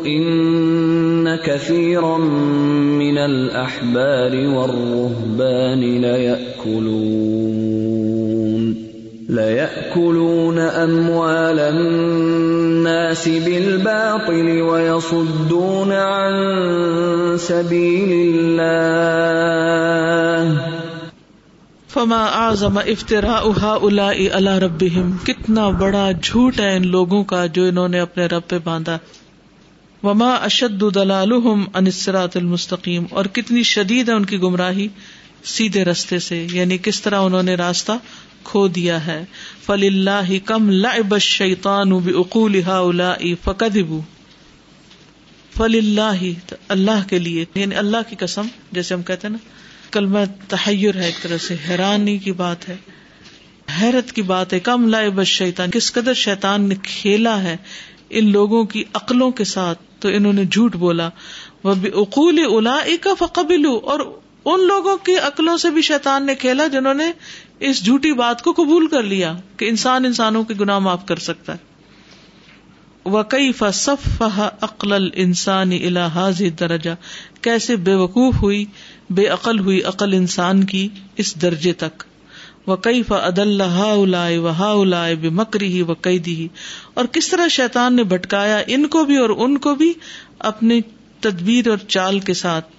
ان 0.06 1.36
كثيرا 1.36 2.18
من 2.18 3.18
الاحبار 3.18 4.48
والرهبان 4.48 5.80
ليأكلون 6.00 7.24
ليأكلون 9.28 10.58
اموال 10.58 11.58
الناس 11.60 13.28
بالباطل 13.28 14.62
ويصدون 14.62 15.92
عن 15.92 16.34
سبيل 17.36 18.34
الله. 18.36 19.64
فما 21.94 22.24
اعظم 22.24 22.78
افطرا 22.78 23.32
الا 23.82 24.08
اللہ 24.08 24.50
ربهم 24.50 25.16
کتنا 25.24 25.68
بڑا 25.68 26.10
جھوٹ 26.22 26.60
ہے 26.60 26.76
ان 26.76 26.86
لوگوں 26.86 27.24
کا 27.24 27.46
جو 27.46 27.64
انہوں 27.64 27.88
نے 27.88 28.00
اپنے 28.00 28.26
رب 28.26 28.42
پہ 28.48 28.58
باندھا۔ 28.64 28.98
وما 30.02 30.34
اشد 30.34 30.82
دلالهم 30.94 31.60
عن 31.74 31.86
الصراط 31.86 32.36
المستقیم۔ 32.36 33.04
اور 33.10 33.24
کتنی 33.24 33.62
شدید 33.62 34.08
ہے 34.08 34.14
ان 34.14 34.24
کی 34.24 34.40
گمراہی 34.40 34.88
سیدھے 35.44 35.84
رستے 35.84 36.18
سے۔ 36.18 36.46
یعنی 36.52 36.78
کس 36.78 37.02
طرح 37.02 37.20
انہوں 37.20 37.42
نے 37.42 37.54
راستہ 37.54 37.92
کھو 38.44 38.68
دیا 38.68 39.06
ہے۔ 39.06 39.24
فل 39.66 39.82
اللہ 39.86 40.46
کم 40.46 40.70
لعب 40.70 41.14
الشیطان 41.14 41.90
بعقول 41.90 42.54
هؤلاء 42.54 43.18
فکذبوا 43.44 44.00
فل 45.56 45.74
اللہ 45.74 46.48
اللہ 46.68 47.08
کے 47.08 47.18
لیے 47.18 47.44
یعنی 47.54 47.74
اللہ 47.74 47.96
کی 48.08 48.16
قسم، 48.18 48.46
جیسے 48.72 48.94
ہم 48.94 49.02
کہتے 49.02 49.28
ہیں 49.28 49.32
نا 49.32 49.73
کلمہ 49.94 50.18
تحیر 50.48 50.94
ہے 50.96 51.06
ایک 51.06 51.22
طرح 51.22 51.38
سے، 51.38 51.56
حیرانی 51.68 52.18
کی 52.18 52.32
بات 52.32 52.68
ہے۔ 52.68 52.76
حیرت 53.80 54.12
کی 54.12 54.22
بات 54.22 54.52
ہے، 54.52 54.60
کم 54.60 54.88
لائے 54.88 55.10
بس 55.10 55.26
شیطان، 55.26 55.70
کس 55.70 55.92
قدر 55.92 56.14
شیطان 56.14 56.68
نے 56.68 56.74
کھیلا 56.82 57.42
ہے 57.42 57.56
ان 58.10 58.32
لوگوں 58.32 58.64
کی 58.64 58.84
عقلوں 58.94 59.30
کے 59.30 59.44
ساتھ۔ 59.44 59.78
تو 59.98 60.08
انہوں 60.08 60.32
نے 60.32 60.44
جھوٹ 60.44 60.76
بولا 60.76 61.08
وہ 61.64 61.74
اقول 61.94 62.38
الا 62.38 62.78
کا 63.00 63.14
فقبل 63.18 63.66
اور 63.84 64.00
ان 64.44 64.66
لوگوں 64.66 64.96
کی 64.96 65.16
عقلوں 65.16 65.56
سے 65.56 65.70
بھی 65.70 65.82
شیطان 65.82 66.26
نے 66.26 66.34
کھیلا 66.34 66.66
جنہوں 66.66 66.94
نے 66.94 67.04
اس 67.60 67.84
جھوٹی 67.84 68.12
بات 68.12 68.42
کو 68.42 68.52
قبول 68.52 68.86
کر 68.86 69.02
لیا 69.02 69.34
کہ 69.56 69.68
انسان 69.68 70.04
انسانوں 70.04 70.44
کے 70.44 70.54
گناہ 70.60 70.78
معاف 70.78 71.06
کر 71.06 71.16
سکتا 71.16 71.52
ہے۔ 71.52 71.58
وہ 73.04 73.22
فصف 73.58 74.22
عقل 74.60 75.08
انسانی 75.14 75.86
الحاظ 75.86 76.42
درجہ 76.60 76.94
کیسے 77.40 77.76
بے 77.76 77.94
وقوف 77.94 78.34
ہوئی 78.42 78.64
بے 79.10 79.26
عقل 79.26 79.58
ہوئی 79.58 79.82
عقل 79.82 80.12
انسان 80.12 80.64
کی 80.64 80.88
اس 81.16 81.42
درجے 81.42 81.72
تک۔ 81.72 82.02
وہ 82.66 82.76
کئی 82.76 83.02
فد 83.02 83.38
اللہ 83.38 83.78
و 84.36 84.48
ہا 84.48 84.72
بے 85.20 85.28
مکری 85.28 85.72
ہی 85.72 85.82
و 85.82 85.92
ہی 86.26 86.48
اور 86.94 87.04
کس 87.04 87.28
طرح 87.28 87.48
شیطان 87.48 87.96
نے 87.96 88.04
بھٹکایا 88.04 88.58
ان 88.66 88.86
کو 88.86 89.04
بھی 89.04 89.16
اور 89.16 89.30
ان 89.30 89.58
کو 89.58 89.74
بھی 89.74 89.92
اپنی 90.38 90.80
تدبیر 91.20 91.68
اور 91.68 91.78
چال 91.88 92.20
کے 92.20 92.34
ساتھ۔ 92.34 92.72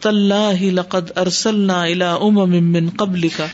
طلّہ 0.00 0.62
لقد 0.72 1.10
ارسلنا 1.16 1.82
الا 1.82 2.14
ام 2.14 2.34
من 2.50 2.88
قبل 2.96 3.28
کا 3.28 3.46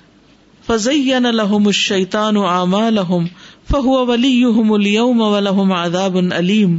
فزین 0.67 1.23
لهم 1.23 1.67
الشیطان 1.67 2.37
اعمالهم 2.37 3.27
فهو 3.71 4.07
وليهم 4.07 4.73
اليوم 4.73 5.21
ولهم 5.21 5.73
عذاب 5.73 6.19
علیم 6.33 6.79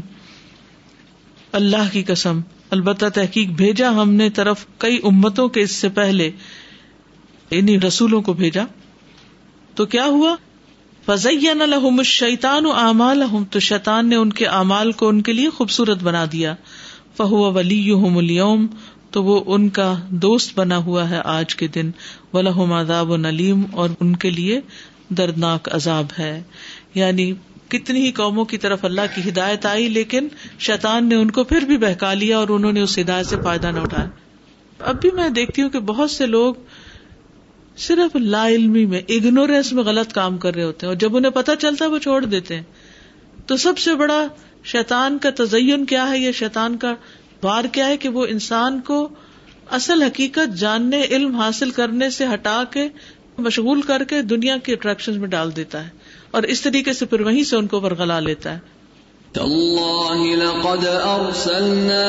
اللہ 1.51 1.91
کی 1.91 2.03
قسم 2.03 2.39
البتہ 2.73 3.05
تحقیق 3.13 3.47
بھیجا 3.47 3.89
ہم 3.89 4.13
نے 4.13 4.29
طرف 4.29 4.65
کئی 4.77 4.99
امتوں 5.03 5.49
کے 5.49 5.61
اس 5.61 5.71
سے 5.71 5.89
پہلے 5.89 6.31
انہیں 7.51 7.77
رسولوں 7.77 8.21
کو 8.21 8.33
بھیجا۔ 8.33 8.63
تو 9.75 9.85
کیا 9.85 10.05
ہوا؟ 10.05 10.35
فضین 11.05 11.61
الحم 11.61 12.03
شیتان 12.03 12.65
اعمال 12.75 13.23
تو 13.51 13.59
شیطان 13.59 14.09
نے 14.09 14.15
ان 14.15 14.33
کے 14.33 14.45
اعمال 14.45 14.91
کو 14.91 15.07
ان 15.07 15.21
کے 15.21 15.33
لیے 15.33 15.49
خوبصورت 15.49 16.03
بنا 16.03 16.25
دیا۔ 16.31 16.55
فہو 17.17 17.53
ولی 17.53 17.91
اليوم، 17.91 18.67
تو 19.11 19.23
وہ 19.23 19.43
ان 19.47 19.69
کا 19.69 19.95
دوست 20.09 20.59
بنا 20.59 20.77
ہوا 20.77 21.09
ہے 21.09 21.21
آج 21.25 21.55
کے 21.55 21.67
دن۔ 21.67 21.91
ولہم 22.33 22.73
عذاب 22.73 23.09
و 23.09 23.17
نلیم 23.17 23.61
اور 23.71 23.89
ان 23.99 24.15
کے 24.15 24.29
لیے 24.29 24.61
دردناک 25.09 25.69
عذاب 25.71 26.05
ہے۔ 26.19 26.43
یعنی 26.95 27.33
کتنی 27.73 28.01
ہی 28.01 28.11
قوموں 28.11 28.45
کی 28.45 28.57
طرف 28.57 28.85
اللہ 28.85 29.01
کی 29.15 29.29
ہدایت 29.29 29.65
آئی، 29.65 29.89
لیکن 29.89 30.27
شیطان 30.59 31.09
نے 31.09 31.15
ان 31.15 31.31
کو 31.31 31.43
پھر 31.43 31.61
بھی 31.61 31.77
بہکا 31.77 32.13
لیا 32.13 32.37
اور 32.37 32.47
انہوں 32.47 32.71
نے 32.71 32.81
اس 32.81 32.99
ہدایت 32.99 33.25
سے 33.25 33.35
فائدہ 33.43 33.67
نہ 33.67 33.79
اٹھایا۔ 33.79 34.09
اب 34.79 35.01
بھی 35.01 35.11
میں 35.11 35.29
دیکھتی 35.29 35.61
ہوں 35.61 35.69
کہ 35.69 35.79
بہت 35.79 36.11
سے 36.11 36.25
لوگ 36.25 36.53
صرف 37.77 38.15
لا 38.15 38.47
علمی 38.47 38.85
میں 38.85 39.01
اگنورینس 39.09 39.73
میں 39.73 39.83
غلط 39.83 40.13
کام 40.13 40.37
کر 40.37 40.55
رہے 40.55 40.63
ہوتے 40.63 40.85
ہیں 40.85 40.91
اور 40.91 40.99
جب 40.99 41.17
انہیں 41.17 41.31
پتا 41.31 41.55
چلتا 41.55 41.85
ہے 41.85 41.89
وہ 41.89 41.97
چھوڑ 41.97 42.25
دیتے 42.25 42.55
ہیں۔ 42.55 42.63
تو 43.45 43.57
سب 43.57 43.77
سے 43.77 43.95
بڑا 43.95 44.27
شیطان 44.63 45.17
کا 45.17 45.29
تزین 45.35 45.85
کیا 45.85 46.09
ہے؟ 46.09 46.17
یا 46.17 46.31
شیطان 46.31 46.77
کا 46.77 46.95
بار 47.41 47.63
کیا 47.71 47.87
ہے 47.87 47.97
کہ 47.97 48.09
وہ 48.09 48.25
انسان 48.25 48.81
کو 48.81 49.09
اصل 49.71 50.01
حقیقت 50.01 50.57
جاننے، 50.57 51.03
علم 51.03 51.35
حاصل 51.35 51.71
کرنے 51.71 52.09
سے 52.09 52.25
ہٹا 52.33 52.63
کے، 52.71 52.87
مشغول 53.37 53.81
کر 53.81 54.03
کے 54.03 54.21
دنیا 54.21 54.57
کی 54.57 54.73
اٹریکشن 54.73 55.19
میں 55.19 55.27
ڈال 55.27 55.55
دیتا 55.55 55.83
ہے۔ 55.83 55.89
اور 56.33 56.43
اس 56.43 56.61
طریقے 56.61 56.93
سے 56.93 57.05
پھر 57.05 57.21
وہیں 57.21 57.43
سے 57.43 57.55
ان 57.55 57.67
کو 57.67 57.79
برگلا 57.79 58.19
لیتا 58.19 58.53
ہے۔ 58.53 58.59
تالله 59.33 60.19
لقد 60.35 60.85
ارسلنا 60.87 62.05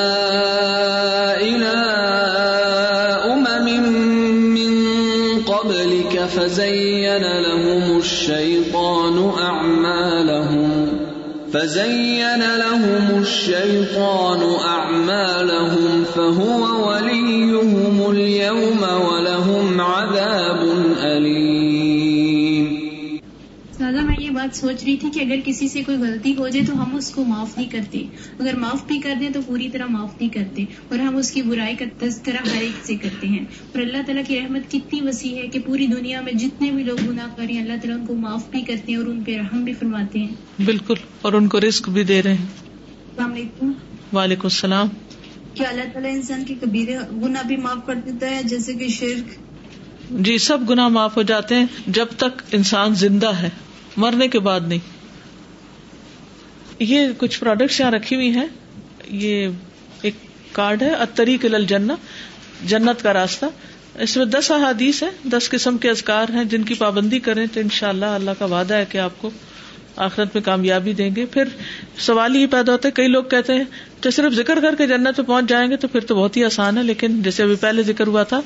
الى 1.41 1.77
امم 3.33 3.68
من 4.57 4.72
قبلك 5.47 6.14
فزين 6.35 7.25
لهم 7.41 7.97
الشيطان 7.97 9.16
اعمالهم 9.43 10.68
فزين 11.53 12.43
لهم 12.57 13.18
الشيطان 13.18 14.43
اعمالهم 14.64 16.05
فهو 16.14 16.61
وليهم 16.89 17.97
اليوم 18.11 18.83
ولهم 18.83 19.13
بات 24.45 24.57
سوچ 24.57 24.84
رہی 24.84 24.97
تھی 24.97 25.11
کہ 25.11 25.20
اگر 25.20 25.34
کسی 25.45 25.68
سے 25.68 25.82
کوئی 25.82 25.97
غلطی 25.99 26.34
ہو 26.38 26.49
جائے 26.49 26.66
تو 26.66 26.82
ہم 26.82 26.97
اس 26.97 27.11
کو 27.11 27.24
معاف 27.24 27.59
نہیں 27.59 27.70
کرتے۔ 27.70 28.03
اگر 28.38 28.57
معاف 28.57 28.86
بھی 28.86 28.99
کر 28.99 29.14
دیں 29.20 29.30
تو 29.30 29.40
پوری 29.47 29.68
طرح 29.68 29.84
معاف 29.88 30.11
نہیں 30.20 30.30
کرتے 30.30 30.64
اور 30.88 30.99
ہم 30.99 31.16
اس 31.16 31.30
کی 31.30 31.42
برائی 31.42 31.76
کا 31.76 31.84
تذکرہ 31.99 32.49
ہر 32.57 32.62
ایک 32.62 32.87
سے 32.87 32.95
کرتے 32.95 33.29
ہیں۔ 33.29 33.45
اور 33.72 33.83
اللہ 33.83 34.03
تعالیٰ 34.07 34.22
کی 34.26 34.41
رحمت 34.41 34.71
کتنی 34.71 35.00
وسیع 35.03 35.37
ہے 35.37 35.46
کہ 35.49 35.61
پوری 35.61 35.87
دنیا 35.87 36.21
میں 36.21 36.33
جتنے 36.33 36.71
بھی 36.71 36.83
لوگ 36.83 36.99
گناہ 37.08 37.26
کریں 37.37 37.58
اللہ 37.58 37.72
تعالیٰ 37.72 38.00
ان 38.00 38.07
کو 38.07 38.14
معاف 38.14 38.49
بھی 38.50 38.62
کرتے 38.62 38.92
ہیں 38.92 38.99
اور 38.99 39.07
ان 39.07 39.25
پہ 39.25 39.37
رحم 39.37 39.64
بھی 39.64 39.72
فرماتے 39.72 40.18
ہیں۔ 40.18 40.62
بالکل 40.64 40.95
اور 41.22 41.33
ان 41.33 41.49
کو 41.49 41.61
رسک 41.61 41.88
بھی 41.88 42.04
دے 42.04 42.22
رہے 42.22 42.34
ہیں۔ 42.34 42.46
السلام 42.46 43.33
علیکم۔ 43.33 43.72
وعلیکم 44.12 44.41
السلام۔ 44.45 44.88
کیا 45.54 45.68
اللہ 45.68 45.83
تعالیٰ 45.92 46.11
انسان 46.12 46.45
کی 46.45 46.54
کبیر 46.61 46.88
گناہ 47.12 47.42
بھی 47.46 47.57
معاف 47.57 47.87
کر 47.87 47.95
دیتا 47.95 48.30
ہے 48.30 48.42
جیسے 48.42 48.72
کہ 48.72 48.88
شرک؟ 48.88 49.45
جی 50.11 50.38
سب 50.38 50.58
گناہ 50.71 50.88
معاف 50.88 51.16
ہو 51.16 51.22
جاتے 51.22 51.54
ہیں 51.54 51.66
جب 51.87 52.07
تک 52.16 52.42
انسان 52.53 52.95
زندہ 52.95 53.34
ہے۔ 53.34 53.50
مرنے 53.96 54.29
کے 54.29 54.38
بعد 54.38 54.61
نہیں۔ 54.66 54.79
یہ 56.79 57.08
کچھ 57.18 57.41
پروڈکٹس 57.41 57.80
یہاں 57.80 57.91
رکھی 57.91 58.16
ہوئی 58.16 58.30
ہیں۔ 58.30 58.46
یہ 59.08 59.49
ایک 60.03 60.14
کارڈ 60.53 60.83
ہے 60.83 60.91
اتریق 60.91 61.46
جنت 61.68 61.92
جنت 62.64 63.03
کا 63.03 63.12
راستہ۔ 63.12 63.46
اس 63.99 64.16
میں 64.16 64.25
دس 64.25 64.50
احادیث 64.50 65.03
ہے 65.03 65.08
دس 65.25 65.50
قسم 65.50 65.79
کے 65.79 65.91
ازکار 65.91 66.26
ہیں 66.29 66.45
جن 66.45 66.62
کی 66.62 66.75
پابندی 66.75 67.18
کریں 67.18 67.46
تو 67.53 67.61
ان 67.61 67.68
شاء 67.68 67.88
اللہ 67.88 68.04
اللہ 68.04 68.30
کا 68.38 68.45
وعدہ 68.45 68.75
ہے 68.75 68.84
کہ 68.88 68.99
آپ 68.99 69.11
کو 69.18 69.30
آخرت 69.96 70.34
میں 70.34 70.42
کامیابی 70.42 70.92
دیں 70.92 71.11
گے۔ 71.16 71.26
پھر 71.26 71.45
سوال 71.99 72.34
ہی 72.34 72.46
پیدا 72.46 72.72
ہوتا 72.72 72.87
ہے، 72.88 72.92
کئی 72.92 73.08
لوگ 73.08 73.25
کہتے 73.25 73.54
ہیں 73.54 73.64
تو 74.05 74.11
صرف 74.11 74.33
ذکر 74.33 74.61
کر 74.61 74.75
کے 74.75 74.87
جنت 74.87 75.17
پہ 75.17 75.22
پہنچ 75.22 75.45
جائیں 75.49 75.71
گے 75.71 75.76
تو 75.76 75.89
پھر 75.89 76.01
تو 76.01 76.14
بہت 76.14 76.37
ہی 76.37 76.45
آسان 76.45 76.79
ہے۔ 76.79 76.83
لیکن 76.83 77.22
جیسے 77.22 77.43
ابھی 77.43 77.57
پہلے 77.57 77.83
ذکر 77.83 78.07
ہوا 78.07 78.22
تھا 78.22 78.41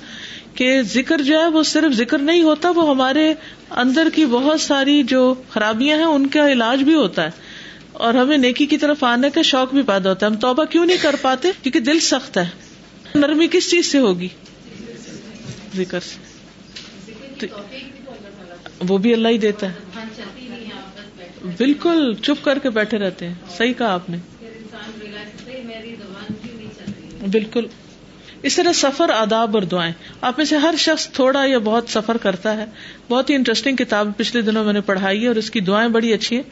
کہ 0.54 0.82
ذکر 0.82 1.22
جو 1.22 1.40
ہے 1.40 1.48
وہ 1.48 1.62
صرف 1.62 1.92
ذکر 1.92 2.18
نہیں 2.18 2.42
ہوتا، 2.42 2.70
وہ 2.70 2.90
ہمارے 2.90 3.34
اندر 3.70 4.08
کی 4.14 4.26
بہت 4.26 4.60
ساری 4.60 5.02
جو 5.02 5.34
خرابیاں 5.50 5.98
ہیں، 5.98 6.04
ان 6.04 6.26
کا 6.26 6.52
علاج 6.52 6.82
بھی 6.82 6.94
ہوتا 6.94 7.24
ہے۔ 7.24 7.30
اور 7.92 8.14
ہمیں 8.14 8.38
نیکی 8.38 8.66
کی 8.66 8.78
طرف 8.78 9.04
آنے 9.04 9.30
کا 9.30 9.42
شوق 9.42 9.74
بھی 9.74 9.82
پیدا 9.82 10.10
ہوتا 10.10 10.26
ہے۔ 10.26 10.30
ہم 10.30 10.36
توبہ 10.36 10.64
کیوں 10.64 10.86
نہیں 10.86 10.96
کر 11.02 11.16
پاتے؟ 11.22 11.50
کیونکہ 11.62 11.80
دل 11.80 12.00
سخت 12.00 12.38
ہے۔ 12.38 12.46
نرمی 13.14 13.46
کس 13.50 13.70
چیز 13.70 13.86
سے 13.86 13.98
ہوگی؟ 13.98 14.28
ذکر 15.76 16.00
سے۔ 16.00 17.46
وہ 18.88 18.98
بھی 18.98 19.12
اللہ 19.12 19.28
ہی 19.28 19.38
دیتا 19.38 19.68
ہے۔ 19.68 19.74
بالکل 21.58 22.14
چپ 22.14 22.44
کر 22.44 22.58
کے 22.58 22.70
بیٹھے 22.70 22.98
رہتے 22.98 23.26
ہیں۔ 23.26 23.34
صحیح 23.58 23.72
کہا 23.78 23.94
آپ 23.94 24.10
نے۔ 24.10 24.16
بالکل۔ 27.30 27.66
اس 28.42 28.56
طرح 28.56 28.72
سفر، 28.72 29.10
آداب 29.10 29.54
اور 29.54 29.62
دعائیں۔ 29.62 29.92
آپ 30.20 30.34
میں 30.36 30.44
سے 30.44 30.56
ہر 30.56 30.74
شخص 30.78 31.08
تھوڑا 31.08 31.44
یا 31.44 31.58
بہت 31.58 31.84
سفر 31.88 32.16
کرتا 32.16 32.56
ہے۔ 32.56 32.64
بہت 33.10 33.30
ہی 33.30 33.34
انٹرسٹنگ 33.34 33.76
کتاب 33.76 34.08
پچھلے 34.16 34.42
دنوں 34.42 34.64
میں 34.64 34.72
نے 34.72 34.80
پڑھائی 34.80 35.22
ہے 35.22 35.28
اور 35.28 35.36
اس 35.36 35.50
کی 35.50 35.60
دعائیں 35.60 35.88
بڑی 35.88 36.12
اچھی 36.12 36.36
ہیں۔ 36.36 36.42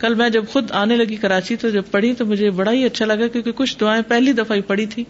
کل 0.00 0.14
میں 0.14 0.28
جب 0.28 0.44
خود 0.48 0.70
آنے 0.70 0.96
لگی 0.96 1.16
کراچی 1.16 1.56
تو 1.56 1.70
جب 1.70 1.82
پڑھی 1.90 2.14
تو 2.14 2.26
مجھے 2.26 2.50
بڑا 2.50 2.72
ہی 2.72 2.84
اچھا 2.84 3.04
لگا 3.04 3.26
کیونکہ 3.26 3.52
کچھ 3.52 3.76
دعائیں 3.80 4.02
پہلی 4.08 4.32
دفعہ 4.32 4.56
ہی 4.56 4.62
پڑھی 4.62 4.86
تھی۔ 4.86 5.04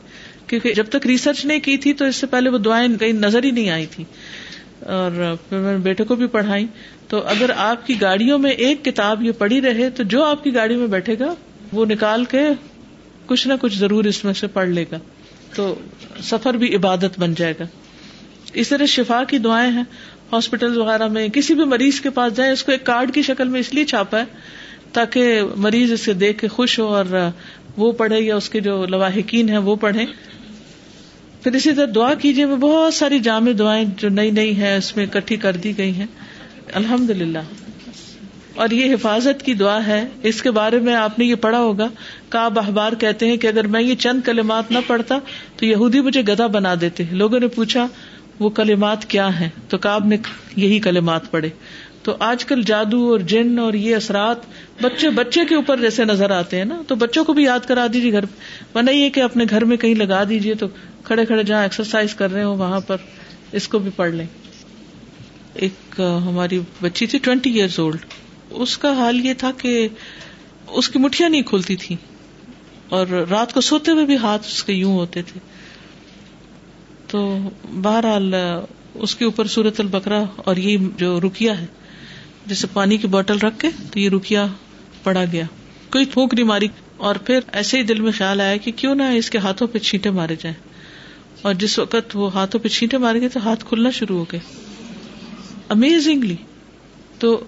کیونکہ 0.47 0.75
جب 0.75 0.87
تک 0.91 1.07
ریسرچ 1.07 1.45
نہیں 1.45 1.61
کی 1.61 1.77
تھی 1.77 1.93
تو 1.93 2.05
اس 2.05 2.17
سے 2.17 2.27
پہلے 2.27 2.51
وہ 2.51 2.59
دعائیں 2.59 2.99
کہیں 2.99 3.13
نظر 3.13 3.45
ہی 3.45 3.51
نہیں 3.51 3.71
آئی 3.71 3.87
تھی۔ 3.87 4.05
اور 4.81 5.37
پھر 5.49 5.59
میں 5.59 5.73
نے 5.73 5.79
بیٹے 5.79 6.05
کو 6.05 6.15
بھی 6.15 6.27
پڑھائی۔ 6.27 6.67
تو 7.09 7.19
اگر 7.27 7.51
آپ 7.57 7.87
کی 7.87 8.01
گاڑیوں 8.01 8.39
میں 8.39 8.51
ایک 8.51 8.85
کتاب 8.85 9.23
یہ 9.23 9.33
پڑھی 9.33 9.61
رہے 9.61 9.91
تو 9.91 10.03
جو 10.03 10.25
آپ 10.25 10.45
کی 10.45 10.55
گاڑی 10.55 10.77
میں 10.77 10.87
بیٹھے 10.87 11.19
گا 11.19 11.35
وہ 11.73 11.87
نکال 11.87 12.25
کے 12.25 12.41
کچھ 13.27 13.49
نہ 13.49 13.53
کچھ 13.61 13.79
ضرور 13.79 14.05
اس 14.05 14.25
میں 14.25 14.33
سے 14.33 14.47
پڑھ 14.47 14.69
لے 14.69 14.85
گا 14.93 14.99
تو 15.55 15.75
سفر 16.23 16.55
بھی 16.55 16.75
عبادت 16.77 17.19
بن 17.19 17.35
جائے 17.35 17.55
گا۔ 17.61 17.65
اس 18.53 18.69
طرح 18.69 18.85
شفا 18.85 19.25
کی 19.25 19.39
دعائیں 19.39 19.73
ہیں۔ 19.73 19.85
ہاسپٹل 20.33 20.81
وغیرہ 20.81 21.09
میں 21.09 21.29
کسی 21.29 21.55
بھی 21.55 21.65
مریض 21.65 22.01
کے 22.01 22.11
پاس 22.11 22.37
جائیں، 22.37 22.53
اس 22.53 22.65
کو 22.65 22.73
ایک 22.73 22.85
کارڈ 22.87 23.15
کی 23.15 23.23
شکل 23.23 23.49
میں 23.49 23.61
اس 23.61 23.75
لیے 23.75 23.85
چھاپا 23.85 24.19
ہے 24.19 24.25
تاکہ 24.93 25.41
مریض 25.57 25.93
اسے 25.93 26.13
دیکھ 26.13 26.39
کے 26.39 26.49
خوش 26.49 26.79
ہو 26.79 26.85
اور 26.95 27.31
وہ 27.77 27.93
پڑھے 27.93 28.21
یا 28.21 28.37
اس 28.37 28.51
کے 28.51 28.61
جو 28.61 28.87
لواحقین 28.87 29.49
ہیں 29.49 29.59
وہ 29.59 29.77
پڑھے 29.77 30.07
پھر 31.43 31.53
اسی 31.53 31.73
طرح 31.73 31.87
دعا 31.95 32.15
کیجیے 32.15 32.47
میں 32.47 32.57
بہت 32.57 32.95
ساری 32.95 33.19
جامع 33.19 33.51
دعائیں 33.59 33.85
جو 33.97 34.09
نئی 34.09 34.31
نئی 34.31 34.57
ہیں، 34.57 34.77
اس 34.77 34.97
میں 34.97 35.07
اکٹھی 35.07 35.37
کر 35.37 35.57
دی 35.57 35.79
گئی 35.79 35.91
ہیں۔ 35.91 36.07
الحمد 36.73 37.11
للہ 37.11 37.39
اور 38.55 38.71
یہ 38.71 38.95
حفاظت 38.95 39.43
کی 39.43 39.55
دعا 39.55 39.87
ہے۔ 39.87 40.09
اس 40.23 40.43
کے 40.43 40.51
بارے 40.51 40.79
میں 40.79 40.95
آپ 40.95 41.19
نے 41.19 41.25
یہ 41.25 41.35
پڑھا 41.35 41.59
ہوگا۔ 41.59 41.89
کاب 42.29 42.59
احبار 42.59 42.93
کہتے 42.93 43.29
ہیں 43.29 43.37
کہ 43.37 43.47
اگر 43.47 43.67
میں 43.67 43.83
یہ 43.83 43.95
چند 43.95 44.21
کلمات 44.25 44.71
نہ 44.71 44.79
پڑھتا 44.87 45.19
تو 45.57 45.67
یہودی 45.67 46.01
مجھے 46.01 46.23
گدا 46.23 46.47
بنا 46.47 46.75
دیتے۔ 46.81 47.05
لوگوں 47.11 47.41
نے 47.41 47.49
پوچھا، 47.49 47.87
وہ 48.39 48.51
کلمات 48.51 49.07
کیا 49.07 49.41
ہیں؟ 49.41 49.49
تو 49.69 49.79
کاب 49.79 50.07
نے 50.07 50.17
یہی 50.57 50.79
کلمات 50.79 51.31
پڑھے۔ 51.31 51.49
تو 52.03 52.17
آج 52.19 52.45
کل 52.45 52.63
جادو 52.63 53.11
اور 53.11 53.19
جن 53.19 53.59
اور 53.59 53.75
یہ 53.75 53.97
اثرات 53.97 54.37
بچے 54.83 55.11
بچے 55.11 55.45
کے 55.45 55.55
اوپر 55.55 55.81
جیسے 55.81 56.05
نظر 56.05 56.31
آتے 56.31 56.57
ہیں 56.57 56.65
نا، 56.65 56.83
تو 56.89 56.95
بچوں 56.95 57.25
کو 57.25 57.33
بھی 57.33 57.45
یاد 57.45 57.61
کرا 57.67 57.87
دیجیے 57.93 58.13
گھر۔ 58.13 58.25
ورنہ 58.75 58.91
یہ 58.91 59.11
کہ 59.11 59.21
اپنے 59.21 59.45
گھر 59.51 59.65
میں 59.65 59.77
کہیں 59.77 59.95
لگا 59.95 60.25
دیجیے 60.29 60.55
تو 60.55 60.67
کھڑے 61.05 61.27
کھڑے 61.27 61.43
جہاں 61.43 61.63
ایکسرسائز 61.63 62.15
کر 62.15 62.33
رہے 62.33 62.45
ہو 62.45 62.55
وہاں 62.55 62.81
پر 62.81 62.97
اس 63.53 63.69
کو 63.69 63.79
بھی 63.79 63.91
پڑھ 63.97 64.13
لیں۔ 64.13 64.27
ایک 65.55 66.01
ہماری 66.01 66.61
بچی 66.83 67.07
تھی 67.07 67.19
ٹوینٹی 67.19 67.51
ایئرز 67.51 67.79
اولڈ 67.79 67.99
اس 68.55 68.79
کا 68.79 68.93
حال 68.93 69.27
یہ 69.27 69.35
تھا 69.35 69.51
کہ 69.59 69.89
اس 70.69 70.89
کی 70.89 70.99
مٹھیاں 70.99 71.29
نہیں 71.29 71.43
کھلتی 71.43 71.77
تھی 71.77 71.97
اور 72.89 73.07
رات 73.07 73.53
کو 73.53 73.61
سوتے 73.61 73.91
ہوئے 73.91 74.05
بھی 74.05 74.17
ہاتھ 74.17 74.47
اس 74.47 74.65
کے 74.65 74.73
یوں 74.73 74.93
ہوتے 74.93 75.23
تھے۔ 75.23 75.41
تو 77.07 77.39
بہرحال 77.83 78.35
اس 78.95 79.17
کے 79.17 79.25
اوپر 79.25 79.45
سورت 79.45 79.81
البکرا 79.81 80.25
اور 80.37 80.57
یہ 80.57 80.79
جو 80.97 81.21
رکیا 81.21 81.61
ہے، 81.61 81.67
جیسے 82.47 82.67
پانی 82.73 82.97
کی 82.97 83.07
بوٹل 83.07 83.39
رکھ 83.39 83.59
کے 83.59 83.69
تو 83.93 84.01
یہ 84.01 84.11
رکیا 84.11 84.47
پڑا 85.03 85.25
گیا۔ 85.33 85.45
کوئی 85.93 86.05
تھوک 86.05 86.35
نہیں 86.35 86.47
ماری۔ 86.47 86.69
اور 86.97 87.15
پھر 87.15 87.39
ایسے 87.53 87.79
ہی 87.79 87.83
دل 87.83 88.01
میں 88.01 88.13
خیال 88.13 88.41
آیا 88.41 88.57
کہ 88.57 88.73
کیوں 88.73 88.95
نہ 88.95 89.03
اس 89.03 89.31
کے 89.31 89.39
ہاتھوں 89.39 89.69
پہ 89.69 89.79
چھینٹے 89.79 90.11
مارے 90.11 90.37
جائیں۔ 90.37 90.69
اور 91.43 91.55
جس 91.55 91.79
وقت 91.79 92.11
وہ 92.15 92.35
ہاتھوں 92.35 92.61
پہ 92.61 92.69
چھینٹے 92.69 92.99
مارے 92.99 93.21
گئے 93.21 93.29
تو 93.29 93.41
ہاتھ 93.45 93.65
کھلنا 93.69 93.91
شروع 93.91 94.19
ہو 94.19 94.25
گئے۔ 94.33 94.41
امیزنگلی 95.69 96.37
تو 97.19 97.45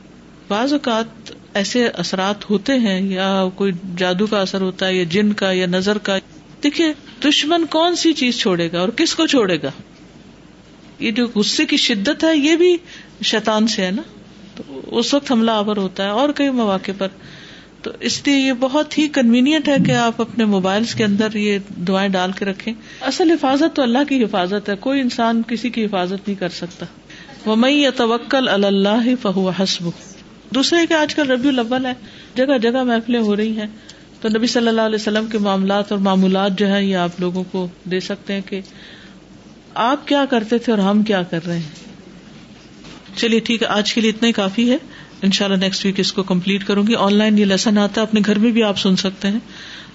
بعض 0.49 0.73
اوقات 0.73 1.33
ایسے 1.55 1.89
اثرات 1.89 2.51
ہوتے 2.51 2.73
ہیں 2.73 3.01
یا 3.01 3.45
کوئی 3.55 3.73
جادو 3.97 4.27
کا 4.27 4.41
اثر 4.41 4.61
ہوتا 4.61 4.87
ہے 4.87 4.95
یا 4.95 5.05
جن 5.11 5.33
کا 5.33 5.53
یا 5.53 5.67
نظر 5.67 5.99
کا، 5.99 6.19
دیکھیے، 6.63 6.93
دشمن 7.25 7.67
کون 7.67 7.97
سی 7.97 8.13
چیز 8.13 8.39
چھوڑے 8.39 8.73
گا 8.73 8.81
اور 8.81 8.89
کس 8.89 9.15
کو 9.15 9.27
چھوڑے 9.27 9.59
گا؟ 9.63 9.71
یہ 10.99 11.11
جو 11.11 11.27
غصے 11.35 11.65
کی 11.65 11.77
شدت 11.77 12.25
ہے، 12.25 12.37
یہ 12.37 12.57
بھی 12.57 12.77
شیطان 13.23 13.67
سے 13.67 13.87
ہے 13.87 13.91
نا؟ 13.91 14.03
تو 14.55 14.81
اس 14.87 15.15
وقت 15.15 15.33
حملہ 15.33 15.51
آور 15.51 15.77
ہوتا 15.77 16.05
ہے 16.05 16.09
اور 16.09 16.29
کئی 16.35 16.51
مواقع 16.51 16.93
پر۔ 16.99 17.09
تو 17.83 17.91
اس 18.01 18.27
لیے 18.27 18.37
یہ 18.37 18.53
بہت 18.53 18.99
ہی 18.99 19.09
کنوینئنٹ 19.09 19.69
ہے 19.69 19.77
کہ 19.87 19.93
آپ 19.93 20.21
اپنے 20.21 20.45
موبائل 20.45 20.85
کے 20.97 21.05
اندر 21.05 21.35
یہ 21.35 21.59
دعائیں 21.69 22.09
ڈال 22.09 22.33
کے 22.33 22.45
رکھیں۔ 22.45 22.75
اصل 23.01 23.31
حفاظت 23.31 23.77
تو 23.77 23.83
اللہ 23.83 24.05
کی 24.09 24.25
حفاظت 24.25 24.69
ہے، 24.69 24.77
کوئی 24.77 25.01
انسان 25.01 25.43
کسی 25.49 25.71
کی 25.71 25.85
حفاظت 25.85 26.29
نہیں 26.29 26.41
کر 26.41 26.49
سکتا۔ 26.49 26.87
وہ 27.47 27.57
میں 27.57 27.71
یا 27.71 27.91
توکل 27.91 28.49
اللہ 28.49 29.15
فہو 29.23 29.49
حسب 29.49 29.85
دوسرے 30.51 30.87
کہ 30.87 30.95
آج 30.95 31.15
کل 31.15 31.31
ربیع 31.31 31.51
الاول 31.51 31.87
ہے، 31.87 31.93
جگہ 32.35 32.59
جگہ 32.59 32.83
محفلیں 32.83 33.21
ہو 33.21 33.37
رہی 33.37 33.61
ہیں۔ 33.61 33.67
تو 34.21 34.29
نبی 34.29 34.47
صلی 34.47 34.69
اللہ 34.69 34.81
علیہ 34.81 34.95
وسلم 34.95 35.27
کے 35.27 35.39
معاملات 35.39 35.93
اور 35.93 36.01
معمولات 36.01 36.59
جو 36.59 36.69
ہے 36.69 36.85
یہ 36.85 36.97
آپ 36.97 37.21
لوگوں 37.21 37.45
کو 37.53 37.69
دے 37.85 38.01
سکتے 38.01 38.33
ہیں 38.33 38.41
کہ 38.41 38.61
آپ 39.75 40.09
کیا 40.09 40.25
کرتے 40.31 40.59
تھے 40.59 40.73
اور 40.73 40.81
ہم 40.81 41.03
کیا 41.03 41.23
کر 41.23 41.47
رہے 41.47 41.59
ہیں۔ 41.59 41.97
چلیے 43.17 43.41
ٹھیک 43.41 43.63
ہے، 43.63 43.67
آج 43.67 43.95
کے 43.95 44.01
لیے 44.01 44.11
اتنا 44.11 44.29
ہی 44.29 44.33
کافی 44.33 44.71
ہے۔ 44.71 44.77
ان 45.23 45.31
شاء 45.31 45.45
اللہ 45.45 45.57
نیکسٹ 45.57 45.85
ویک 45.85 46.01
اس 46.01 46.13
کو 46.13 46.23
کمپلیٹ 46.23 46.67
کروں 46.67 46.87
گی۔ 46.87 46.95
آن 46.95 47.15
لائن 47.15 47.39
یہ 47.39 47.45
لیسن 47.45 47.79
آتا 47.79 48.01
ہے، 48.01 48.07
اپنے 48.07 48.21
گھر 48.27 48.39
میں 48.39 48.51
بھی 48.51 48.63
آپ 48.63 48.79
سن 48.79 48.97
سکتے 48.97 49.29
ہیں۔ 49.29 49.39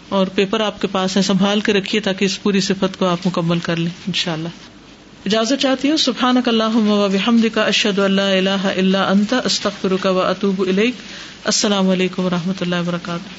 اور 0.09 0.27
پیپر 0.27 0.59
آپ 0.59 0.81
کے 0.81 0.87
پاس 0.87 1.17
ہے 1.17 1.21
سنبھال 1.21 1.59
کے 1.59 1.73
رکھیے 1.73 2.01
تاکہ 2.01 2.25
اس 2.25 2.43
پوری 2.43 2.59
صفت 2.59 2.99
کو 2.99 3.05
آپ 3.05 3.27
مکمل 3.27 3.59
کر 3.59 3.75
لیں 3.75 3.91
ان 4.07 4.13
شاء 4.13 4.33
اللہ 4.33 4.47
اجازت 5.25 5.61
چاہتی 5.61 5.89
ہوں 5.89 5.97
سبحان 5.97 6.37
اللہ 6.45 6.75
وحمد 6.75 7.45
کا 7.53 7.63
اشد 7.63 7.99
اللہ 7.99 8.21
اللہ 8.21 8.65
اللہ 8.77 8.97
انت 8.97 9.33
استخر 9.45 9.95
کا 10.01 10.09
و 10.09 10.19
اطوب 10.19 10.63
السلام 11.43 11.89
علیکم 11.89 12.25
و 12.25 12.29
رحمۃ 12.29 12.61
اللہ 12.61 12.75
وبرکاتہ۔ 12.75 13.29